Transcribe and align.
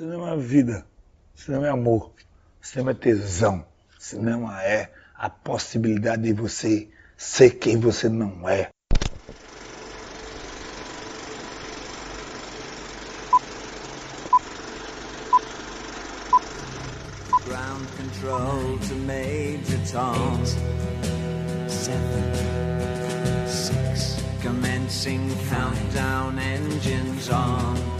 Cinema 0.00 0.30
é 0.30 0.36
vida, 0.38 0.86
cinema 1.34 1.66
é 1.66 1.70
amor, 1.70 2.10
cinema 2.62 2.92
é 2.92 2.94
tesão, 2.94 3.66
cinema 3.98 4.64
é 4.64 4.90
a 5.14 5.28
possibilidade 5.28 6.22
de 6.22 6.32
você 6.32 6.88
ser 7.18 7.50
quem 7.58 7.78
você 7.78 8.08
não 8.08 8.48
é. 8.48 8.70
Ground 17.44 17.86
control 17.98 18.78
to 18.78 18.94
Major 19.04 19.80
Tom. 19.92 20.46
Seven, 21.68 22.32
six, 23.46 24.16
commencing 24.42 25.28
countdown 25.50 26.38
engines 26.38 27.28
on. 27.28 27.99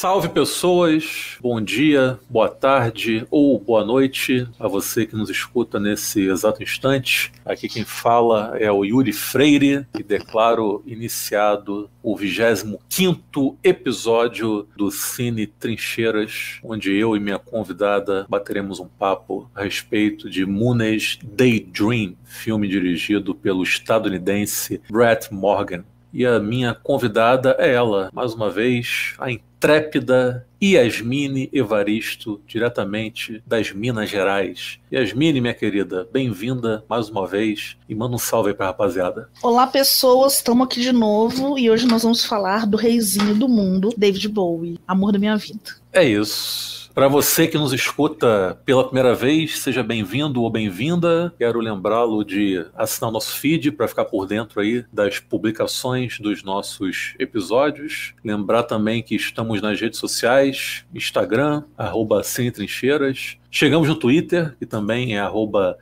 Salve 0.00 0.28
pessoas, 0.28 1.36
bom 1.40 1.60
dia, 1.60 2.20
boa 2.30 2.48
tarde 2.48 3.26
ou 3.32 3.58
boa 3.58 3.84
noite 3.84 4.46
a 4.56 4.68
você 4.68 5.04
que 5.04 5.16
nos 5.16 5.28
escuta 5.28 5.80
nesse 5.80 6.28
exato 6.28 6.62
instante. 6.62 7.32
Aqui 7.44 7.68
quem 7.68 7.84
fala 7.84 8.56
é 8.60 8.70
o 8.70 8.84
Yuri 8.84 9.12
Freire 9.12 9.88
e 9.98 10.04
declaro 10.04 10.84
iniciado 10.86 11.90
o 12.00 12.16
25 12.16 13.58
episódio 13.64 14.68
do 14.76 14.88
Cine 14.88 15.48
Trincheiras, 15.48 16.60
onde 16.62 16.96
eu 16.96 17.16
e 17.16 17.18
minha 17.18 17.40
convidada 17.40 18.24
bateremos 18.28 18.78
um 18.78 18.86
papo 18.86 19.50
a 19.52 19.64
respeito 19.64 20.30
de 20.30 20.46
Mooney's 20.46 21.18
Daydream, 21.24 22.14
filme 22.22 22.68
dirigido 22.68 23.34
pelo 23.34 23.64
estadunidense 23.64 24.80
Brett 24.88 25.34
Morgan. 25.34 25.82
E 26.12 26.24
a 26.24 26.40
minha 26.40 26.74
convidada 26.74 27.54
é 27.58 27.72
ela, 27.72 28.08
mais 28.12 28.32
uma 28.32 28.50
vez, 28.50 29.14
a 29.18 29.30
intrépida 29.30 30.46
Yasmine 30.62 31.50
Evaristo, 31.52 32.40
diretamente 32.46 33.42
das 33.46 33.72
Minas 33.72 34.08
Gerais. 34.08 34.78
Yasmine, 34.90 35.40
minha 35.40 35.52
querida, 35.52 36.08
bem-vinda 36.12 36.82
mais 36.88 37.10
uma 37.10 37.26
vez 37.26 37.76
e 37.88 37.94
manda 37.94 38.16
um 38.16 38.18
salve 38.18 38.50
aí 38.50 38.54
pra 38.54 38.66
rapaziada. 38.66 39.28
Olá, 39.42 39.66
pessoas, 39.66 40.36
estamos 40.36 40.66
aqui 40.66 40.80
de 40.80 40.92
novo 40.92 41.58
e 41.58 41.70
hoje 41.70 41.86
nós 41.86 42.02
vamos 42.02 42.24
falar 42.24 42.66
do 42.66 42.76
reizinho 42.76 43.34
do 43.34 43.48
mundo, 43.48 43.92
David 43.96 44.28
Bowie, 44.28 44.78
amor 44.86 45.12
da 45.12 45.18
minha 45.18 45.36
vida. 45.36 45.76
É 45.92 46.04
isso. 46.04 46.87
Para 46.98 47.06
você 47.06 47.46
que 47.46 47.56
nos 47.56 47.72
escuta 47.72 48.60
pela 48.64 48.82
primeira 48.82 49.14
vez, 49.14 49.60
seja 49.60 49.84
bem-vindo 49.84 50.42
ou 50.42 50.50
bem-vinda. 50.50 51.32
Quero 51.38 51.60
lembrá-lo 51.60 52.24
de 52.24 52.66
assinar 52.74 53.10
o 53.10 53.12
nosso 53.12 53.38
feed 53.38 53.70
para 53.70 53.86
ficar 53.86 54.04
por 54.04 54.26
dentro 54.26 54.60
aí 54.60 54.84
das 54.92 55.20
publicações 55.20 56.18
dos 56.18 56.42
nossos 56.42 57.14
episódios. 57.16 58.14
Lembrar 58.24 58.64
também 58.64 59.00
que 59.00 59.14
estamos 59.14 59.62
nas 59.62 59.80
redes 59.80 60.00
sociais, 60.00 60.84
Instagram, 60.92 61.62
arroba 61.76 62.24
Sem 62.24 62.50
Trincheiras, 62.50 63.38
Chegamos 63.50 63.88
no 63.88 63.94
Twitter, 63.94 64.54
que 64.58 64.66
também 64.66 65.16
é 65.16 65.20
arroba. 65.20 65.78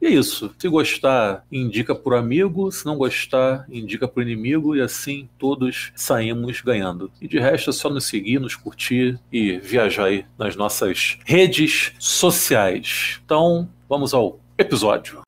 E 0.00 0.06
é 0.06 0.10
isso. 0.10 0.54
Se 0.58 0.68
gostar, 0.68 1.44
indica 1.50 1.94
por 1.94 2.14
amigo. 2.14 2.70
Se 2.70 2.86
não 2.86 2.96
gostar, 2.96 3.66
indica 3.70 4.08
por 4.08 4.22
inimigo. 4.22 4.74
E 4.76 4.80
assim 4.80 5.28
todos 5.38 5.92
saímos 5.94 6.60
ganhando. 6.60 7.10
E 7.20 7.28
de 7.28 7.38
resto 7.38 7.70
é 7.70 7.72
só 7.72 7.90
nos 7.90 8.06
seguir, 8.06 8.40
nos 8.40 8.56
curtir 8.56 9.18
e 9.32 9.58
viajar 9.58 10.06
aí 10.06 10.24
nas 10.38 10.56
nossas 10.56 11.18
redes 11.24 11.92
sociais. 11.98 13.20
Então, 13.24 13.68
vamos 13.88 14.14
ao 14.14 14.38
episódio. 14.58 15.21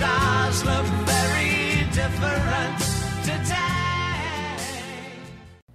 stop. 0.00 0.39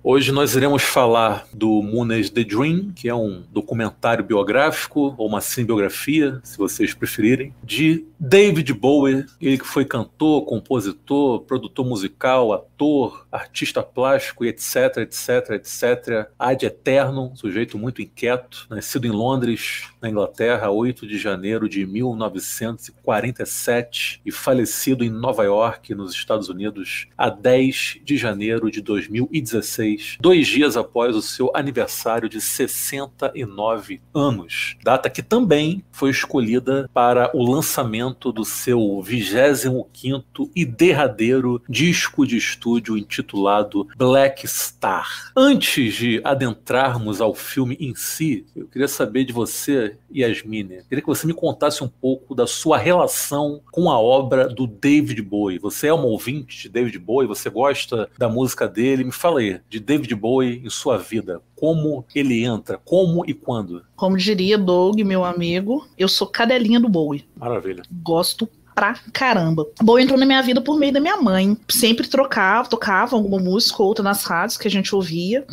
Hoje 0.08 0.32
nós 0.32 0.56
iremos 0.56 0.84
falar 0.84 1.48
do 1.52 1.82
Mooney's 1.82 2.30
The 2.30 2.44
Dream, 2.44 2.92
que 2.96 3.10
é 3.10 3.16
um 3.16 3.44
documentário 3.52 4.24
biográfico, 4.24 5.16
ou 5.18 5.28
uma 5.28 5.42
cinebiografia, 5.42 6.40
se 6.44 6.60
vocês 6.60 6.94
preferirem, 6.94 7.56
de 7.64 8.06
David 8.20 8.72
Bowie, 8.72 9.26
ele 9.42 9.58
que 9.58 9.66
foi 9.66 9.84
cantor, 9.84 10.46
compositor, 10.46 11.42
produtor 11.42 11.88
musical, 11.88 12.54
ator, 12.54 13.26
artista 13.32 13.82
plástico 13.82 14.46
etc, 14.46 14.98
etc, 14.98 15.54
etc, 15.54 16.30
ad 16.38 16.64
eterno, 16.64 17.32
sujeito 17.36 17.76
muito 17.78 18.02
inquieto, 18.02 18.68
nascido 18.70 19.08
em 19.08 19.12
Londres, 19.12 19.90
na 20.00 20.10
Inglaterra, 20.10 20.70
8 20.70 21.08
de 21.08 21.18
janeiro 21.18 21.68
de 21.68 21.84
1947 21.86 24.22
e 24.24 24.32
falecido 24.32 25.04
em 25.04 25.10
Nova 25.10 25.44
York, 25.44 25.96
nos 25.96 26.14
Estados 26.14 26.48
Unidos, 26.48 27.08
a 27.18 27.30
10 27.30 28.02
de 28.04 28.18
janeiro 28.18 28.70
de 28.70 28.82
2016, 28.82 29.95
dois 30.20 30.48
dias 30.48 30.78
após 30.78 31.16
o 31.16 31.22
seu 31.22 31.52
aniversário 31.56 32.30
de 32.30 32.42
69 32.42 34.02
anos, 34.14 34.76
data 34.84 35.10
que 35.10 35.22
também 35.22 35.84
foi 35.92 36.10
escolhida 36.10 36.90
para 36.94 37.30
o 37.36 37.44
lançamento 37.44 38.32
do 38.32 38.46
seu 38.46 38.80
25º 39.04 40.50
e 40.56 40.66
derradeiro 40.66 41.62
disco 41.70 42.26
de 42.26 42.38
estúdio 42.38 42.98
intitulado 42.98 43.88
Black 43.98 44.48
Star. 44.48 45.32
Antes 45.36 45.94
de 45.94 46.22
adentrarmos 46.24 47.22
ao 47.22 47.34
filme 47.34 47.78
em 47.80 47.96
si, 47.96 48.46
eu 48.56 48.68
queria 48.68 48.88
saber 48.88 49.26
de 49.26 49.34
você, 49.34 49.98
Yasmine, 50.14 50.84
queria 50.88 51.02
que 51.02 51.08
você 51.08 51.28
me 51.28 51.34
contasse 51.34 51.84
um 51.84 51.88
pouco 51.88 52.34
da 52.34 52.48
sua 52.48 52.78
relação 52.78 53.62
com 53.72 53.90
a 53.90 54.00
obra 54.00 54.48
do 54.48 54.68
David 54.68 55.22
Bowie. 55.22 55.60
Você 55.60 55.88
é 55.88 55.94
uma 55.94 56.06
ouvinte 56.06 56.64
de 56.64 56.70
David 56.70 56.98
Bowie? 57.00 57.28
Você 57.28 57.50
gosta 57.50 58.10
da 58.18 58.30
música 58.30 58.68
dele? 58.68 59.04
Me 59.04 59.12
fala 59.12 59.40
aí, 59.40 59.60
de 59.70 59.80
David 59.86 60.16
Bowie 60.16 60.64
em 60.66 60.70
sua 60.70 60.98
vida. 60.98 61.42
Como 61.56 62.04
ele 62.16 62.44
entra? 62.44 62.80
Como 62.84 63.24
e 63.26 63.36
quando? 63.36 63.86
Como 63.96 64.18
diria 64.18 64.58
Doug, 64.58 65.00
meu 65.02 65.24
amigo, 65.24 65.88
eu 65.96 66.08
sou 66.08 66.26
cadelinha 66.26 66.80
do 66.80 66.90
Bowie. 66.90 67.28
Maravilha. 67.38 67.84
Gosto 68.04 68.50
pra 68.74 68.96
caramba. 69.14 69.66
Bowie 69.82 70.04
entrou 70.04 70.20
na 70.20 70.26
minha 70.26 70.42
vida 70.42 70.60
por 70.60 70.80
meio 70.80 70.92
da 70.92 71.00
minha 71.00 71.18
mãe. 71.18 71.56
Sempre 71.70 72.08
trocava, 72.08 72.68
tocava 72.68 73.16
alguma 73.16 73.38
música 73.38 73.82
ou 73.84 73.88
outra 73.88 74.04
nas 74.04 74.24
rádios 74.24 74.58
que 74.58 74.68
a 74.68 74.72
gente 74.72 74.96
ouvia. 74.96 75.46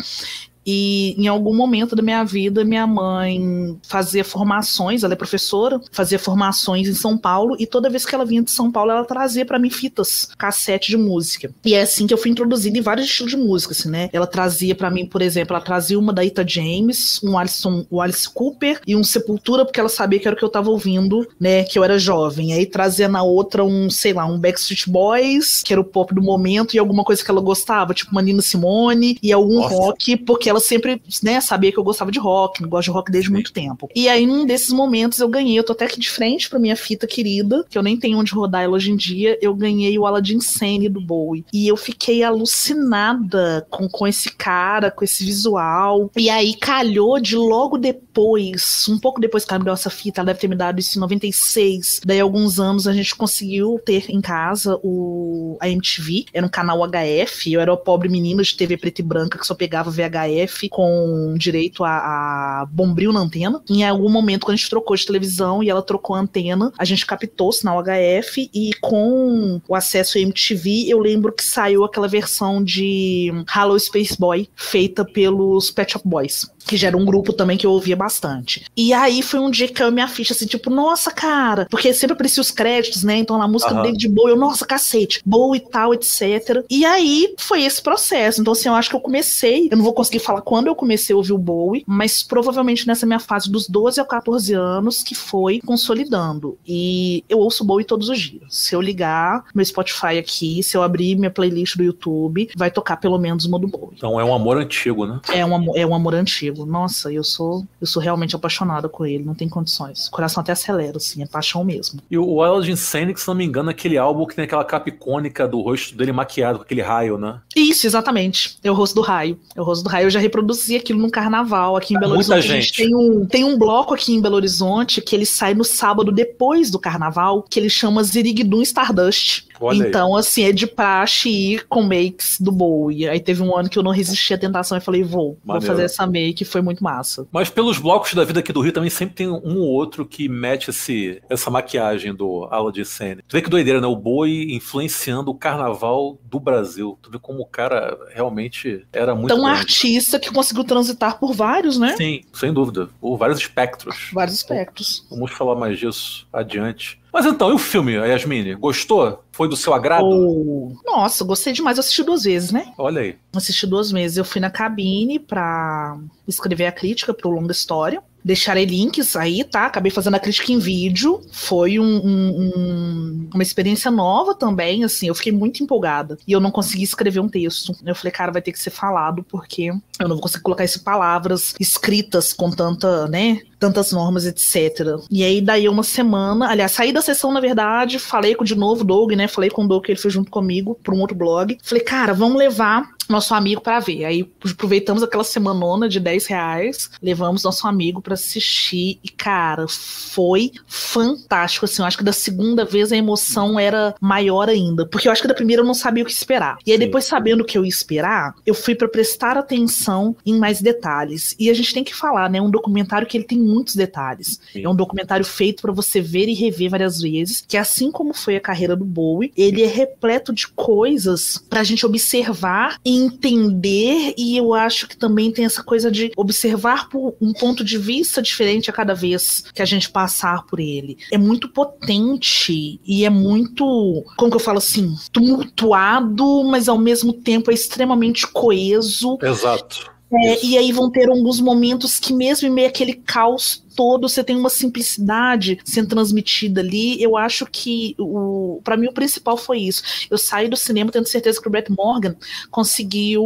E 0.65 1.15
em 1.19 1.27
algum 1.27 1.55
momento 1.55 1.97
da 1.97 2.03
minha 2.03 2.25
vida, 2.25 2.65
minha 2.65 2.87
mãe 2.87 3.79
fazia 3.83 4.25
formações, 4.25 5.03
ela 5.03 5.15
é 5.15 5.17
professora, 5.17 5.81
fazia 5.91 6.19
formações 6.19 6.89
em 6.89 6.95
São 6.95 7.17
Paulo, 7.17 7.57
e 7.59 7.67
toda 7.67 7.91
vez 7.91 8.05
que 8.05 8.15
ela 8.15 8.25
vinha 8.25 8.43
de 8.43 8.51
São 8.51 8.71
Paulo, 8.71 8.91
ela 8.91 9.05
trazia 9.05 9.45
para 9.45 9.59
mim 9.59 9.71
fitas, 9.71 10.29
cassete 10.39 10.91
de 10.91 10.97
música. 10.97 11.51
E 11.65 11.75
é 11.75 11.83
assim 11.83 12.07
que 12.07 12.15
eu 12.15 12.19
fui 12.19 12.31
introduzida 12.31 12.79
em 12.79 12.83
vários 12.83 13.07
estilos 13.07 13.33
de 13.33 13.39
música, 13.39 13.73
assim, 13.73 13.91
né? 13.91 14.09
Ela 14.13 14.27
trazia 14.27 14.75
para 14.75 14.91
mim, 14.91 15.07
por 15.07 15.23
exemplo, 15.23 15.55
ela 15.57 15.65
trazia 15.65 15.99
uma 15.99 16.13
da 16.13 16.25
Ita 16.25 16.47
James, 16.47 17.21
um 17.23 17.37
Alison, 17.37 17.85
o 17.91 18.01
Alice 18.01 18.29
Cooper 18.29 18.81
e 18.87 18.95
um 18.95 19.05
Sepultura, 19.05 19.65
porque 19.65 19.81
ela 19.81 19.89
sabia 19.89 20.19
que 20.19 20.29
era 20.29 20.35
o 20.35 20.39
que 20.39 20.45
eu 20.45 20.49
tava 20.49 20.71
ouvindo, 20.71 21.27
né, 21.39 21.65
que 21.65 21.79
eu 21.79 21.85
era 21.85 21.99
jovem. 21.99 22.53
Aí 22.53 22.67
trazia 22.67 23.09
na 23.09 23.23
outra 23.23 23.65
um, 23.65 23.91
sei 23.91 24.13
lá, 24.13 24.25
um 24.25 24.39
Backstreet 24.39 24.89
Boys, 24.89 25.63
que 25.63 25.73
era 25.73 25.81
o 25.81 25.85
pop 25.85 26.15
do 26.15 26.23
momento, 26.23 26.75
e 26.75 26.79
alguma 26.79 27.05
coisa 27.05 27.25
que 27.25 27.31
ela 27.31 27.41
gostava, 27.41 27.95
tipo 27.95 28.13
uma 28.13 28.23
Nina 28.23 28.43
Simone, 28.43 29.19
e 29.23 29.33
algum 29.33 29.61
Nossa. 29.61 29.75
rock, 29.75 30.17
porque 30.19 30.52
ela 30.53 30.61
sempre, 30.61 31.03
né, 31.23 31.41
sabia 31.41 31.73
que 31.73 31.79
eu 31.79 31.85
gostava 31.85 32.13
de 32.13 32.19
rock, 32.19 32.63
gosto 32.65 32.87
de 32.87 32.91
rock 32.91 33.11
desde 33.11 33.29
Sim. 33.29 33.35
muito 33.35 33.53
tempo. 33.53 33.89
E 33.95 34.09
aí, 34.09 34.27
num 34.27 34.47
desses 34.47 34.71
momentos, 34.71 35.19
eu 35.19 35.29
ganhei, 35.29 35.59
eu 35.59 35.65
tô 35.65 35.73
até 35.73 35.87
aqui 35.87 35.99
de 35.99 36.11
frente 36.11 36.49
pra 36.49 36.59
minha 36.59 36.77
fita 36.77 37.07
querida, 37.07 37.65
que 37.69 37.77
eu 37.77 37.83
nem 37.83 37.97
tenho 37.97 38.19
onde 38.19 38.33
rodar 38.33 38.63
ela 38.63 38.75
hoje 38.75 38.91
em 38.91 38.97
dia, 38.97 39.39
eu 39.41 39.55
ganhei 39.55 39.99
o 39.99 40.07
Aladdin 40.07 40.41
Sane 40.41 40.89
do 40.89 41.01
Bowie. 41.01 41.45
E 41.53 41.67
eu 41.67 41.77
fiquei 41.77 42.23
alucinada 42.23 43.67
com, 43.71 43.89
com 43.89 44.07
esse 44.07 44.31
cara, 44.31 44.91
com 44.91 45.05
esse 45.05 45.25
visual. 45.25 46.11
E 46.17 46.29
aí 46.29 46.55
calhou 46.55 47.19
de 47.19 47.37
logo 47.37 47.79
depois, 47.79 48.87
um 48.89 48.99
pouco 48.99 49.21
depois 49.21 49.45
que 49.45 49.53
ela 49.53 49.59
me 49.59 49.65
deu 49.65 49.75
essa 49.75 49.91
fita, 49.91 50.21
ela 50.21 50.27
deve 50.27 50.41
ter 50.41 50.49
me 50.49 50.57
dado 50.57 50.79
isso 50.79 50.99
em 50.99 51.01
96. 51.01 52.01
Daí, 52.05 52.21
alguns 52.21 52.61
anos, 52.61 52.87
a 52.87 52.93
gente 52.93 53.15
conseguiu 53.17 53.81
ter 53.85 54.11
em 54.11 54.21
casa 54.21 54.79
o 54.83 55.57
a 55.61 55.69
MTV, 55.69 56.27
era 56.33 56.45
um 56.45 56.49
canal 56.49 56.79
HF, 56.87 57.53
eu 57.53 57.61
era 57.61 57.73
o 57.73 57.77
pobre 57.77 58.09
menino 58.09 58.43
de 58.43 58.57
TV 58.57 58.77
preta 58.77 59.01
e 59.01 59.05
branca 59.05 59.39
que 59.39 59.47
só 59.47 59.55
pegava 59.55 59.91
VHF 59.91 60.42
com 60.71 61.35
direito 61.37 61.85
a, 61.85 62.63
a 62.63 62.67
bombril 62.71 63.13
na 63.13 63.21
antena. 63.21 63.61
Em 63.69 63.85
algum 63.85 64.11
momento, 64.11 64.45
quando 64.45 64.55
a 64.55 64.57
gente 64.57 64.71
trocou 64.71 64.97
de 64.97 65.07
televisão 65.07 65.63
e 65.63 65.71
ela 65.71 65.83
trocou 65.83 66.17
a 66.17 66.21
antena, 66.21 66.73
a 66.79 66.85
gente 66.85 67.07
captou 67.07 67.49
o 67.49 67.53
sinal 67.53 67.83
HF 67.83 68.51
e 68.53 68.73
com 68.81 69.61
o 69.69 69.75
acesso 69.75 70.19
à 70.19 70.21
MTV, 70.21 70.87
eu 70.89 70.99
lembro 70.99 71.33
que 71.33 71.45
saiu 71.45 71.85
aquela 71.85 72.09
versão 72.09 72.63
de 72.63 73.33
Hello 73.55 73.79
Space 73.79 74.19
Boy, 74.19 74.49
feita 74.55 75.05
pelos 75.05 75.71
Pet 75.71 75.93
Shop 75.93 76.07
Boys. 76.07 76.51
Que 76.65 76.77
já 76.77 76.89
era 76.89 76.97
um 76.97 77.05
grupo 77.05 77.33
também 77.33 77.57
que 77.57 77.67
eu 77.67 77.73
ouvia 77.73 77.97
bastante. 77.97 78.65
E 78.77 78.93
aí 78.93 79.21
foi 79.21 79.41
um 79.41 79.51
dia 79.51 79.67
que 79.67 79.75
caiu 79.75 79.91
minha 79.91 80.07
ficha, 80.07 80.33
assim, 80.33 80.47
tipo, 80.47 80.71
nossa, 80.71 81.11
cara. 81.11 81.67
Porque 81.69 81.93
sempre 81.93 82.15
aparecia 82.15 82.41
os 82.41 82.53
créditos, 82.53 83.03
né? 83.03 83.17
Então 83.17 83.37
na 83.37 83.49
música 83.49 83.75
do 83.75 83.83
David 83.83 84.09
Bowie, 84.09 84.31
eu, 84.31 84.37
nossa, 84.37 84.65
cacete. 84.65 85.21
Bowie 85.27 85.61
e 85.61 85.71
tal, 85.71 85.93
etc. 85.93 86.65
E 86.71 86.85
aí 86.85 87.35
foi 87.37 87.63
esse 87.65 87.83
processo. 87.83 88.41
Então, 88.41 88.53
assim, 88.53 88.69
eu 88.69 88.75
acho 88.75 88.89
que 88.89 88.97
eu 88.97 89.01
comecei. 89.01 89.69
Eu 89.71 89.77
não 89.77 89.85
vou 89.85 89.93
conseguir 89.93 90.21
falar 90.21 90.32
quando 90.41 90.67
eu 90.67 90.75
comecei 90.75 91.15
a 91.15 91.17
ouvir 91.17 91.33
o 91.33 91.39
Bowie, 91.39 91.85
mas 91.87 92.23
provavelmente 92.23 92.87
nessa 92.87 93.07
minha 93.07 93.19
fase 93.19 93.51
dos 93.51 93.69
12 93.69 94.01
a 94.01 94.05
14 94.05 94.55
anos 94.55 95.03
que 95.03 95.15
foi 95.15 95.61
consolidando. 95.61 96.59
E 96.67 97.25
eu 97.29 97.39
ouço 97.39 97.65
Bowie 97.65 97.85
todos 97.85 98.09
os 98.09 98.19
dias. 98.19 98.43
Se 98.51 98.75
eu 98.75 98.81
ligar 98.81 99.45
meu 99.55 99.65
Spotify 99.65 100.19
aqui, 100.19 100.63
se 100.63 100.77
eu 100.77 100.83
abrir 100.83 101.17
minha 101.17 101.31
playlist 101.31 101.77
do 101.77 101.83
YouTube, 101.83 102.51
vai 102.57 102.71
tocar 102.71 102.97
pelo 102.97 103.19
menos 103.19 103.45
uma 103.45 103.59
do 103.59 103.69
Bowie. 103.69 103.95
Então 103.97 104.19
é 104.19 104.25
um 104.25 104.35
amor 104.35 104.57
antigo, 104.57 105.07
né? 105.07 105.21
É 105.33 105.45
um, 105.45 105.55
amor, 105.55 105.77
é 105.77 105.87
um 105.87 105.95
amor 105.95 106.15
antigo. 106.15 106.65
Nossa, 106.65 107.13
eu 107.13 107.25
sou 107.25 107.65
eu 107.81 107.87
sou 107.87 108.01
realmente 108.01 108.37
apaixonada 108.37 108.89
com 108.89 109.05
ele, 109.05 109.25
não 109.25 109.35
tem 109.35 109.49
condições. 109.49 110.07
O 110.07 110.11
coração 110.11 110.41
até 110.41 110.53
acelera, 110.53 110.97
assim, 110.97 111.23
é 111.23 111.27
paixão 111.27 111.65
mesmo. 111.65 112.01
E 112.11 112.17
o 112.17 112.43
Aladdin 112.43 112.77
Sane, 112.77 113.13
que 113.13 113.21
se 113.21 113.27
não 113.27 113.35
me 113.35 113.45
engano, 113.45 113.71
é 113.71 113.73
aquele 113.73 113.99
álbum 113.99 114.27
que 114.27 114.37
tem 114.37 114.45
aquela 114.45 114.65
capa 114.65 114.89
icônica 114.89 115.49
do 115.49 115.61
rosto 115.61 115.97
dele 115.97 116.13
maquiado 116.13 116.59
com 116.59 116.65
aquele 116.65 116.81
raio, 116.81 117.19
né? 117.19 117.41
Isso, 117.57 117.87
exatamente. 117.87 118.57
É 118.63 118.71
o 118.71 118.75
rosto 118.75 118.95
do 118.95 119.01
raio. 119.01 119.39
É 119.55 119.61
o 119.61 119.65
rosto 119.65 119.83
do 119.83 119.89
raio. 119.89 120.07
Eu 120.07 120.11
já 120.11 120.21
reproduzi 120.23 120.77
aquilo 120.77 120.99
num 120.99 121.11
carnaval 121.11 121.77
aqui 121.77 121.95
em 121.95 121.99
Belo 121.99 122.15
Muita 122.15 122.33
Horizonte. 122.35 122.53
A 122.53 122.61
gente. 122.61 122.73
tem 122.73 122.95
um, 122.95 123.27
tem 123.27 123.45
um 123.45 123.59
bloco 123.59 123.95
aqui 123.95 124.15
em 124.15 124.21
Belo 124.21 124.37
Horizonte 124.37 125.01
que 125.01 125.15
ele 125.15 125.27
sai 125.27 125.55
no 125.55 125.65
sábado 125.65 126.11
depois 126.11 126.71
do 126.71 126.79
carnaval, 126.79 127.43
que 127.43 127.59
ele 127.61 127.69
chama 127.69 128.03
Ziriguidum 128.03 128.63
Stardust. 128.63 129.45
Olha 129.63 129.83
aí. 129.83 129.89
então, 129.89 130.17
assim, 130.17 130.45
é 130.45 130.53
de 130.53 130.67
praxe 130.67 131.29
ir 131.29 131.67
com 131.69 131.83
makes 131.83 132.41
do 132.41 132.51
Bowie. 132.51 133.09
Aí 133.09 133.21
teve 133.21 133.43
um 133.43 133.57
ano 133.57 133.69
que 133.69 133.79
eu 133.79 133.83
não 133.83 133.91
resisti 133.91 134.35
à 134.35 134.39
tentação 134.39 134.77
e 134.77 134.81
falei, 134.81 135.03
vou, 135.03 135.39
Maneiro. 135.45 135.67
vou 135.67 135.75
fazer 135.77 135.85
essa 135.85 136.07
make, 136.07 136.45
foi 136.45 136.61
muito 136.61 136.83
massa. 136.83 137.27
Mas 137.31 137.49
pelos 137.51 137.79
blocos 137.79 138.15
da 138.15 138.25
vida 138.25 138.41
aqui 138.41 138.53
do 138.53 138.61
Rio 138.61 138.73
também 138.73 138.91
sempre 138.91 139.15
tem 139.15 139.29
um 139.29 139.59
ou 139.59 139.69
outro 139.69 140.07
que 140.07 140.29
mete 140.29 140.71
esse, 140.71 141.23
essa 141.29 141.51
maquiagem 141.51 142.15
do 142.15 142.47
Aladdin 142.51 142.85
Sane. 142.85 143.23
Tu 143.27 143.33
vê 143.33 143.43
que 143.43 143.51
doideira, 143.51 143.81
né? 143.81 143.87
O 143.87 143.97
Boi 143.97 144.49
influenciando 144.51 145.31
o 145.31 145.35
carnaval 145.35 146.19
do 146.25 146.41
Brasil. 146.41 146.99
Tu 147.03 147.11
vê 147.11 147.19
como 147.19 147.41
o 147.41 147.47
cara 147.47 147.99
realmente 148.15 148.87
era 148.93 149.15
muito 149.15 149.33
Então, 149.33 149.45
um 149.45 149.47
artista 149.47 150.19
que 150.19 150.31
conseguiu 150.33 150.65
transitar 150.65 151.19
por 151.19 151.33
vários, 151.33 151.79
né? 151.79 151.95
Sim, 151.97 152.23
sem 152.33 152.53
dúvida. 152.53 152.89
Por 153.01 153.17
vários 153.17 153.39
espectros. 153.39 154.11
Vários 154.13 154.37
aspectos. 154.37 155.07
Vamos 155.11 155.33
falar 155.33 155.55
mais 155.55 155.79
disso 155.79 156.27
adiante. 156.33 157.02
Mas 157.13 157.27
então, 157.27 157.51
e 157.51 157.53
o 157.53 157.59
filme, 157.59 157.93
Yasmine? 157.93 158.55
Gostou? 158.55 159.23
Foi 159.33 159.47
do 159.49 159.57
seu 159.57 159.75
agrado? 159.75 160.07
Oh, 160.07 160.73
Nossa, 160.85 161.25
gostei 161.25 161.53
demais. 161.53 161.77
Eu 161.77 161.81
assisti 161.81 162.03
duas 162.03 162.23
vezes, 162.23 162.51
né? 162.51 162.73
Olha 162.79 163.03
aí. 163.03 163.17
Assisti 163.37 163.67
duas 163.67 163.91
vezes. 163.91 164.17
Eu 164.17 164.25
fui 164.25 164.41
na 164.41 164.51
cabine 164.51 165.19
pra 165.19 165.99
escrever 166.27 166.67
a 166.67 166.73
crítica 166.73 167.13
pro 167.13 167.31
Longa 167.31 167.53
História. 167.53 168.03
Deixarei 168.25 168.65
links 168.65 169.17
aí, 169.17 169.43
tá? 169.45 169.67
Acabei 169.67 169.91
fazendo 169.91 170.15
a 170.15 170.21
crítica 170.21 170.53
em 170.53 170.59
vídeo. 170.59 171.21
Foi 171.33 171.79
um- 171.79 171.85
um- 171.85 172.53
um- 172.57 173.29
uma 173.35 173.43
experiência 173.43 173.91
nova 173.91 174.35
também, 174.35 174.85
assim. 174.85 175.09
Eu 175.09 175.15
fiquei 175.15 175.33
muito 175.33 175.63
empolgada. 175.63 176.17
E 176.27 176.33
eu 176.33 176.41
não 176.41 176.51
consegui 176.51 176.85
escrever 176.85 177.21
um 177.21 177.29
texto. 177.29 177.75
Eu 177.85 177.95
falei, 177.95 178.13
cara, 178.13 178.33
vai 178.33 178.43
ter 178.43 178.53
que 178.53 178.59
ser 178.61 178.71
falado, 178.71 179.25
porque 179.29 179.71
eu 179.99 180.09
não 180.09 180.17
vou 180.17 180.21
conseguir 180.21 180.43
colocar 180.43 180.65
isso 180.65 180.79
em 180.79 180.83
palavras 180.83 181.55
escritas 181.59 182.33
com 182.33 182.51
tanta, 182.51 183.07
né? 183.09 183.41
Tantas 183.59 183.93
normas, 183.93 184.27
etc. 184.27 184.99
E 185.11 185.23
aí, 185.25 185.41
daí 185.41 185.69
uma 185.69 185.83
semana, 185.85 186.49
aliás, 186.49 186.73
saí 186.73 186.93
da 186.93 187.01
sessão, 187.01 187.33
na 187.33 187.41
verdade, 187.41 187.99
falei 187.99 188.35
com 188.35 188.45
de 188.45 188.55
novo 188.55 188.83
o 188.83 188.85
Doug, 188.85 189.13
né? 189.13 189.29
Falei 189.29 189.51
com 189.51 189.65
o 189.65 189.69
Doug 189.69 189.85
que 189.85 189.93
ele 189.93 190.01
foi 190.01 190.11
junto 190.11 190.31
comigo 190.31 190.79
pra 190.83 190.95
um 190.95 191.01
outro 191.01 191.17
blog. 191.17 191.57
Falei, 191.63 191.85
cara, 191.85 192.13
vamos 192.13 192.39
levar 192.39 192.85
nosso 193.13 193.35
amigo 193.35 193.61
pra 193.61 193.81
ver. 193.81 194.05
Aí 194.05 194.31
aproveitamos 194.45 195.03
aquela 195.03 195.25
semanona 195.25 195.89
de 195.89 196.01
10 196.01 196.27
reais, 196.27 196.91
levamos 197.03 197.43
nosso 197.43 197.67
amigo 197.67 198.01
pra 198.03 198.15
assistir 198.15 198.99
e, 199.03 199.09
cara, 199.09 199.67
foi 199.69 200.51
fantástico. 200.67 201.65
Assim, 201.65 201.83
eu 201.83 201.87
acho 201.87 201.99
que 201.99 202.05
da 202.05 202.13
segunda 202.13 202.65
vez 202.65 202.93
a 202.93 202.97
emoção 202.97 203.59
era 203.59 203.95
maior 204.01 204.49
ainda, 204.49 204.87
porque 204.87 205.09
eu 205.09 205.13
acho 205.13 205.23
que 205.23 205.29
da 205.29 205.35
primeira 205.35 205.63
eu 205.63 205.67
não 205.67 205.75
sabia 205.75 206.03
o 206.03 206.07
que 206.07 206.13
esperar. 206.13 206.57
E 206.67 206.73
aí, 206.73 206.79
Sim. 206.79 206.85
depois, 206.85 207.05
sabendo 207.05 207.43
o 207.43 207.45
que 207.45 207.57
eu 207.57 207.65
ia 207.65 207.69
esperar, 207.69 208.35
eu 208.45 208.55
fui 208.55 208.75
pra 208.75 208.89
prestar 208.89 209.37
atenção 209.37 210.17
em 210.25 210.39
mais 210.39 210.61
detalhes. 210.61 211.35
E 211.39 211.51
a 211.51 211.55
gente 211.55 211.75
tem 211.75 211.85
que 211.85 211.95
falar, 211.95 212.29
né? 212.31 212.41
Um 212.41 212.51
documentário 212.51 213.07
que 213.07 213.17
ele 213.17 213.25
tem 213.25 213.39
muitos 213.39 213.75
detalhes. 213.75 214.41
Sim. 214.53 214.65
É 214.65 214.69
um 214.69 214.75
documentário 214.75 215.25
feito 215.25 215.63
pra 215.63 215.73
você 215.73 216.01
ver 216.01 216.29
e 216.29 216.35
rever 216.35 216.71
várias 216.71 217.01
vezes, 217.01 217.45
que 217.47 217.57
assim 217.57 217.91
como 217.91 218.15
foi 218.15 218.37
a 218.37 218.41
carreira 218.41 218.77
do 218.77 218.85
Bowie, 218.85 219.33
ele 219.37 219.63
é 219.63 219.67
repleto 219.67 220.33
de 220.33 220.49
coisas 220.49 221.43
pra 221.49 221.65
gente 221.65 221.85
observar 221.85 222.77
e 222.85 223.02
entender, 223.05 224.15
e 224.17 224.37
eu 224.37 224.55
acho 224.55 224.87
que 224.89 224.97
também 224.97 225.31
tem 225.31 225.45
essa 225.45 225.63
coisa 225.63 225.91
de 225.91 226.13
observar 226.17 226.89
por 226.89 227.15
um 227.21 227.33
ponto 227.33 227.65
de 227.65 227.79
vista 227.79 228.23
diferente 228.23 228.71
a 228.71 228.73
cada 228.73 228.95
vez 228.95 229.45
que 229.55 229.63
a 229.63 229.65
gente 229.65 229.91
passar 229.91 230.45
por 230.47 230.61
ele. 230.61 230.99
É 231.11 231.19
muito 231.19 231.49
potente 231.49 232.81
e 232.85 233.05
é 233.05 233.11
muito, 233.11 234.05
como 234.17 234.31
que 234.31 234.37
eu 234.37 234.41
falo 234.41 234.59
assim, 234.59 234.95
tumultuado, 235.11 236.45
mas 236.45 236.69
ao 236.69 236.79
mesmo 236.79 237.13
tempo 237.13 237.51
é 237.51 237.55
extremamente 237.55 238.27
coeso. 238.27 239.19
Exato. 239.23 239.93
É, 240.15 240.45
e 240.45 240.59
aí 240.59 240.71
vão 240.73 240.91
ter 240.91 241.09
alguns 241.09 241.41
momentos 241.41 241.99
que, 241.99 242.13
mesmo 242.13 242.47
em 242.47 242.51
meio 242.51 242.69
àquele 242.69 242.93
caos 242.95 243.62
todo, 243.75 244.09
você 244.09 244.23
tem 244.23 244.37
uma 244.37 244.51
simplicidade 244.51 245.59
sendo 245.65 245.89
transmitida 245.89 246.61
ali. 246.61 247.03
Eu 247.03 247.17
acho 247.17 247.47
que 247.47 247.95
o 247.99 248.61
para 248.63 248.77
mim 248.77 248.89
o 248.89 248.93
principal 248.93 249.37
foi 249.37 249.59
isso. 249.59 249.83
Eu 250.11 250.19
saí 250.19 250.49
do 250.49 250.57
cinema 250.57 250.91
tendo 250.91 251.09
certeza 251.09 251.41
que 251.41 251.49
o 251.49 251.51
Brett 251.51 251.71
Morgan 251.71 252.17
conseguiu 252.51 253.25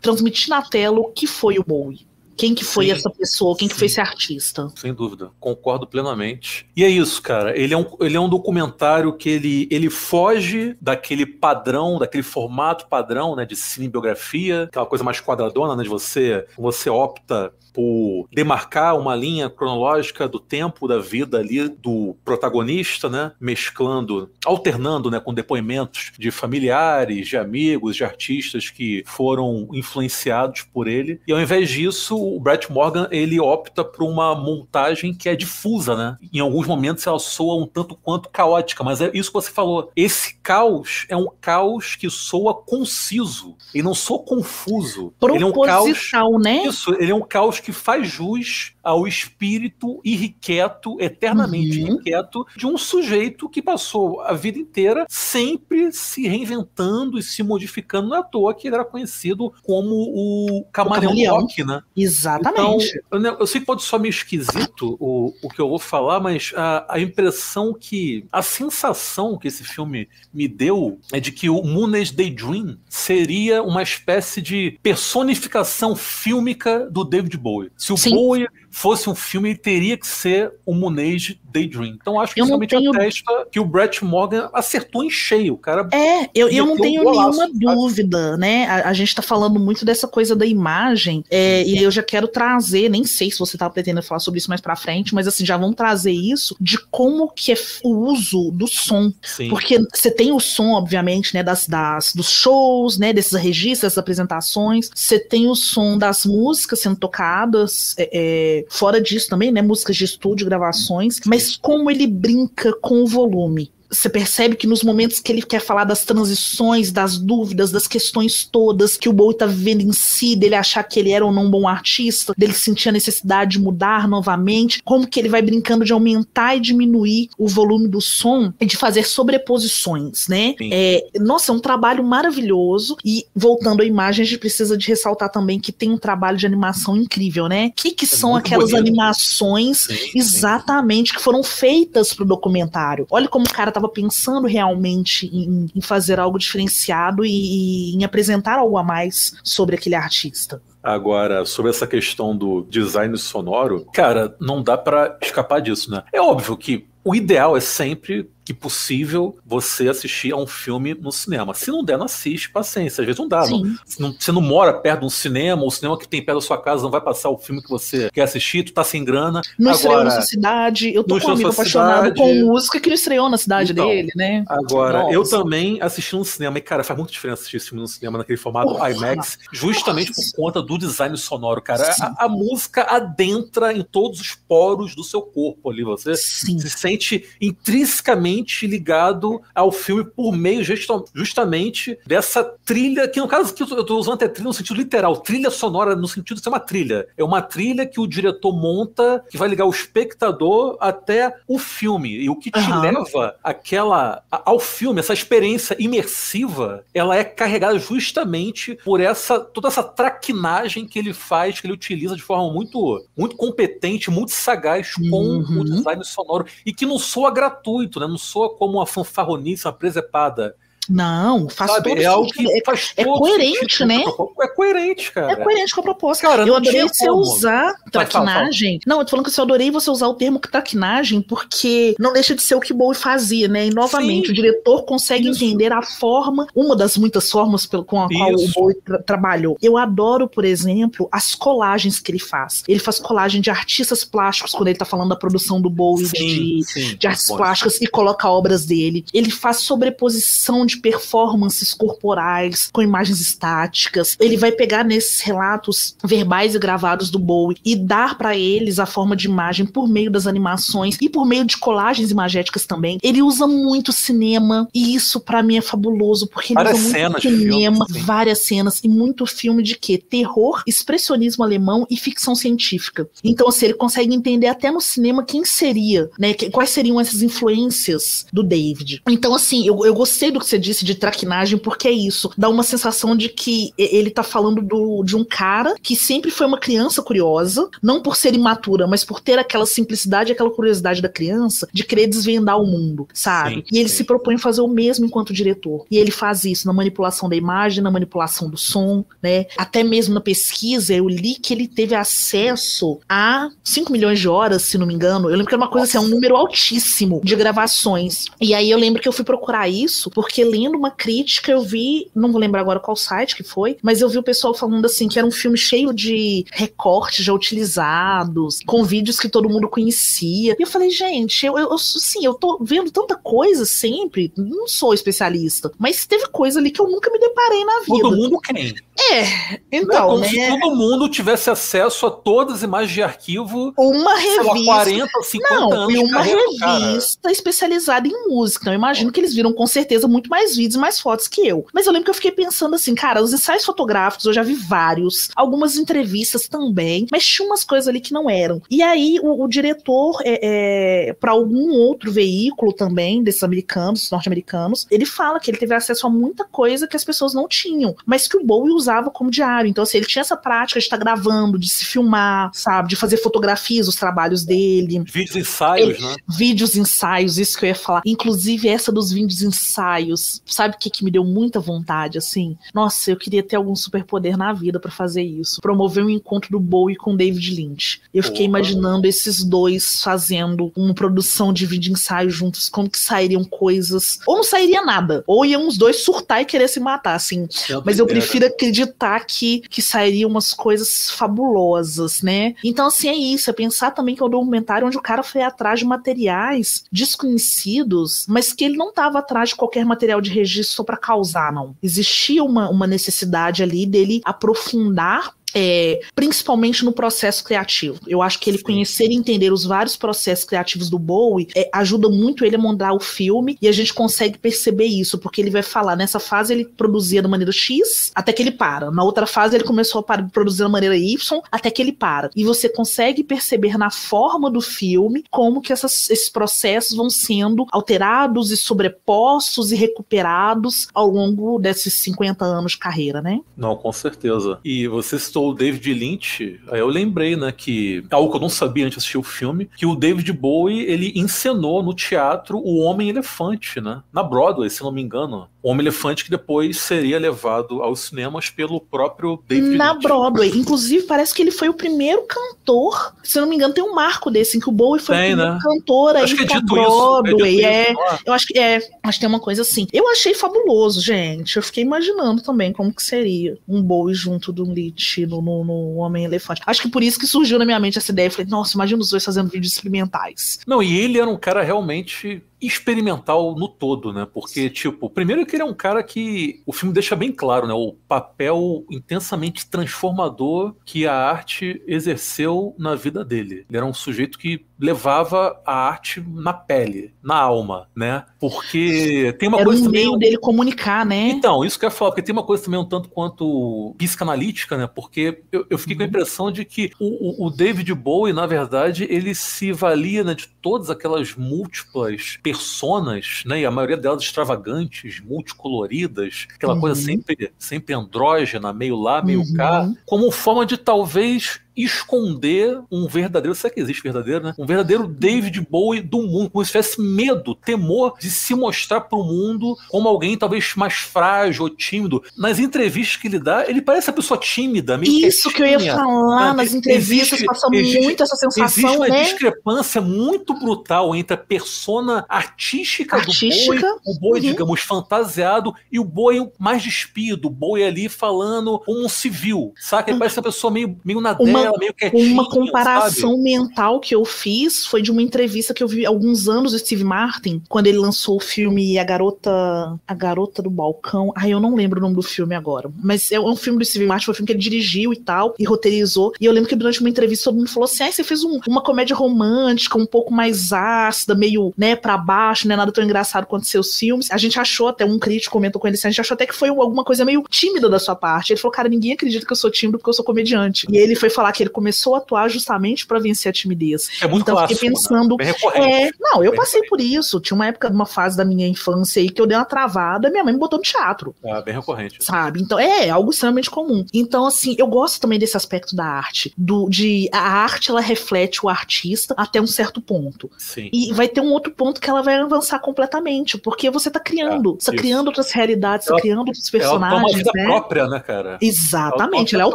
transmitir 0.00 0.48
na 0.48 0.62
tela 0.62 0.98
o 0.98 1.12
que 1.12 1.26
foi 1.26 1.58
o 1.58 1.64
Bowie. 1.64 2.08
Quem 2.38 2.54
que 2.54 2.64
foi 2.64 2.86
Sim. 2.86 2.92
essa 2.92 3.10
pessoa, 3.10 3.56
quem 3.56 3.66
que 3.66 3.74
Sim. 3.74 3.78
foi 3.80 3.86
esse 3.86 4.00
artista. 4.00 4.68
Sem 4.76 4.94
dúvida, 4.94 5.32
concordo 5.40 5.88
plenamente. 5.88 6.68
E 6.76 6.84
é 6.84 6.88
isso, 6.88 7.20
cara. 7.20 7.58
Ele 7.58 7.74
é 7.74 7.76
um, 7.76 7.84
ele 8.00 8.16
é 8.16 8.20
um 8.20 8.28
documentário 8.28 9.12
que 9.12 9.28
ele, 9.28 9.68
ele 9.72 9.90
foge 9.90 10.76
daquele 10.80 11.26
padrão, 11.26 11.98
daquele 11.98 12.22
formato 12.22 12.86
padrão, 12.86 13.34
né, 13.34 13.44
de 13.44 13.56
cinebiografia, 13.56 14.64
aquela 14.64 14.86
coisa 14.86 15.02
mais 15.02 15.20
quadradona, 15.20 15.74
né, 15.74 15.82
de 15.82 15.88
você, 15.88 16.46
você 16.56 16.88
opta 16.88 17.52
por 17.72 18.28
demarcar 18.32 18.98
uma 18.98 19.14
linha 19.14 19.48
cronológica 19.48 20.28
do 20.28 20.38
tempo 20.38 20.86
da 20.86 20.98
vida 20.98 21.38
ali 21.38 21.68
do 21.68 22.16
protagonista, 22.24 23.08
né, 23.08 23.32
mesclando, 23.40 24.30
alternando, 24.44 25.10
né, 25.10 25.20
com 25.20 25.34
depoimentos 25.34 26.12
de 26.18 26.30
familiares, 26.30 27.28
de 27.28 27.36
amigos, 27.36 27.96
de 27.96 28.04
artistas 28.04 28.70
que 28.70 29.02
foram 29.06 29.68
influenciados 29.72 30.62
por 30.62 30.88
ele. 30.88 31.20
E 31.26 31.32
ao 31.32 31.40
invés 31.40 31.68
disso, 31.68 32.16
o 32.16 32.40
Brett 32.40 32.70
Morgan 32.70 33.08
ele 33.10 33.40
opta 33.40 33.84
por 33.84 34.04
uma 34.04 34.34
montagem 34.34 35.14
que 35.14 35.28
é 35.28 35.36
difusa, 35.36 35.96
né? 35.96 36.16
Em 36.32 36.40
alguns 36.40 36.66
momentos 36.66 37.06
ela 37.06 37.18
soa 37.18 37.62
um 37.62 37.66
tanto 37.66 37.96
quanto 37.96 38.28
caótica, 38.28 38.84
mas 38.84 39.00
é 39.00 39.10
isso 39.14 39.30
que 39.30 39.34
você 39.34 39.50
falou. 39.50 39.90
Esse 39.94 40.34
caos 40.42 41.06
é 41.08 41.16
um 41.16 41.28
caos 41.40 41.96
que 41.96 42.08
soa 42.10 42.54
conciso. 42.54 43.56
Ele 43.74 43.84
não 43.84 43.94
soa 43.94 44.20
confuso. 44.20 45.12
Ele 45.22 45.42
é 45.42 45.46
um 45.46 45.52
caos 45.52 45.88
Proposital, 45.88 46.38
né? 46.38 46.66
isso, 46.66 46.94
ele 46.98 47.10
é 47.10 47.14
um 47.14 47.20
caos 47.20 47.57
que 47.60 47.72
faz 47.72 48.08
jus 48.08 48.72
ao 48.82 49.06
espírito 49.06 50.00
irrequieto, 50.04 50.96
eternamente 51.00 51.80
Uhum. 51.80 51.88
irrequieto, 51.88 52.46
de 52.56 52.66
um 52.66 52.76
sujeito 52.78 53.48
que 53.48 53.60
passou 53.62 54.20
a 54.22 54.32
vida 54.32 54.58
inteira 54.58 55.06
sempre 55.08 55.92
se 55.92 56.26
reinventando 56.26 57.18
e 57.18 57.22
se 57.22 57.42
modificando. 57.42 58.08
Não 58.08 58.16
é 58.16 58.20
à 58.20 58.22
toa 58.22 58.54
que 58.54 58.66
ele 58.68 58.74
era 58.76 58.84
conhecido 58.84 59.52
como 59.62 59.94
o 59.94 60.64
camaleão, 60.72 61.10
camaleão. 61.10 61.40
rock, 61.40 61.64
né? 61.64 61.82
Exatamente. 61.96 63.00
Então, 63.06 63.36
eu, 63.38 63.46
sei 63.46 63.60
que 63.60 63.66
pode 63.66 63.82
soar 63.82 64.00
meio 64.00 64.10
esquisito 64.10 64.96
o, 65.00 65.32
o 65.42 65.48
que 65.48 65.60
eu 65.60 65.68
vou 65.68 65.78
falar, 65.78 66.20
mas 66.20 66.52
a, 66.56 66.86
a 66.94 67.00
impressão 67.00 67.74
que. 67.74 68.24
A 68.32 68.42
sensação 68.42 69.36
que 69.38 69.48
esse 69.48 69.64
filme 69.64 70.08
me 70.32 70.46
deu 70.48 70.98
é 71.12 71.20
de 71.20 71.32
que 71.32 71.48
o 71.48 71.62
Moonage 71.62 72.14
Daydream 72.14 72.78
seria 72.88 73.62
uma 73.62 73.82
espécie 73.82 74.40
de 74.40 74.78
personificação 74.82 75.96
fílmica 75.96 76.88
do 76.90 77.04
David 77.04 77.36
Bowie. 77.36 77.47
Se 77.76 77.92
o 77.92 77.96
Sim. 77.96 78.46
Fosse 78.70 79.08
um 79.08 79.14
filme, 79.14 79.50
ele 79.50 79.58
teria 79.58 79.96
que 79.96 80.06
ser 80.06 80.52
o 80.64 80.74
Moonage 80.74 81.40
Daydream. 81.50 81.96
Então 82.00 82.20
acho 82.20 82.34
que 82.34 82.40
isso 82.40 82.46
realmente 82.48 82.70
tenho- 82.70 82.90
atesta 82.94 83.46
que 83.50 83.58
o 83.58 83.64
Brett 83.64 84.04
Morgan 84.04 84.50
acertou 84.52 85.02
em 85.02 85.10
cheio. 85.10 85.56
Cara 85.56 85.88
É, 85.92 86.28
eu, 86.34 86.48
eu 86.48 86.66
não 86.66 86.76
tenho 86.76 87.02
golaço, 87.02 87.38
nenhuma 87.38 87.46
sabe? 87.46 87.58
dúvida, 87.58 88.36
né? 88.36 88.66
A, 88.66 88.90
a 88.90 88.92
gente 88.92 89.14
tá 89.14 89.22
falando 89.22 89.58
muito 89.58 89.84
dessa 89.84 90.06
coisa 90.06 90.36
da 90.36 90.44
imagem, 90.46 91.24
é, 91.30 91.62
e 91.64 91.82
eu 91.82 91.90
já 91.90 92.02
quero 92.02 92.28
trazer, 92.28 92.88
nem 92.90 93.04
sei 93.04 93.30
se 93.30 93.38
você 93.38 93.56
tá 93.56 93.68
pretendendo 93.70 94.02
falar 94.02 94.20
sobre 94.20 94.38
isso 94.38 94.50
mais 94.50 94.60
pra 94.60 94.76
frente, 94.76 95.14
mas 95.14 95.26
assim, 95.26 95.44
já 95.44 95.56
vamos 95.56 95.74
trazer 95.76 96.12
isso 96.12 96.54
de 96.60 96.78
como 96.90 97.30
que 97.32 97.52
é 97.52 97.56
o 97.82 97.94
uso 98.10 98.50
do 98.52 98.66
som. 98.66 99.12
Sim. 99.22 99.48
Porque 99.48 99.78
você 99.92 100.10
tem 100.10 100.32
o 100.32 100.38
som, 100.40 100.72
obviamente, 100.72 101.32
né, 101.34 101.42
das, 101.42 101.66
das, 101.66 102.12
dos 102.14 102.28
shows, 102.30 102.98
né, 102.98 103.12
desses 103.12 103.32
registros, 103.32 103.80
dessas 103.88 103.98
apresentações. 103.98 104.90
Você 104.94 105.18
tem 105.18 105.48
o 105.48 105.54
som 105.54 105.96
das 105.96 106.26
músicas 106.26 106.80
sendo 106.80 106.96
tocadas, 106.96 107.94
é, 107.98 108.10
é, 108.12 108.57
fora 108.68 109.00
disso 109.00 109.28
também, 109.28 109.50
né, 109.52 109.62
músicas 109.62 109.96
de 109.96 110.04
estúdio, 110.04 110.46
gravações. 110.46 111.20
Mas 111.26 111.56
como 111.56 111.90
ele 111.90 112.06
brinca 112.06 112.72
com 112.80 113.02
o 113.02 113.06
volume. 113.06 113.70
Você 113.90 114.08
percebe 114.08 114.56
que 114.56 114.66
nos 114.66 114.82
momentos 114.82 115.20
que 115.20 115.32
ele 115.32 115.42
quer 115.42 115.60
falar 115.60 115.84
das 115.84 116.04
transições, 116.04 116.92
das 116.92 117.16
dúvidas, 117.18 117.70
das 117.70 117.86
questões 117.86 118.44
todas 118.44 118.96
que 118.96 119.08
o 119.08 119.12
Bowie 119.12 119.36
tá 119.36 119.46
vivendo 119.46 119.82
em 119.82 119.92
si, 119.92 120.36
dele 120.36 120.54
achar 120.54 120.82
que 120.82 120.98
ele 121.00 121.10
era 121.10 121.24
ou 121.24 121.32
não 121.32 121.46
um 121.46 121.50
bom 121.50 121.66
artista, 121.66 122.34
dele 122.36 122.52
sentir 122.52 122.88
a 122.90 122.92
necessidade 122.92 123.52
de 123.52 123.60
mudar 123.60 124.06
novamente, 124.06 124.82
como 124.84 125.06
que 125.06 125.18
ele 125.18 125.28
vai 125.28 125.40
brincando 125.42 125.84
de 125.84 125.92
aumentar 125.92 126.56
e 126.56 126.60
diminuir 126.60 127.30
o 127.38 127.48
volume 127.48 127.88
do 127.88 128.00
som 128.00 128.52
e 128.60 128.66
de 128.66 128.76
fazer 128.76 129.04
sobreposições, 129.06 130.28
né? 130.28 130.54
Sim. 130.58 130.70
É, 130.72 131.06
nossa, 131.18 131.52
é 131.52 131.54
um 131.54 131.60
trabalho 131.60 132.04
maravilhoso. 132.04 132.96
E 133.04 133.24
voltando 133.34 133.82
à 133.82 133.84
imagem, 133.84 134.22
a 134.22 134.26
gente 134.26 134.38
precisa 134.38 134.76
de 134.76 134.86
ressaltar 134.86 135.30
também 135.30 135.58
que 135.58 135.72
tem 135.72 135.90
um 135.90 135.98
trabalho 135.98 136.36
de 136.36 136.46
animação 136.46 136.96
incrível, 136.96 137.48
né? 137.48 137.66
O 137.68 137.72
que, 137.72 137.92
que 137.92 138.06
são 138.06 138.30
É 138.30 138.32
muito 138.34 138.46
aquelas 138.46 138.70
bonito. 138.70 138.86
animações 138.88 139.78
Sim, 139.78 139.96
sim. 139.96 140.10
Exatamente, 140.14 141.14
que 141.14 141.20
foram 141.20 141.42
feitas 141.42 142.12
pro 142.12 142.24
documentário. 142.24 143.06
Olha 143.10 143.28
como 143.28 143.46
o 143.46 143.52
cara 143.52 143.70
tava 143.78 143.88
pensando 143.88 144.46
realmente 144.46 145.26
em, 145.26 145.66
em 145.74 145.80
fazer 145.80 146.18
algo 146.18 146.38
diferenciado 146.38 147.24
e, 147.24 147.92
e 147.92 147.96
em 147.96 148.04
apresentar 148.04 148.58
algo 148.58 148.76
a 148.76 148.82
mais 148.82 149.36
sobre 149.44 149.76
aquele 149.76 149.94
artista. 149.94 150.60
Agora, 150.82 151.44
sobre 151.44 151.70
essa 151.70 151.86
questão 151.86 152.36
do 152.36 152.66
design 152.68 153.16
sonoro, 153.16 153.86
cara, 153.92 154.34
não 154.40 154.62
dá 154.62 154.76
pra 154.76 155.16
escapar 155.22 155.60
disso, 155.60 155.90
né? 155.90 156.02
É 156.12 156.20
óbvio 156.20 156.56
que 156.56 156.86
o 157.04 157.14
ideal 157.14 157.56
é 157.56 157.60
sempre 157.60 158.28
que 158.48 158.54
possível 158.54 159.36
você 159.44 159.90
assistir 159.90 160.32
a 160.32 160.36
um 160.38 160.46
filme 160.46 160.94
no 160.94 161.12
cinema. 161.12 161.52
Se 161.52 161.70
não 161.70 161.84
der, 161.84 161.98
não 161.98 162.06
assiste, 162.06 162.48
paciência. 162.48 163.02
Às 163.02 163.06
vezes 163.06 163.18
não 163.20 163.28
dá. 163.28 163.46
Não, 163.46 163.62
não- 164.00 164.14
você 164.18 164.32
não 164.32 164.40
mora 164.40 164.72
perto 164.72 165.00
de 165.00 165.04
um 165.06 165.10
cinema, 165.10 165.62
o 165.62 165.70
cinema 165.70 165.98
que 165.98 166.08
tem 166.08 166.24
perto 166.24 166.38
da 166.38 166.40
sua 166.46 166.56
casa 166.56 166.82
não 166.82 166.90
vai 166.90 167.02
passar 167.02 167.28
o 167.28 167.36
filme 167.36 167.62
que 167.62 167.68
você 167.68 168.08
quer 168.10 168.22
assistir, 168.22 168.62
tu 168.64 168.72
tá 168.72 168.82
sem 168.82 169.04
grana. 169.04 169.42
Não 169.58 169.70
estreou 169.72 169.96
na 169.96 170.00
Agora, 170.00 170.14
sua 170.14 170.22
cidade. 170.22 170.94
Eu 170.94 171.04
tô 171.04 171.20
com 171.20 171.28
um 171.28 171.32
amigo 171.32 171.50
apaixonado 171.50 172.04
cidade. 172.04 172.18
com 172.18 172.34
música 172.46 172.80
que 172.80 172.88
não 172.88 172.94
estreou 172.94 173.28
na 173.28 173.36
cidade 173.36 173.72
Então, 173.72 173.86
dele, 173.86 174.10
né? 174.16 174.42
Agora, 174.48 175.00
Nossa. 175.02 175.12
eu 175.12 175.28
também 175.28 175.78
assisti 175.82 176.16
no 176.16 176.24
cinema, 176.24 176.56
e 176.56 176.62
cara, 176.62 176.82
faz 176.82 176.96
muita 176.98 177.12
diferença 177.12 177.40
assistir 177.42 177.58
esse 177.58 177.68
filme 177.68 177.82
no 177.82 177.88
cinema 177.88 178.16
naquele 178.16 178.38
formato 178.38 178.72
Porra. 178.72 178.90
IMAX, 178.92 179.38
justamente 179.52 180.08
Nossa. 180.08 180.30
por 180.34 180.42
conta 180.42 180.62
do 180.62 180.78
design 180.78 181.14
sonoro, 181.18 181.60
cara. 181.60 181.94
A, 182.00 182.24
a 182.24 182.28
música 182.30 182.84
adentra 182.84 183.74
em 183.74 183.82
todos 183.82 184.18
os 184.20 184.34
poros 184.34 184.94
do 184.94 185.04
seu 185.04 185.20
corpo 185.20 185.70
ali, 185.70 185.84
você 185.84 186.16
Sim. 186.16 186.58
se 186.58 186.70
sente 186.70 187.26
intrinsecamente 187.40 188.37
ligado 188.66 189.40
ao 189.54 189.70
filme 189.72 190.04
por 190.04 190.32
meio 190.36 190.62
justa- 190.64 191.02
justamente 191.14 191.98
dessa 192.06 192.44
trilha, 192.64 193.08
que 193.08 193.20
no 193.20 193.28
caso 193.28 193.52
que 193.54 193.62
eu 193.62 193.84
tô 193.84 193.98
usando 193.98 194.14
até 194.14 194.28
trilha 194.28 194.48
no 194.48 194.54
sentido 194.54 194.76
literal, 194.76 195.16
trilha 195.16 195.50
sonora 195.50 195.94
no 195.96 196.06
sentido 196.08 196.36
de 196.36 196.42
ser 196.42 196.48
uma 196.48 196.60
trilha. 196.60 197.06
É 197.16 197.24
uma 197.24 197.42
trilha 197.42 197.86
que 197.86 198.00
o 198.00 198.06
diretor 198.06 198.52
monta, 198.52 199.24
que 199.30 199.36
vai 199.36 199.48
ligar 199.48 199.66
o 199.66 199.70
espectador 199.70 200.76
até 200.80 201.34
o 201.46 201.58
filme. 201.58 202.10
E 202.10 202.28
o 202.30 202.36
que 202.36 202.50
te 202.50 202.58
Aham. 202.58 202.80
leva 202.80 203.34
aquela 203.42 204.22
ao 204.30 204.58
filme, 204.58 205.00
essa 205.00 205.12
experiência 205.12 205.76
imersiva, 205.78 206.84
ela 206.94 207.16
é 207.16 207.24
carregada 207.24 207.78
justamente 207.78 208.76
por 208.84 209.00
essa 209.00 209.38
toda 209.40 209.68
essa 209.68 209.82
traquinagem 209.82 210.86
que 210.86 210.98
ele 210.98 211.12
faz, 211.12 211.60
que 211.60 211.66
ele 211.66 211.74
utiliza 211.74 212.16
de 212.16 212.22
forma 212.22 212.52
muito 212.52 213.04
muito 213.16 213.36
competente, 213.36 214.10
muito 214.10 214.32
sagaz 214.32 214.94
com 214.94 215.28
Uhum. 215.38 215.60
o 215.60 215.64
design 215.64 216.04
sonoro 216.04 216.46
e 216.64 216.72
que 216.72 216.86
não 216.86 216.98
soa 216.98 217.30
gratuito, 217.30 218.00
né? 218.00 218.06
Não 218.06 218.18
soa 218.28 218.54
como 218.54 218.78
uma 218.78 218.86
fanfarronice, 218.86 219.66
uma 219.66 219.72
presepada. 219.72 220.56
Não, 220.88 221.48
faz 221.48 221.70
sabe? 221.72 221.90
todo 221.90 222.00
É 222.00 222.04
algo 222.04 222.28
que 222.30 222.62
faz 222.64 222.92
é 222.96 223.04
coerente, 223.04 223.84
né? 223.84 224.02
É 224.40 224.48
coerente, 224.48 225.12
cara. 225.12 225.32
É 225.32 225.36
coerente 225.36 225.74
com 225.74 225.80
a 225.80 225.84
proposta. 225.84 226.26
Cara, 226.26 226.46
eu 226.46 226.56
adorei 226.56 226.82
você 226.82 227.06
como. 227.06 227.20
usar 227.20 227.74
Vai, 227.92 228.06
fala, 228.06 228.26
traquinagem. 228.26 228.80
Não, 228.86 228.98
eu 228.98 229.04
tô 229.04 229.10
falando 229.10 229.30
que 229.30 229.38
eu 229.38 229.44
adorei 229.44 229.70
você 229.70 229.90
usar 229.90 230.08
o 230.08 230.14
termo 230.14 230.38
traquinagem, 230.38 231.20
porque 231.20 231.94
não 231.98 232.12
deixa 232.12 232.34
de 232.34 232.42
ser 232.42 232.54
o 232.54 232.60
que 232.60 232.72
Bowie 232.72 232.96
fazia, 232.96 233.48
né? 233.48 233.66
E 233.66 233.70
novamente, 233.70 234.26
Sim. 234.26 234.32
o 234.32 234.34
diretor 234.34 234.82
consegue 234.84 235.28
Isso. 235.28 235.44
entender 235.44 235.72
a 235.72 235.82
forma, 235.82 236.46
uma 236.54 236.74
das 236.74 236.96
muitas 236.96 237.30
formas 237.30 237.66
com 237.66 238.02
a 238.02 238.08
qual 238.08 238.32
o 238.32 238.40
Isso. 238.42 238.52
Bowie 238.54 238.74
tra- 238.76 239.02
trabalhou. 239.02 239.56
Eu 239.60 239.76
adoro, 239.76 240.28
por 240.28 240.44
exemplo, 240.44 241.08
as 241.12 241.34
colagens 241.34 241.98
que 242.00 242.10
ele 242.10 242.18
faz. 242.18 242.62
Ele 242.66 242.78
faz 242.78 242.98
colagem 242.98 243.40
de 243.40 243.50
artistas 243.50 244.04
plásticos 244.04 244.52
quando 244.52 244.68
ele 244.68 244.78
tá 244.78 244.84
falando 244.84 245.10
da 245.10 245.16
produção 245.16 245.60
do 245.60 245.68
Bowie 245.70 246.08
de, 246.08 246.62
sim. 246.64 246.96
de 246.96 247.06
artes 247.06 247.26
plásticas 247.26 247.80
e 247.80 247.86
coloca 247.86 248.28
obras 248.28 248.64
dele. 248.64 249.04
Ele 249.12 249.30
faz 249.30 249.58
sobreposição 249.58 250.64
de 250.64 250.77
performances 250.78 251.74
corporais 251.74 252.68
com 252.72 252.82
imagens 252.82 253.20
estáticas. 253.20 254.16
Ele 254.20 254.36
vai 254.36 254.52
pegar 254.52 254.84
nesses 254.84 255.20
relatos 255.20 255.96
verbais 256.04 256.54
e 256.54 256.58
gravados 256.58 257.10
do 257.10 257.18
Bowie 257.18 257.58
e 257.64 257.76
dar 257.76 258.16
pra 258.16 258.36
eles 258.36 258.78
a 258.78 258.86
forma 258.86 259.16
de 259.16 259.26
imagem 259.26 259.66
por 259.66 259.88
meio 259.88 260.10
das 260.10 260.26
animações 260.26 260.96
e 261.00 261.08
por 261.08 261.26
meio 261.26 261.44
de 261.44 261.56
colagens 261.56 262.10
imagéticas 262.10 262.66
também. 262.66 262.98
Ele 263.02 263.22
usa 263.22 263.46
muito 263.46 263.92
cinema 263.92 264.68
e 264.74 264.94
isso 264.94 265.20
pra 265.20 265.42
mim 265.42 265.56
é 265.56 265.60
fabuloso 265.60 266.26
porque 266.26 266.52
ele 266.52 266.62
Várias 266.62 266.78
usa 266.78 267.08
muito 267.08 267.20
cinema, 267.20 267.86
filme, 267.86 268.00
sim. 268.00 268.06
várias 268.06 268.38
cenas 268.40 268.80
e 268.82 268.88
muito 268.88 269.26
filme 269.26 269.62
de 269.62 269.76
quê? 269.76 269.98
Terror, 269.98 270.62
expressionismo 270.66 271.44
alemão 271.44 271.86
e 271.90 271.96
ficção 271.96 272.34
científica. 272.34 273.08
Então, 273.22 273.48
assim, 273.48 273.66
ele 273.66 273.74
consegue 273.74 274.14
entender 274.14 274.46
até 274.46 274.70
no 274.70 274.80
cinema 274.80 275.24
quem 275.24 275.44
seria, 275.44 276.10
né? 276.18 276.34
Quais 276.52 276.70
seriam 276.70 277.00
essas 277.00 277.22
influências 277.22 278.26
do 278.32 278.42
David. 278.42 279.02
Então, 279.08 279.34
assim, 279.34 279.66
eu, 279.66 279.84
eu 279.84 279.94
gostei 279.94 280.30
do 280.30 280.38
que 280.38 280.46
você 280.46 280.58
disse 280.58 280.67
de 280.76 280.94
traquinagem, 280.94 281.58
porque 281.58 281.88
é 281.88 281.92
isso. 281.92 282.30
Dá 282.36 282.48
uma 282.48 282.62
sensação 282.62 283.16
de 283.16 283.28
que 283.28 283.72
ele 283.76 284.10
tá 284.10 284.22
falando 284.22 284.62
do, 284.62 285.02
de 285.04 285.16
um 285.16 285.24
cara 285.24 285.74
que 285.82 285.96
sempre 285.96 286.30
foi 286.30 286.46
uma 286.46 286.58
criança 286.58 287.02
curiosa, 287.02 287.68
não 287.82 288.02
por 288.02 288.16
ser 288.16 288.34
imatura, 288.34 288.86
mas 288.86 289.04
por 289.04 289.20
ter 289.20 289.38
aquela 289.38 289.66
simplicidade, 289.66 290.32
aquela 290.32 290.50
curiosidade 290.50 291.02
da 291.02 291.08
criança 291.08 291.68
de 291.72 291.84
querer 291.84 292.06
desvendar 292.06 292.60
o 292.60 292.66
mundo, 292.66 293.08
sabe? 293.12 293.56
Sim, 293.56 293.64
e 293.72 293.78
ele 293.78 293.88
sim. 293.88 293.96
se 293.96 294.04
propõe 294.04 294.34
a 294.34 294.38
fazer 294.38 294.60
o 294.60 294.68
mesmo 294.68 295.06
enquanto 295.06 295.32
diretor. 295.32 295.84
E 295.90 295.96
ele 295.96 296.10
faz 296.10 296.44
isso 296.44 296.66
na 296.66 296.72
manipulação 296.72 297.28
da 297.28 297.36
imagem, 297.36 297.82
na 297.82 297.90
manipulação 297.90 298.48
do 298.48 298.56
som, 298.56 299.04
né? 299.22 299.46
Até 299.56 299.82
mesmo 299.82 300.14
na 300.14 300.20
pesquisa, 300.20 300.94
eu 300.94 301.08
li 301.08 301.34
que 301.34 301.52
ele 301.52 301.66
teve 301.66 301.94
acesso 301.94 302.98
a 303.08 303.48
5 303.64 303.92
milhões 303.92 304.18
de 304.18 304.28
horas, 304.28 304.62
se 304.62 304.78
não 304.78 304.86
me 304.86 304.94
engano. 304.94 305.28
Eu 305.28 305.36
lembro 305.36 305.46
que 305.46 305.54
era 305.54 305.62
uma 305.62 305.70
coisa 305.70 305.86
assim, 305.86 305.98
é 305.98 306.00
um 306.00 306.08
número 306.08 306.36
altíssimo 306.36 307.20
de 307.22 307.36
gravações. 307.36 308.26
E 308.40 308.54
aí 308.54 308.70
eu 308.70 308.78
lembro 308.78 309.00
que 309.00 309.08
eu 309.08 309.12
fui 309.12 309.24
procurar 309.24 309.68
isso, 309.68 310.10
porque 310.10 310.44
lendo 310.58 310.76
uma 310.76 310.90
crítica 310.90 311.52
eu 311.52 311.62
vi, 311.62 312.10
não 312.14 312.32
vou 312.32 312.40
lembrar 312.40 312.60
agora 312.60 312.80
qual 312.80 312.96
site 312.96 313.36
que 313.36 313.42
foi, 313.42 313.76
mas 313.82 314.00
eu 314.00 314.08
vi 314.08 314.18
o 314.18 314.22
pessoal 314.22 314.54
falando 314.54 314.84
assim 314.84 315.08
que 315.08 315.18
era 315.18 315.26
um 315.26 315.30
filme 315.30 315.56
cheio 315.56 315.92
de 315.92 316.44
recortes 316.52 317.24
já 317.24 317.32
utilizados, 317.32 318.60
com 318.66 318.84
vídeos 318.84 319.20
que 319.20 319.28
todo 319.28 319.48
mundo 319.48 319.68
conhecia. 319.68 320.56
E 320.58 320.62
eu 320.62 320.66
falei, 320.66 320.90
gente, 320.90 321.46
eu, 321.46 321.58
eu 321.58 321.78
sim, 321.78 322.24
eu 322.24 322.34
tô 322.34 322.58
vendo 322.60 322.90
tanta 322.90 323.16
coisa 323.16 323.64
sempre, 323.64 324.32
não 324.36 324.66
sou 324.66 324.94
especialista, 324.94 325.70
mas 325.78 326.06
teve 326.06 326.26
coisa 326.28 326.58
ali 326.58 326.70
que 326.70 326.80
eu 326.80 326.88
nunca 326.88 327.10
me 327.10 327.18
deparei 327.18 327.64
na 327.64 327.80
vida. 327.80 328.02
Todo 328.02 328.16
mundo 328.16 328.40
quem? 328.40 328.74
É, 328.98 329.20
é 329.20 329.60
então, 329.70 330.08
como 330.08 330.20
né? 330.20 330.28
se 330.28 330.48
todo 330.48 330.74
mundo 330.74 331.08
tivesse 331.08 331.48
acesso 331.50 332.06
a 332.06 332.10
todas 332.10 332.56
as 332.56 332.62
imagens 332.62 332.92
de 332.92 333.02
arquivo, 333.02 333.72
Uma 333.76 334.16
sei 334.16 334.42
lá, 334.42 334.52
revista 334.52 334.64
40 334.64 335.10
ou 335.14 335.22
50 335.22 335.54
Não, 335.54 335.72
anos 335.72 335.94
e 335.94 335.98
uma 335.98 336.22
revista 336.22 337.30
especializada 337.30 338.08
em 338.08 338.28
música. 338.28 338.64
Então, 338.64 338.72
eu 338.72 338.78
imagino 338.78 339.12
que 339.12 339.20
eles 339.20 339.34
viram 339.34 339.52
com 339.52 339.66
certeza 339.66 340.08
muito 340.08 340.28
mais 340.28 340.37
mais 340.38 340.56
vídeos, 340.56 340.76
mais 340.80 341.00
fotos 341.00 341.26
que 341.26 341.46
eu. 341.46 341.66
Mas 341.74 341.86
eu 341.86 341.92
lembro 341.92 342.04
que 342.04 342.10
eu 342.10 342.14
fiquei 342.14 342.30
pensando 342.30 342.74
assim, 342.76 342.94
cara, 342.94 343.22
os 343.22 343.32
ensaios 343.32 343.64
fotográficos 343.64 344.24
eu 344.24 344.32
já 344.32 344.42
vi 344.42 344.54
vários, 344.54 345.30
algumas 345.34 345.76
entrevistas 345.76 346.46
também, 346.48 347.06
mas 347.10 347.26
tinha 347.26 347.46
umas 347.46 347.64
coisas 347.64 347.88
ali 347.88 348.00
que 348.00 348.12
não 348.12 348.30
eram. 348.30 348.62
E 348.70 348.82
aí 348.82 349.18
o, 349.22 349.44
o 349.44 349.48
diretor, 349.48 350.20
é, 350.24 351.08
é, 351.08 351.12
para 351.14 351.32
algum 351.32 351.72
outro 351.72 352.12
veículo 352.12 352.72
também, 352.72 353.22
desses 353.22 353.42
americanos, 353.42 354.10
norte-americanos, 354.10 354.86
ele 354.90 355.04
fala 355.04 355.40
que 355.40 355.50
ele 355.50 355.58
teve 355.58 355.74
acesso 355.74 356.06
a 356.06 356.10
muita 356.10 356.44
coisa 356.44 356.86
que 356.86 356.96
as 356.96 357.04
pessoas 357.04 357.34
não 357.34 357.48
tinham, 357.48 357.94
mas 358.06 358.28
que 358.28 358.36
o 358.36 358.44
Bowie 358.44 358.72
usava 358.72 359.10
como 359.10 359.30
diário. 359.30 359.68
Então, 359.68 359.82
assim, 359.82 359.98
ele 359.98 360.06
tinha 360.06 360.22
essa 360.22 360.36
prática 360.36 360.78
de 360.78 360.84
estar 360.84 360.96
gravando, 360.96 361.58
de 361.58 361.68
se 361.68 361.84
filmar, 361.84 362.50
sabe, 362.54 362.88
de 362.88 362.96
fazer 362.96 363.16
fotografias 363.16 363.86
dos 363.86 363.96
trabalhos 363.96 364.44
dele. 364.44 365.02
Vídeos 365.06 365.36
ensaios, 365.36 365.88
Ele- 365.98 366.06
né? 366.06 366.16
Vídeos 366.28 366.76
ensaios, 366.76 367.38
isso 367.38 367.58
que 367.58 367.64
eu 367.64 367.68
ia 367.68 367.74
falar. 367.74 368.02
Inclusive, 368.06 368.68
essa 368.68 368.92
dos 368.92 369.10
vídeos 369.10 369.42
ensaios, 369.42 370.27
sabe 370.46 370.74
o 370.74 370.78
que, 370.78 370.90
que 370.90 371.04
me 371.04 371.10
deu 371.10 371.24
muita 371.24 371.60
vontade, 371.60 372.18
assim? 372.18 372.56
Nossa, 372.74 373.10
eu 373.10 373.16
queria 373.16 373.42
ter 373.42 373.56
algum 373.56 373.74
superpoder 373.74 374.36
na 374.36 374.52
vida 374.52 374.78
pra 374.80 374.90
fazer 374.90 375.22
isso. 375.22 375.60
Promover 375.60 376.04
um 376.04 376.10
encontro 376.10 376.50
do 376.50 376.60
Bowie 376.60 376.96
com 376.96 377.16
David 377.16 377.54
Lynch. 377.54 378.00
Eu 378.12 378.22
fiquei 378.22 378.46
imaginando 378.46 379.06
esses 379.06 379.44
dois 379.44 380.02
fazendo 380.02 380.72
uma 380.76 380.94
produção 380.94 381.52
de 381.52 381.66
vídeo 381.66 381.92
ensaio 381.92 382.30
juntos, 382.30 382.68
como 382.68 382.90
que 382.90 382.98
sairiam 382.98 383.44
coisas. 383.44 384.18
Ou 384.26 384.36
não 384.36 384.44
sairia 384.44 384.82
nada. 384.82 385.22
Ou 385.26 385.44
iam 385.44 385.66
os 385.66 385.76
dois 385.76 386.02
surtar 386.02 386.42
e 386.42 386.44
querer 386.44 386.68
se 386.68 386.80
matar, 386.80 387.14
assim. 387.14 387.46
Mas 387.84 387.98
eu 387.98 388.06
prefiro 388.06 388.46
acreditar 388.46 389.24
que, 389.24 389.60
que 389.68 389.82
sairiam 389.82 390.30
umas 390.30 390.52
coisas 390.52 391.10
fabulosas, 391.10 392.22
né? 392.22 392.54
Então, 392.64 392.86
assim, 392.86 393.08
é 393.08 393.14
isso. 393.14 393.50
É 393.50 393.52
pensar 393.52 393.90
também 393.90 394.14
que 394.14 394.22
é 394.22 394.26
um 394.26 394.30
documentário 394.30 394.86
onde 394.86 394.96
o 394.96 395.02
cara 395.02 395.22
foi 395.22 395.42
atrás 395.42 395.80
de 395.80 395.86
materiais 395.86 396.84
desconhecidos, 396.90 398.26
mas 398.28 398.52
que 398.52 398.64
ele 398.64 398.76
não 398.76 398.90
estava 398.90 399.18
atrás 399.18 399.50
de 399.50 399.56
qualquer 399.56 399.84
material 399.84 400.17
de 400.20 400.30
registro 400.30 400.76
só 400.76 400.84
para 400.84 400.96
causar, 400.96 401.52
não. 401.52 401.76
Existia 401.82 402.42
uma, 402.42 402.68
uma 402.68 402.86
necessidade 402.86 403.62
ali 403.62 403.86
dele 403.86 404.20
aprofundar. 404.24 405.34
É, 405.60 406.00
principalmente 406.14 406.84
no 406.84 406.92
processo 406.92 407.42
criativo. 407.42 407.98
Eu 408.06 408.22
acho 408.22 408.38
que 408.38 408.48
ele 408.48 408.58
Sim. 408.58 408.64
conhecer 408.64 409.10
e 409.10 409.14
entender 409.16 409.52
os 409.52 409.64
vários 409.64 409.96
processos 409.96 410.44
criativos 410.44 410.88
do 410.88 410.98
Bowie 411.00 411.48
é, 411.56 411.68
ajuda 411.74 412.08
muito 412.08 412.44
ele 412.44 412.54
a 412.54 412.58
montar 412.58 412.92
o 412.92 413.00
filme 413.00 413.58
e 413.60 413.66
a 413.66 413.72
gente 413.72 413.92
consegue 413.92 414.38
perceber 414.38 414.84
isso, 414.84 415.18
porque 415.18 415.40
ele 415.40 415.50
vai 415.50 415.62
falar, 415.62 415.96
nessa 415.96 416.20
fase 416.20 416.52
ele 416.52 416.64
produzia 416.64 417.20
da 417.20 417.28
maneira 417.28 417.50
X, 417.50 418.12
até 418.14 418.32
que 418.32 418.40
ele 418.40 418.52
para. 418.52 418.92
Na 418.92 419.02
outra 419.02 419.26
fase 419.26 419.56
ele 419.56 419.64
começou 419.64 420.04
a 420.06 420.22
produzir 420.22 420.62
da 420.62 420.68
maneira 420.68 420.96
Y, 420.96 421.40
até 421.50 421.70
que 421.72 421.82
ele 421.82 421.92
para. 421.92 422.30
E 422.36 422.44
você 422.44 422.68
consegue 422.68 423.24
perceber 423.24 423.76
na 423.76 423.90
forma 423.90 424.48
do 424.48 424.60
filme 424.60 425.24
como 425.28 425.60
que 425.60 425.72
essas- 425.72 426.08
esses 426.08 426.28
processos 426.28 426.96
vão 426.96 427.10
sendo 427.10 427.66
alterados 427.72 428.52
e 428.52 428.56
sobrepostos 428.56 429.72
e 429.72 429.76
recuperados 429.76 430.86
ao 430.94 431.08
longo 431.08 431.58
desses 431.58 431.94
50 431.94 432.44
anos 432.44 432.72
de 432.72 432.78
carreira, 432.78 433.20
né? 433.20 433.40
Não, 433.56 433.74
com 433.74 433.92
certeza. 433.92 434.58
E 434.64 434.86
você 434.86 435.18
citou 435.18 435.47
o 435.48 435.54
David 435.54 435.92
Lynch, 435.92 436.60
aí 436.70 436.80
eu 436.80 436.86
lembrei, 436.86 437.36
né, 437.36 437.52
que 437.52 438.04
algo 438.10 438.30
que 438.30 438.36
eu 438.36 438.40
não 438.40 438.48
sabia 438.48 438.84
antes 438.84 438.96
de 438.96 438.98
assistir 438.98 439.18
o 439.18 439.22
filme, 439.22 439.68
que 439.76 439.86
o 439.86 439.94
David 439.94 440.32
Bowie, 440.32 440.82
ele 440.82 441.12
encenou 441.14 441.82
no 441.82 441.94
teatro 441.94 442.58
o 442.58 442.78
Homem-Elefante, 442.78 443.80
né? 443.80 444.02
Na 444.12 444.22
Broadway, 444.22 444.70
se 444.70 444.82
não 444.82 444.92
me 444.92 445.02
engano. 445.02 445.48
Homem-Elefante 445.62 446.24
que 446.24 446.30
depois 446.30 446.78
seria 446.78 447.18
levado 447.18 447.82
aos 447.82 448.00
cinemas 448.00 448.48
pelo 448.48 448.80
próprio 448.80 449.42
David 449.46 449.76
na 449.76 449.92
Lynch. 449.92 450.02
Broadway. 450.02 450.50
Inclusive, 450.54 451.04
parece 451.04 451.34
que 451.34 451.42
ele 451.42 451.50
foi 451.50 451.68
o 451.68 451.74
primeiro 451.74 452.22
cantor. 452.26 453.14
Se 453.22 453.38
eu 453.38 453.42
não 453.42 453.48
me 453.48 453.56
engano, 453.56 453.74
tem 453.74 453.82
um 453.82 453.94
marco 453.94 454.30
desse, 454.30 454.56
em 454.56 454.60
que 454.60 454.68
o 454.68 454.72
Bowie 454.72 455.00
foi 455.00 455.16
Tem, 455.16 455.34
o 455.34 455.36
primeiro 455.36 455.54
né? 455.54 455.60
cantor 455.62 456.16
aí 456.16 456.32
é 456.32 456.36
pra 456.36 456.44
isso. 456.44 456.64
Broadway. 456.66 457.64
é 457.64 457.68
É, 457.68 457.86
dito 457.88 458.00
isso, 458.00 458.22
eu 458.26 458.32
acho 458.32 458.46
que 458.46 458.58
é, 458.58 458.76
acho 459.02 459.18
que 459.18 459.20
tem 459.20 459.28
uma 459.28 459.40
coisa 459.40 459.62
assim. 459.62 459.86
Eu 459.92 460.08
achei 460.08 460.34
fabuloso, 460.34 461.00
gente. 461.00 461.56
Eu 461.56 461.62
fiquei 461.62 461.82
imaginando 461.82 462.42
também 462.42 462.72
como 462.72 462.92
que 462.92 463.02
seria 463.02 463.58
um 463.66 463.82
Bowie 463.82 464.14
junto 464.14 464.52
do 464.52 464.64
Lit 464.64 465.26
no, 465.26 465.42
no, 465.42 465.64
no 465.64 465.96
Homem-Elefante. 465.96 466.62
Acho 466.64 466.82
que 466.82 466.88
por 466.88 467.02
isso 467.02 467.18
que 467.18 467.26
surgiu 467.26 467.58
na 467.58 467.64
minha 467.64 467.80
mente 467.80 467.98
essa 467.98 468.12
ideia. 468.12 468.28
Eu 468.28 468.32
falei, 468.32 468.50
nossa, 468.50 468.74
imagina 468.74 469.02
os 469.02 469.10
dois 469.10 469.24
fazendo 469.24 469.50
vídeos 469.50 469.72
experimentais. 469.72 470.60
Não, 470.66 470.82
e 470.82 470.98
ele 470.98 471.18
era 471.18 471.28
um 471.28 471.36
cara 471.36 471.62
realmente 471.62 472.42
experimental 472.60 473.54
no 473.54 473.68
todo, 473.68 474.12
né? 474.12 474.26
Porque, 474.32 474.68
tipo, 474.68 475.08
primeiro 475.08 475.46
que 475.46 475.56
ele 475.56 475.62
é 475.62 475.66
um 475.66 475.74
cara 475.74 476.02
que 476.02 476.62
o 476.66 476.72
filme 476.72 476.92
deixa 476.92 477.14
bem 477.14 477.32
claro, 477.32 477.66
né? 477.66 477.74
O 477.74 477.94
papel 478.06 478.84
intensamente 478.90 479.66
transformador 479.66 480.74
que 480.84 481.06
a 481.06 481.14
arte 481.14 481.82
exerceu 481.86 482.74
na 482.78 482.94
vida 482.94 483.24
dele. 483.24 483.64
Ele 483.68 483.76
era 483.76 483.86
um 483.86 483.94
sujeito 483.94 484.38
que 484.38 484.66
levava 484.78 485.60
a 485.66 485.74
arte 485.88 486.20
na 486.26 486.52
pele, 486.52 487.12
na 487.22 487.36
alma, 487.36 487.88
né? 487.96 488.24
Porque 488.38 489.34
tem 489.38 489.48
uma 489.48 489.58
Era 489.58 489.66
coisa 489.66 489.82
um 489.82 489.86
também. 489.86 490.06
meio 490.06 490.16
dele 490.16 490.38
comunicar, 490.38 491.04
né? 491.04 491.28
Então, 491.30 491.64
isso 491.64 491.78
que 491.78 491.84
eu 491.84 491.88
ia 491.88 491.90
falar, 491.94 492.12
porque 492.12 492.22
tem 492.22 492.32
uma 492.32 492.44
coisa 492.44 492.64
também 492.64 492.78
um 492.78 492.84
tanto 492.84 493.08
quanto 493.08 493.94
psicanalítica, 493.98 494.76
né? 494.76 494.86
Porque 494.86 495.42
eu, 495.50 495.66
eu 495.68 495.78
fiquei 495.78 495.96
com 495.96 496.02
a 496.02 496.04
Uhum. 496.04 496.08
impressão 496.08 496.50
de 496.52 496.64
que 496.64 496.90
o, 497.00 497.44
o- 497.44 497.46
o 497.46 497.50
David 497.50 497.92
Bowie, 497.94 498.32
na 498.32 498.46
verdade, 498.46 499.06
ele 499.10 499.34
se 499.34 499.72
valia 499.72 500.22
né, 500.22 500.34
de 500.34 500.46
todas 500.62 500.90
aquelas 500.90 501.34
múltiplas 501.34 502.38
personas, 502.42 503.42
né? 503.46 503.60
E 503.60 503.66
a 503.66 503.70
maioria 503.70 503.96
delas 503.96 504.22
extravagantes, 504.22 505.20
multicoloridas, 505.20 506.46
aquela 506.54 506.74
Uhum. 506.74 506.80
coisa 506.80 507.00
sempre, 507.00 507.52
sempre 507.58 507.94
andrógena, 507.94 508.72
meio 508.72 508.96
lá, 508.96 509.22
meio 509.22 509.40
Uhum. 509.40 509.54
cá, 509.54 509.88
como 510.06 510.30
forma 510.30 510.64
de 510.64 510.76
talvez 510.76 511.60
esconder 511.84 512.80
um 512.90 513.06
verdadeiro, 513.06 513.54
será 513.54 513.72
que 513.72 513.80
existe 513.80 514.02
verdadeiro, 514.02 514.44
né? 514.44 514.54
Um 514.58 514.66
verdadeiro 514.66 515.06
David 515.06 515.60
Bowie 515.68 516.00
do 516.00 516.22
mundo, 516.22 516.50
como 516.50 516.64
se 516.64 516.70
tivesse 516.72 517.00
medo, 517.00 517.54
temor 517.54 518.16
de 518.18 518.30
se 518.30 518.54
mostrar 518.54 519.00
para 519.02 519.18
o 519.18 519.24
mundo 519.24 519.76
como 519.88 520.08
alguém 520.08 520.36
talvez 520.36 520.74
mais 520.76 520.94
frágil 520.94 521.64
ou 521.64 521.70
tímido. 521.70 522.22
Nas 522.36 522.58
entrevistas 522.58 523.16
que 523.16 523.28
ele 523.28 523.38
dá, 523.38 523.68
ele 523.68 523.80
parece 523.82 524.10
uma 524.10 524.16
pessoa 524.16 524.38
tímida, 524.38 524.96
meio 524.96 525.26
Isso 525.26 525.50
que 525.50 525.62
eu 525.62 525.66
ia 525.66 525.80
falar 525.80 526.50
né? 526.54 526.62
nas 526.62 526.74
entrevistas, 526.74 527.40
Existe- 527.40 527.46
existe- 527.74 528.00
muito 528.02 528.22
essa 528.22 528.36
sensação, 528.36 528.64
Existe 528.64 528.96
uma 528.96 529.08
né? 529.08 529.22
discrepância 529.24 530.00
muito 530.00 530.54
brutal 530.54 531.14
entre 531.14 531.34
a 531.34 531.38
persona 531.38 532.24
artística, 532.28 533.16
Artística, 533.16 533.74
do 533.80 533.86
Bowie, 533.86 534.02
o 534.06 534.20
Bowie, 534.20 534.42
uhum. 534.44 534.50
digamos, 534.52 534.80
fantasiado, 534.80 535.72
e 535.90 535.98
o 535.98 536.04
Bowie 536.04 536.48
mais 536.58 536.82
despido, 536.82 537.46
o 537.48 537.50
Bowie 537.50 537.84
ali 537.84 538.08
falando 538.08 538.78
como 538.80 539.04
um 539.04 539.08
civil, 539.08 539.72
saca? 539.76 540.10
Ele 540.10 540.18
parece 540.18 540.36
uma 540.38 540.42
pessoa 540.44 540.72
meio, 540.72 540.96
meio 541.04 541.20
na 541.20 541.36
Uma- 541.38 541.67
dela, 541.70 541.78
meio 541.78 541.94
quietinha, 541.94 542.32
Uma 542.32 542.44
sabe? 542.44 542.56
comparação 542.56 543.38
mental 543.42 544.00
que 544.00 544.14
eu 544.14 544.24
fiz 544.24 544.86
foi 544.86 545.02
de 545.02 545.10
uma 545.10 545.22
entrevista 545.22 545.72
que 545.74 545.82
eu 545.82 545.88
vi 545.88 546.04
há 546.06 546.08
alguns 546.08 546.48
anos 546.48 546.72
do 546.72 546.78
Steve 546.78 547.04
Martin, 547.04 547.62
quando 547.68 547.86
ele 547.86 547.98
lançou 547.98 548.36
o 548.36 548.40
filme 548.40 548.98
A 548.98 549.04
Garota 549.04 549.98
A 550.06 550.14
Garota 550.14 550.62
do 550.62 550.70
Balcão. 550.70 551.32
Ai, 551.36 551.52
eu 551.52 551.60
não 551.60 551.74
lembro 551.74 551.98
o 551.98 552.02
nome 552.02 552.14
do 552.14 552.22
filme 552.22 552.54
agora. 552.54 552.90
Mas 553.02 553.30
é 553.32 553.40
um 553.40 553.56
filme 553.56 553.78
do 553.78 553.84
Steve 553.84 554.06
Martin, 554.06 554.26
foi 554.26 554.32
um 554.32 554.36
filme 554.36 554.46
que 554.46 554.52
ele 554.52 554.60
dirigiu 554.60 555.12
e 555.12 555.16
tal, 555.16 555.54
e 555.58 555.64
roteirizou. 555.64 556.32
E 556.40 556.44
eu 556.44 556.52
lembro 556.52 556.68
que 556.68 556.76
durante 556.76 557.00
uma 557.00 557.08
entrevista 557.08 557.44
todo 557.46 557.56
mundo 557.56 557.68
falou 557.68 557.84
assim: 557.84 558.02
ah, 558.04 558.12
você 558.12 558.24
fez 558.24 558.42
um- 558.44 558.60
uma 558.68 558.82
comédia 558.82 559.14
romântica, 559.16 559.98
um 559.98 560.06
pouco 560.06 560.32
mais 560.32 560.72
ácida, 560.72 561.34
meio, 561.34 561.72
né, 561.76 561.96
pra 561.96 562.16
baixo, 562.16 562.66
não 562.66 562.74
é 562.74 562.76
nada 562.76 562.92
tão 562.92 563.04
engraçado 563.04 563.46
quanto 563.46 563.66
seus 563.66 563.96
filmes. 563.96 564.30
A 564.30 564.36
gente 564.36 564.58
achou, 564.58 564.88
até 564.88 565.04
um 565.04 565.18
crítico 565.18 565.52
comentou 565.52 565.80
com 565.80 565.86
ele 565.88 565.96
assim, 565.96 566.08
a 566.08 566.10
gente 566.10 566.20
achou 566.20 566.34
até 566.34 566.46
que 566.46 566.54
foi 566.54 566.68
alguma 566.68 567.04
coisa 567.04 567.24
meio 567.24 567.42
tímida 567.48 567.88
da 567.88 567.98
sua 567.98 568.14
parte. 568.14 568.52
Ele 568.52 568.60
falou, 568.60 568.72
cara, 568.72 568.88
ninguém 568.88 569.12
acredita 569.12 569.44
que 569.46 569.52
eu 569.52 569.56
sou 569.56 569.70
tímido 569.70 569.98
porque 569.98 570.10
eu 570.10 570.14
sou 570.14 570.24
comediante. 570.24 570.86
E 570.90 570.96
ele 570.96 571.14
foi 571.14 571.30
falar 571.30 571.47
que 571.52 571.62
ele 571.62 571.70
começou 571.70 572.14
a 572.14 572.18
atuar 572.18 572.48
justamente 572.48 573.06
pra 573.06 573.18
vencer 573.18 573.50
a 573.50 573.52
timidez. 573.52 574.08
É 574.20 574.26
muito 574.26 574.42
então 574.42 574.54
clássico, 574.56 574.74
fiquei 574.80 574.90
pensando, 574.90 575.36
né? 575.36 575.52
É, 575.74 576.10
não, 576.20 576.42
eu 576.44 576.50
Bem 576.52 576.58
passei 576.60 576.82
por 576.88 577.00
isso. 577.00 577.40
Tinha 577.40 577.54
uma 577.54 577.66
época, 577.66 577.88
uma 577.88 578.06
fase 578.06 578.36
da 578.36 578.44
minha 578.44 578.66
infância 578.66 579.20
aí 579.20 579.30
que 579.30 579.40
eu 579.40 579.46
dei 579.46 579.56
uma 579.56 579.64
travada, 579.64 580.30
minha 580.30 580.44
mãe 580.44 580.52
me 580.52 580.58
botou 580.58 580.78
no 580.78 580.82
teatro, 580.82 581.34
É, 581.44 581.62
bem 581.62 581.74
recorrente. 581.74 582.22
sabe? 582.24 582.60
Então 582.62 582.78
é 582.78 583.08
algo 583.10 583.30
extremamente 583.30 583.70
comum. 583.70 584.04
Então 584.12 584.46
assim, 584.46 584.74
eu 584.78 584.86
gosto 584.86 585.20
também 585.20 585.38
desse 585.38 585.56
aspecto 585.56 585.94
da 585.96 586.04
arte, 586.04 586.52
do 586.56 586.88
de 586.88 587.28
a 587.32 587.38
arte 587.40 587.90
ela 587.90 588.00
reflete 588.00 588.64
o 588.64 588.68
artista 588.68 589.34
até 589.36 589.60
um 589.60 589.66
certo 589.66 590.00
ponto. 590.00 590.50
Sim. 590.58 590.88
E 590.92 591.12
vai 591.12 591.28
ter 591.28 591.40
um 591.40 591.52
outro 591.52 591.72
ponto 591.72 592.00
que 592.00 592.08
ela 592.08 592.22
vai 592.22 592.36
avançar 592.36 592.78
completamente, 592.78 593.56
porque 593.58 593.90
você 593.90 594.10
tá 594.10 594.20
criando, 594.20 594.76
você 594.78 594.90
tá 594.90 594.96
criando 594.96 595.26
outras 595.28 595.50
realidades, 595.52 596.06
você 596.06 596.12
Ela- 596.12 596.18
tá 596.18 596.22
criando 596.22 596.38
outros 596.38 596.74
Ela 596.74 596.82
toma 596.84 596.96
uma 596.98 597.08
personagens, 597.08 597.36
vida 597.38 597.50
né? 597.54 597.64
própria, 597.64 598.06
né, 598.08 598.20
cara? 598.20 598.58
Exatamente, 598.60 599.54
Ela 599.54 599.64
ela 599.64 599.70
é 599.70 599.74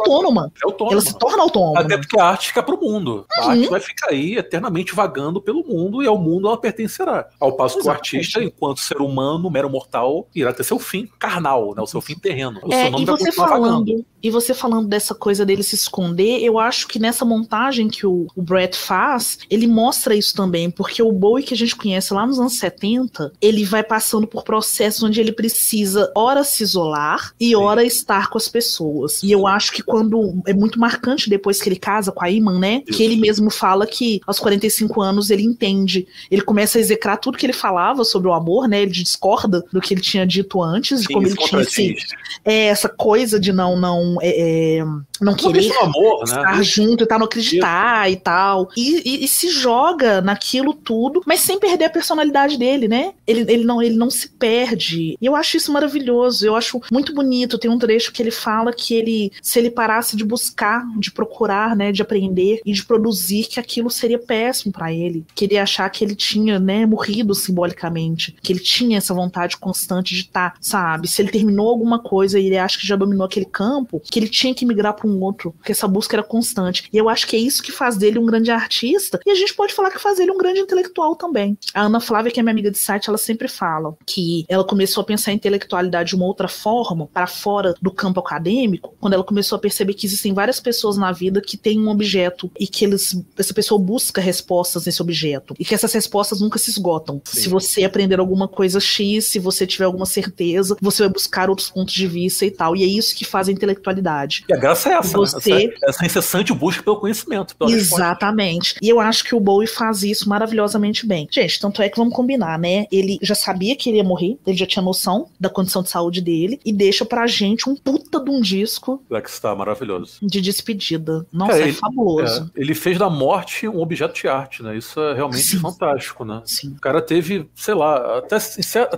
autônoma. 0.00 0.52
É 0.62 0.66
autônoma. 0.66 0.92
Ela 0.92 1.00
se 1.02 1.18
torna 1.18 1.42
autônoma. 1.42 1.63
Até 1.76 1.96
porque 1.96 2.18
a 2.20 2.24
arte 2.24 2.48
fica 2.48 2.62
pro 2.62 2.80
mundo. 2.80 3.24
A 3.32 3.44
Uhum. 3.44 3.50
arte 3.50 3.68
vai 3.68 3.80
ficar 3.80 4.10
aí 4.10 4.36
eternamente 4.36 4.94
vagando 4.94 5.40
pelo 5.40 5.64
mundo 5.66 6.02
e 6.02 6.06
ao 6.06 6.18
mundo 6.18 6.48
ela 6.48 6.56
pertencerá. 6.60 7.26
Ao 7.40 7.52
passo 7.56 7.78
que 7.80 7.86
o 7.86 7.90
artista, 7.90 8.42
enquanto 8.42 8.80
ser 8.80 8.98
humano, 9.00 9.50
mero 9.50 9.70
mortal, 9.70 10.26
irá 10.34 10.52
ter 10.52 10.64
seu 10.64 10.78
fim 10.78 11.08
carnal, 11.18 11.74
né? 11.74 11.82
o 11.82 11.86
seu 11.86 12.00
fim 12.00 12.14
terreno. 12.16 12.60
O 12.62 12.72
É, 12.72 12.82
seu 12.82 12.90
nome 12.90 13.04
e 13.04 13.06
você 13.06 13.32
falando, 13.32 13.86
vagando. 13.86 14.06
e 14.22 14.30
você 14.30 14.52
falando 14.54 14.88
dessa 14.88 15.14
coisa 15.14 15.44
dele 15.46 15.62
se 15.62 15.74
esconder, 15.74 16.40
eu 16.42 16.58
acho 16.58 16.88
que 16.88 16.98
nessa 16.98 17.24
montagem 17.24 17.88
que 17.88 18.06
o, 18.06 18.26
o 18.34 18.42
Brett 18.42 18.76
faz, 18.76 19.38
ele 19.50 19.66
mostra 19.66 20.14
isso 20.14 20.34
também, 20.34 20.70
porque 20.70 21.02
o 21.02 21.12
Bowie 21.12 21.44
que 21.44 21.54
a 21.54 21.56
gente 21.56 21.76
conhece 21.76 22.12
lá 22.12 22.26
nos 22.26 22.38
anos 22.40 22.58
70, 22.58 23.32
ele 23.40 23.64
vai 23.64 23.82
passando 23.82 24.26
por 24.26 24.42
processos 24.44 25.02
onde 25.02 25.20
ele 25.20 25.32
precisa, 25.32 26.10
ora 26.16 26.42
se 26.44 26.62
isolar 26.62 27.32
e 27.38 27.54
ora 27.54 27.84
estar 27.84 28.28
com 28.30 28.38
as 28.38 28.48
pessoas. 28.48 29.22
E 29.22 29.30
eu 29.30 29.46
acho 29.46 29.72
que 29.72 29.82
quando. 29.82 30.42
É 30.46 30.52
muito 30.54 30.78
marcante 30.78 31.28
depois 31.28 31.53
que 31.62 31.68
ele 31.68 31.76
casa 31.76 32.12
com 32.12 32.24
a 32.24 32.30
Iman, 32.30 32.58
né? 32.58 32.82
Isso. 32.86 32.96
Que 32.96 33.04
ele 33.04 33.16
mesmo 33.16 33.50
fala 33.50 33.86
que 33.86 34.20
aos 34.26 34.38
45 34.38 35.00
anos 35.00 35.30
ele 35.30 35.42
entende. 35.42 36.06
Ele 36.30 36.42
começa 36.42 36.78
a 36.78 36.80
execrar 36.80 37.16
tudo 37.16 37.38
que 37.38 37.46
ele 37.46 37.52
falava 37.52 38.04
sobre 38.04 38.28
o 38.28 38.32
amor, 38.32 38.68
né? 38.68 38.82
Ele 38.82 38.90
discorda 38.90 39.64
do 39.72 39.80
que 39.80 39.94
ele 39.94 40.00
tinha 40.00 40.26
dito 40.26 40.62
antes, 40.62 41.00
de 41.00 41.06
Sim, 41.06 41.14
como 41.14 41.26
ele 41.26 41.36
tinha 41.36 41.62
esse, 41.62 41.96
é, 42.44 42.66
essa 42.66 42.88
coisa 42.88 43.38
de 43.38 43.52
não 43.52 43.76
não 43.78 44.18
é, 44.20 44.78
é, 44.78 44.84
não 45.20 45.34
querer 45.34 45.72
amor, 45.82 46.18
né? 46.20 46.24
estar 46.24 46.62
junto 46.62 47.04
e 47.04 47.06
tal, 47.06 47.18
não 47.18 47.26
acreditar 47.26 48.10
e 48.10 48.16
tal. 48.16 48.68
E, 48.76 49.02
e- 49.04 49.24
e 49.24 49.28
se 49.28 49.48
joga 49.48 50.20
naquilo 50.20 50.74
tudo, 50.74 51.22
mas 51.26 51.40
sem 51.40 51.58
perder 51.58 51.84
a 51.84 51.90
personalidade 51.90 52.58
dele, 52.58 52.88
né? 52.88 53.12
Ele, 53.26 53.40
ele, 53.52 53.64
não, 53.64 53.80
ele 53.80 53.94
não 53.96 54.10
se 54.10 54.28
perde. 54.28 55.16
E 55.20 55.24
eu 55.26 55.36
acho 55.36 55.56
isso 55.56 55.72
maravilhoso, 55.72 56.46
eu 56.46 56.56
acho 56.56 56.80
muito 56.90 57.14
bonito. 57.14 57.58
Tem 57.58 57.70
um 57.70 57.78
trecho 57.78 58.12
que 58.12 58.20
ele 58.22 58.30
fala 58.30 58.72
que 58.72 58.94
ele, 58.94 59.32
se 59.40 59.58
ele 59.58 59.70
parasse 59.70 60.16
de 60.16 60.24
buscar, 60.24 60.84
de 60.98 61.10
procurar, 61.10 61.76
né, 61.76 61.92
de 61.92 62.02
aprender 62.02 62.60
e 62.64 62.72
de 62.72 62.84
produzir, 62.84 63.44
que 63.48 63.60
aquilo 63.60 63.90
seria 63.90 64.18
péssimo 64.18 64.72
pra 64.72 64.92
ele. 64.92 65.24
Que 65.34 65.44
ele 65.44 65.54
ia 65.54 65.62
achar 65.62 65.88
que 65.90 66.04
ele 66.04 66.14
tinha, 66.14 66.58
né, 66.58 66.84
morrido 66.86 67.34
simbolicamente. 67.34 68.34
Que 68.42 68.52
ele 68.52 68.60
tinha 68.60 68.98
essa 68.98 69.14
vontade 69.14 69.56
constante 69.56 70.14
de 70.14 70.22
estar, 70.22 70.54
sabe? 70.60 71.08
Se 71.08 71.22
ele 71.22 71.30
terminou 71.30 71.68
alguma 71.68 71.98
coisa 71.98 72.38
e 72.38 72.46
ele 72.46 72.58
acha 72.58 72.78
que 72.78 72.86
já 72.86 72.96
dominou 72.96 73.24
aquele 73.26 73.46
campo, 73.46 74.00
que 74.04 74.18
ele 74.18 74.28
tinha 74.28 74.54
que 74.54 74.66
migrar 74.66 74.94
para 75.04 75.10
um 75.10 75.20
outro, 75.22 75.52
porque 75.52 75.72
essa 75.72 75.86
busca 75.86 76.16
era 76.16 76.22
constante. 76.22 76.88
E 76.92 76.96
eu 76.96 77.08
acho 77.08 77.26
que 77.26 77.36
é 77.36 77.38
isso 77.38 77.62
que 77.62 77.70
faz 77.70 77.96
dele 77.96 78.18
um 78.18 78.26
grande 78.26 78.50
artista, 78.50 79.20
e 79.26 79.30
a 79.30 79.34
gente 79.34 79.54
pode 79.54 79.74
falar 79.74 79.90
que 79.90 79.98
faz 79.98 80.16
dele 80.16 80.30
um 80.30 80.38
grande 80.38 80.60
intelectual 80.60 81.14
também. 81.14 81.56
A 81.74 81.82
Ana 81.82 82.00
Flávia, 82.00 82.32
que 82.32 82.40
é 82.40 82.42
minha 82.42 82.52
amiga 82.52 82.70
de 82.70 82.78
site, 82.78 83.08
ela 83.08 83.18
sempre 83.18 83.48
fala 83.48 83.94
que 84.06 84.44
ela 84.48 84.64
começou 84.64 85.02
a 85.02 85.04
pensar 85.04 85.32
em 85.32 85.36
intelectualidade 85.36 86.10
de 86.10 86.16
uma 86.16 86.26
outra 86.26 86.48
forma, 86.48 87.06
para 87.12 87.26
fora 87.26 87.74
do 87.80 87.90
campo 87.90 88.20
acadêmico, 88.20 88.94
quando 89.00 89.14
ela 89.14 89.24
começou 89.24 89.56
a 89.56 89.60
perceber 89.60 89.94
que 89.94 90.06
existem 90.06 90.32
várias 90.32 90.60
pessoas 90.60 90.96
na 90.96 91.12
vida 91.12 91.40
que 91.40 91.56
têm 91.56 91.80
um 91.80 91.88
objeto 91.88 92.50
e 92.58 92.66
que 92.66 92.84
eles, 92.84 93.20
essa 93.36 93.52
pessoa 93.52 93.80
busca 93.80 94.20
respostas 94.20 94.86
nesse 94.86 95.02
objeto, 95.02 95.54
e 95.58 95.64
que 95.64 95.74
essas 95.74 95.92
respostas 95.92 96.40
nunca 96.40 96.58
se 96.58 96.70
esgotam. 96.70 97.20
Sim. 97.24 97.40
Se 97.40 97.48
você 97.48 97.84
aprender 97.84 98.18
alguma 98.18 98.48
coisa 98.48 98.80
X, 98.80 99.26
se 99.26 99.38
você 99.38 99.66
tiver 99.66 99.84
alguma 99.84 100.06
certeza, 100.06 100.76
você 100.80 101.02
vai 101.02 101.12
buscar 101.12 101.50
outros 101.50 101.70
pontos 101.70 101.94
de 101.94 102.06
vista 102.06 102.46
e 102.46 102.50
tal. 102.50 102.76
E 102.76 102.82
é 102.82 102.86
isso 102.86 103.14
que 103.14 103.24
faz 103.24 103.48
a 103.48 103.52
intelectualidade. 103.52 104.44
E 104.48 104.54
a 104.54 104.56
graça 104.56 104.90
é 104.90 104.93
essa, 104.98 105.16
Você- 105.18 105.54
né? 105.54 105.64
Essa, 105.64 105.86
essa 105.90 106.06
incessante 106.06 106.52
busca 106.52 106.82
pelo 106.82 106.96
conhecimento. 106.96 107.56
Pela 107.56 107.70
resposta. 107.70 107.96
Exatamente. 108.04 108.74
E 108.82 108.88
eu 108.88 109.00
acho 109.00 109.24
que 109.24 109.34
o 109.34 109.40
Bowie 109.40 109.66
faz 109.66 110.02
isso 110.02 110.28
maravilhosamente 110.28 111.06
bem. 111.06 111.28
Gente, 111.30 111.58
tanto 111.60 111.82
é 111.82 111.88
que 111.88 111.96
vamos 111.96 112.14
combinar, 112.14 112.58
né? 112.58 112.86
Ele 112.90 113.18
já 113.22 113.34
sabia 113.34 113.76
que 113.76 113.88
ele 113.90 113.98
ia 113.98 114.04
morrer, 114.04 114.38
ele 114.46 114.56
já 114.56 114.66
tinha 114.66 114.82
noção 114.82 115.26
da 115.38 115.48
condição 115.48 115.82
de 115.82 115.90
saúde 115.90 116.20
dele 116.20 116.60
e 116.64 116.72
deixa 116.72 117.04
pra 117.04 117.26
gente 117.26 117.68
um 117.68 117.74
puta 117.76 118.20
de 118.22 118.30
um 118.30 118.40
disco 118.40 119.02
Black 119.08 119.30
Star, 119.30 119.56
maravilhoso. 119.56 120.18
de 120.22 120.40
despedida. 120.40 121.26
Nossa, 121.32 121.52
Cara, 121.52 121.64
é 121.64 121.68
ele- 121.68 121.76
fabuloso. 121.76 122.50
É, 122.56 122.60
ele 122.60 122.74
fez 122.74 122.98
da 122.98 123.08
morte 123.10 123.68
um 123.68 123.80
objeto 123.80 124.14
de 124.14 124.28
arte, 124.28 124.62
né? 124.62 124.76
Isso 124.76 125.00
é 125.00 125.14
realmente 125.14 125.42
Sim. 125.42 125.58
fantástico, 125.58 126.24
né? 126.24 126.42
Sim. 126.44 126.70
O 126.76 126.80
cara 126.80 127.00
teve, 127.02 127.48
sei 127.54 127.74
lá, 127.74 128.18
até, 128.18 128.38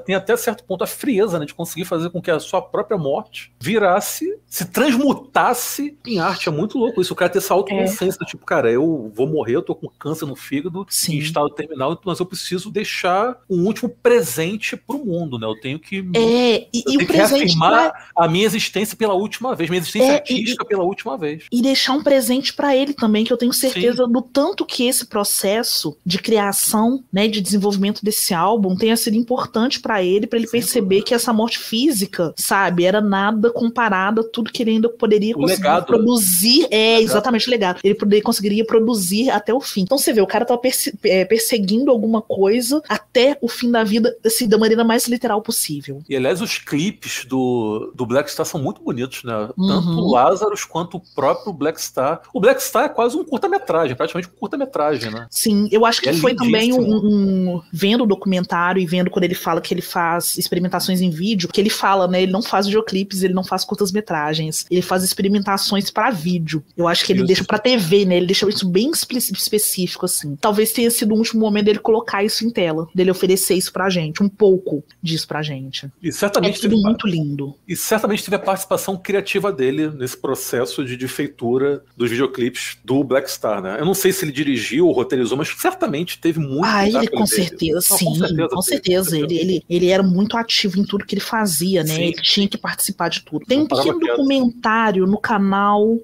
tem 0.04 0.14
até 0.14 0.36
certo 0.36 0.64
ponto 0.64 0.84
a 0.84 0.86
frieza 0.86 1.38
né, 1.38 1.46
de 1.46 1.54
conseguir 1.54 1.84
fazer 1.84 2.10
com 2.10 2.20
que 2.20 2.30
a 2.30 2.38
sua 2.40 2.60
própria 2.62 2.98
morte 2.98 3.52
virasse, 3.60 4.36
se 4.48 4.64
transmutasse 4.64 5.85
em 6.06 6.18
arte. 6.18 6.48
É 6.48 6.52
muito 6.52 6.78
louco 6.78 7.00
isso. 7.00 7.12
O 7.12 7.16
cara 7.16 7.30
ter 7.30 7.38
essa 7.38 7.54
autoconsciência 7.54 8.18
do 8.18 8.24
tipo, 8.26 8.44
cara, 8.44 8.70
eu 8.70 9.10
vou 9.14 9.26
morrer, 9.26 9.56
eu 9.56 9.62
tô 9.62 9.74
com 9.74 9.88
câncer 9.88 10.26
no 10.26 10.36
fígado, 10.36 10.86
Sim. 10.88 11.14
em 11.16 11.18
estado 11.18 11.48
terminal, 11.50 11.98
mas 12.04 12.18
eu 12.20 12.26
preciso 12.26 12.70
deixar 12.70 13.38
um 13.48 13.64
último 13.66 13.88
presente 13.88 14.76
pro 14.76 14.98
mundo, 15.04 15.38
né? 15.38 15.46
Eu 15.46 15.58
tenho 15.60 15.78
que. 15.78 15.98
É, 16.14 16.66
e, 16.72 16.82
e 16.88 16.96
o 17.02 17.06
presente 17.06 17.56
pra- 17.58 17.92
a 18.16 18.28
minha 18.28 18.44
existência 18.44 18.96
pela 18.96 19.14
última 19.14 19.54
vez, 19.54 19.68
minha 19.70 19.80
existência 19.80 20.06
É, 20.08 20.12
e- 20.12 20.16
artística 20.16 20.64
pela 20.64 20.82
última 20.84 21.16
vez. 21.18 21.44
e 21.52 21.62
deixar 21.62 21.92
um 21.92 22.02
presente 22.02 22.52
pra 22.54 22.74
ele 22.76 22.92
também, 22.94 23.24
que 23.24 23.32
eu 23.32 23.36
tenho 23.36 23.52
certeza 23.52 24.06
do 24.06 24.22
tanto 24.22 24.64
que 24.64 24.86
esse 24.86 25.06
processo 25.06 25.96
de 26.04 26.18
criação, 26.18 27.02
né, 27.12 27.28
de 27.28 27.40
desenvolvimento 27.40 28.04
desse 28.04 28.32
álbum 28.34 28.76
tenha 28.76 28.96
sido 28.96 29.16
importante 29.16 29.80
pra 29.80 30.02
ele, 30.02 30.26
pra 30.26 30.38
ele 30.38 30.46
Sem 30.48 30.60
perceber 30.60 31.02
que 31.02 31.14
essa 31.14 31.32
morte 31.32 31.58
física, 31.58 32.32
sabe, 32.36 32.84
era 32.84 33.00
nada 33.00 33.50
comparada 33.50 34.20
a 34.20 34.24
tudo 34.24 34.50
que 34.52 34.62
ele 34.62 34.70
ainda 34.72 34.88
poderia 34.88 35.34
O 35.34 35.40
conseguir 35.40 35.62
legado, 35.76 35.86
produzir. 35.86 36.66
É, 36.70 37.00
exatamente 37.00 37.46
o 37.48 37.50
legado. 37.50 37.80
Ele 37.84 37.94
poderia, 37.94 38.22
conseguiria 38.22 38.64
produzir 38.64 39.30
até 39.30 39.52
o 39.54 39.60
fim. 39.60 39.82
Então 39.82 39.98
você 39.98 40.12
vê, 40.12 40.20
o 40.20 40.26
cara 40.26 40.44
tava 40.44 40.60
perse- 40.60 40.96
é, 41.04 41.24
perseguindo 41.24 41.90
alguma 41.90 42.20
coisa 42.22 42.82
até 42.88 43.36
o 43.40 43.48
fim 43.48 43.70
da 43.70 43.84
vida, 43.84 44.16
assim, 44.24 44.48
da 44.48 44.58
maneira 44.58 44.84
mais 44.84 45.06
literal 45.08 45.40
possível. 45.42 46.00
E 46.08 46.16
aliás, 46.16 46.40
os 46.40 46.58
clipes 46.58 47.24
do, 47.24 47.92
do 47.94 48.06
Black 48.06 48.30
Star 48.30 48.46
são 48.46 48.60
muito 48.60 48.82
bonitos, 48.82 49.22
né? 49.24 49.48
Tanto 49.56 49.86
Uhum. 49.88 49.98
o 49.98 50.12
Lazarus 50.12 50.64
quanto 50.64 50.96
o 50.96 51.02
próprio 51.14 51.52
Black 51.52 51.80
Star. 51.80 52.22
O 52.32 52.40
Black 52.40 52.62
Star 52.62 52.84
é 52.84 52.88
quase 52.88 53.16
um 53.16 53.24
curta-metragem, 53.24 53.94
praticamente 53.96 54.28
um 54.34 54.38
curta-metragem, 54.38 55.10
né? 55.10 55.26
Sim, 55.30 55.68
eu 55.70 55.84
acho 55.84 56.00
que 56.00 56.08
É 56.08 56.12
foi 56.12 56.34
também 56.34 56.72
um, 56.72 56.80
um- 56.80 57.62
Vendo 57.72 58.04
o 58.04 58.06
documentário 58.06 58.80
e 58.80 58.86
vendo 58.86 59.10
quando 59.10 59.24
ele 59.24 59.34
fala 59.34 59.60
que 59.60 59.72
ele 59.72 59.82
faz 59.82 60.36
experimentações 60.38 61.00
em 61.00 61.10
vídeo, 61.10 61.48
que 61.48 61.60
ele 61.60 61.70
fala, 61.70 62.06
né? 62.08 62.22
Ele 62.22 62.32
não 62.32 62.42
faz 62.42 62.66
videoclipes, 62.66 63.22
ele 63.22 63.34
não 63.34 63.44
faz 63.44 63.64
curtas-metragens, 63.64 64.64
ele 64.70 64.82
faz 64.82 65.02
experimentações 65.02 65.65
pra 65.92 66.10
vídeo. 66.10 66.62
Eu 66.76 66.86
acho 66.88 67.04
que 67.04 67.12
ele 67.12 67.20
Isso. 67.20 67.26
deixa 67.26 67.44
pra 67.44 67.58
TV, 67.58 68.04
né? 68.04 68.16
Ele 68.16 68.26
deixa 68.26 68.48
isso 68.48 68.68
bem 68.68 68.90
espe- 68.90 69.16
específico, 69.16 70.04
assim. 70.04 70.36
Talvez 70.36 70.72
tenha 70.72 70.90
sido 70.90 71.14
o 71.14 71.18
último 71.18 71.40
momento 71.40 71.64
dele 71.66 71.78
colocar 71.78 72.22
isso 72.24 72.44
em 72.46 72.50
tela, 72.50 72.88
dele 72.94 73.10
oferecer 73.10 73.54
isso 73.54 73.72
pra 73.72 73.88
gente, 73.88 74.22
um 74.22 74.28
pouco 74.28 74.84
disso 75.02 75.26
pra 75.26 75.42
gente. 75.42 75.90
E 76.02 76.08
É 76.08 76.12
certamente, 76.12 76.60
tudo 76.60 76.70
teve, 76.70 76.82
muito 76.82 77.06
lindo. 77.06 77.54
e 77.66 77.76
certamente 77.76 78.24
teve 78.24 78.36
a 78.36 78.38
participação 78.38 78.96
criativa 78.96 79.52
dele 79.52 79.88
nesse 79.90 80.16
processo 80.16 80.84
de, 80.84 80.96
de 80.96 81.08
feitura 81.08 81.82
dos 81.96 82.10
videoclipes 82.10 82.78
do 82.84 83.02
Black 83.04 83.30
Star, 83.30 83.62
né? 83.62 83.76
Eu 83.80 83.84
não 83.84 83.94
sei 83.94 84.12
se 84.12 84.24
ele 84.24 84.32
dirigiu 84.32 84.86
ou 84.86 84.92
roteirizou, 84.92 85.36
mas 85.38 85.48
certamente 85.48 86.18
teve 86.18 86.38
muito. 86.40 86.64
Ah, 86.64 86.86
ele 86.86 87.06
com 87.08 87.26
certeza, 87.26 87.86
Não, 87.90 87.98
sim, 87.98 88.04
com 88.50 88.62
certeza. 88.62 89.10
teve, 89.10 89.24
Ele, 89.24 89.38
ele, 89.38 89.64
ele 89.68 89.88
era 89.88 90.02
muito 90.02 90.36
ativo 90.36 90.78
em 90.78 90.84
tudo 90.84 91.04
que 91.04 91.14
ele 91.14 91.20
fazia, 91.20 91.82
né? 91.82 91.94
Sim. 91.94 92.02
Ele 92.02 92.12
tinha 92.14 92.48
que 92.48 92.58
participar 92.58 93.08
de 93.08 93.20
tudo. 93.22 93.44
Tem 93.46 93.58
Não 93.58 93.64
um 93.64 93.68
pequeno 93.68 93.98
documentário 93.98 95.06
no 95.06 95.18
canal, 95.18 95.55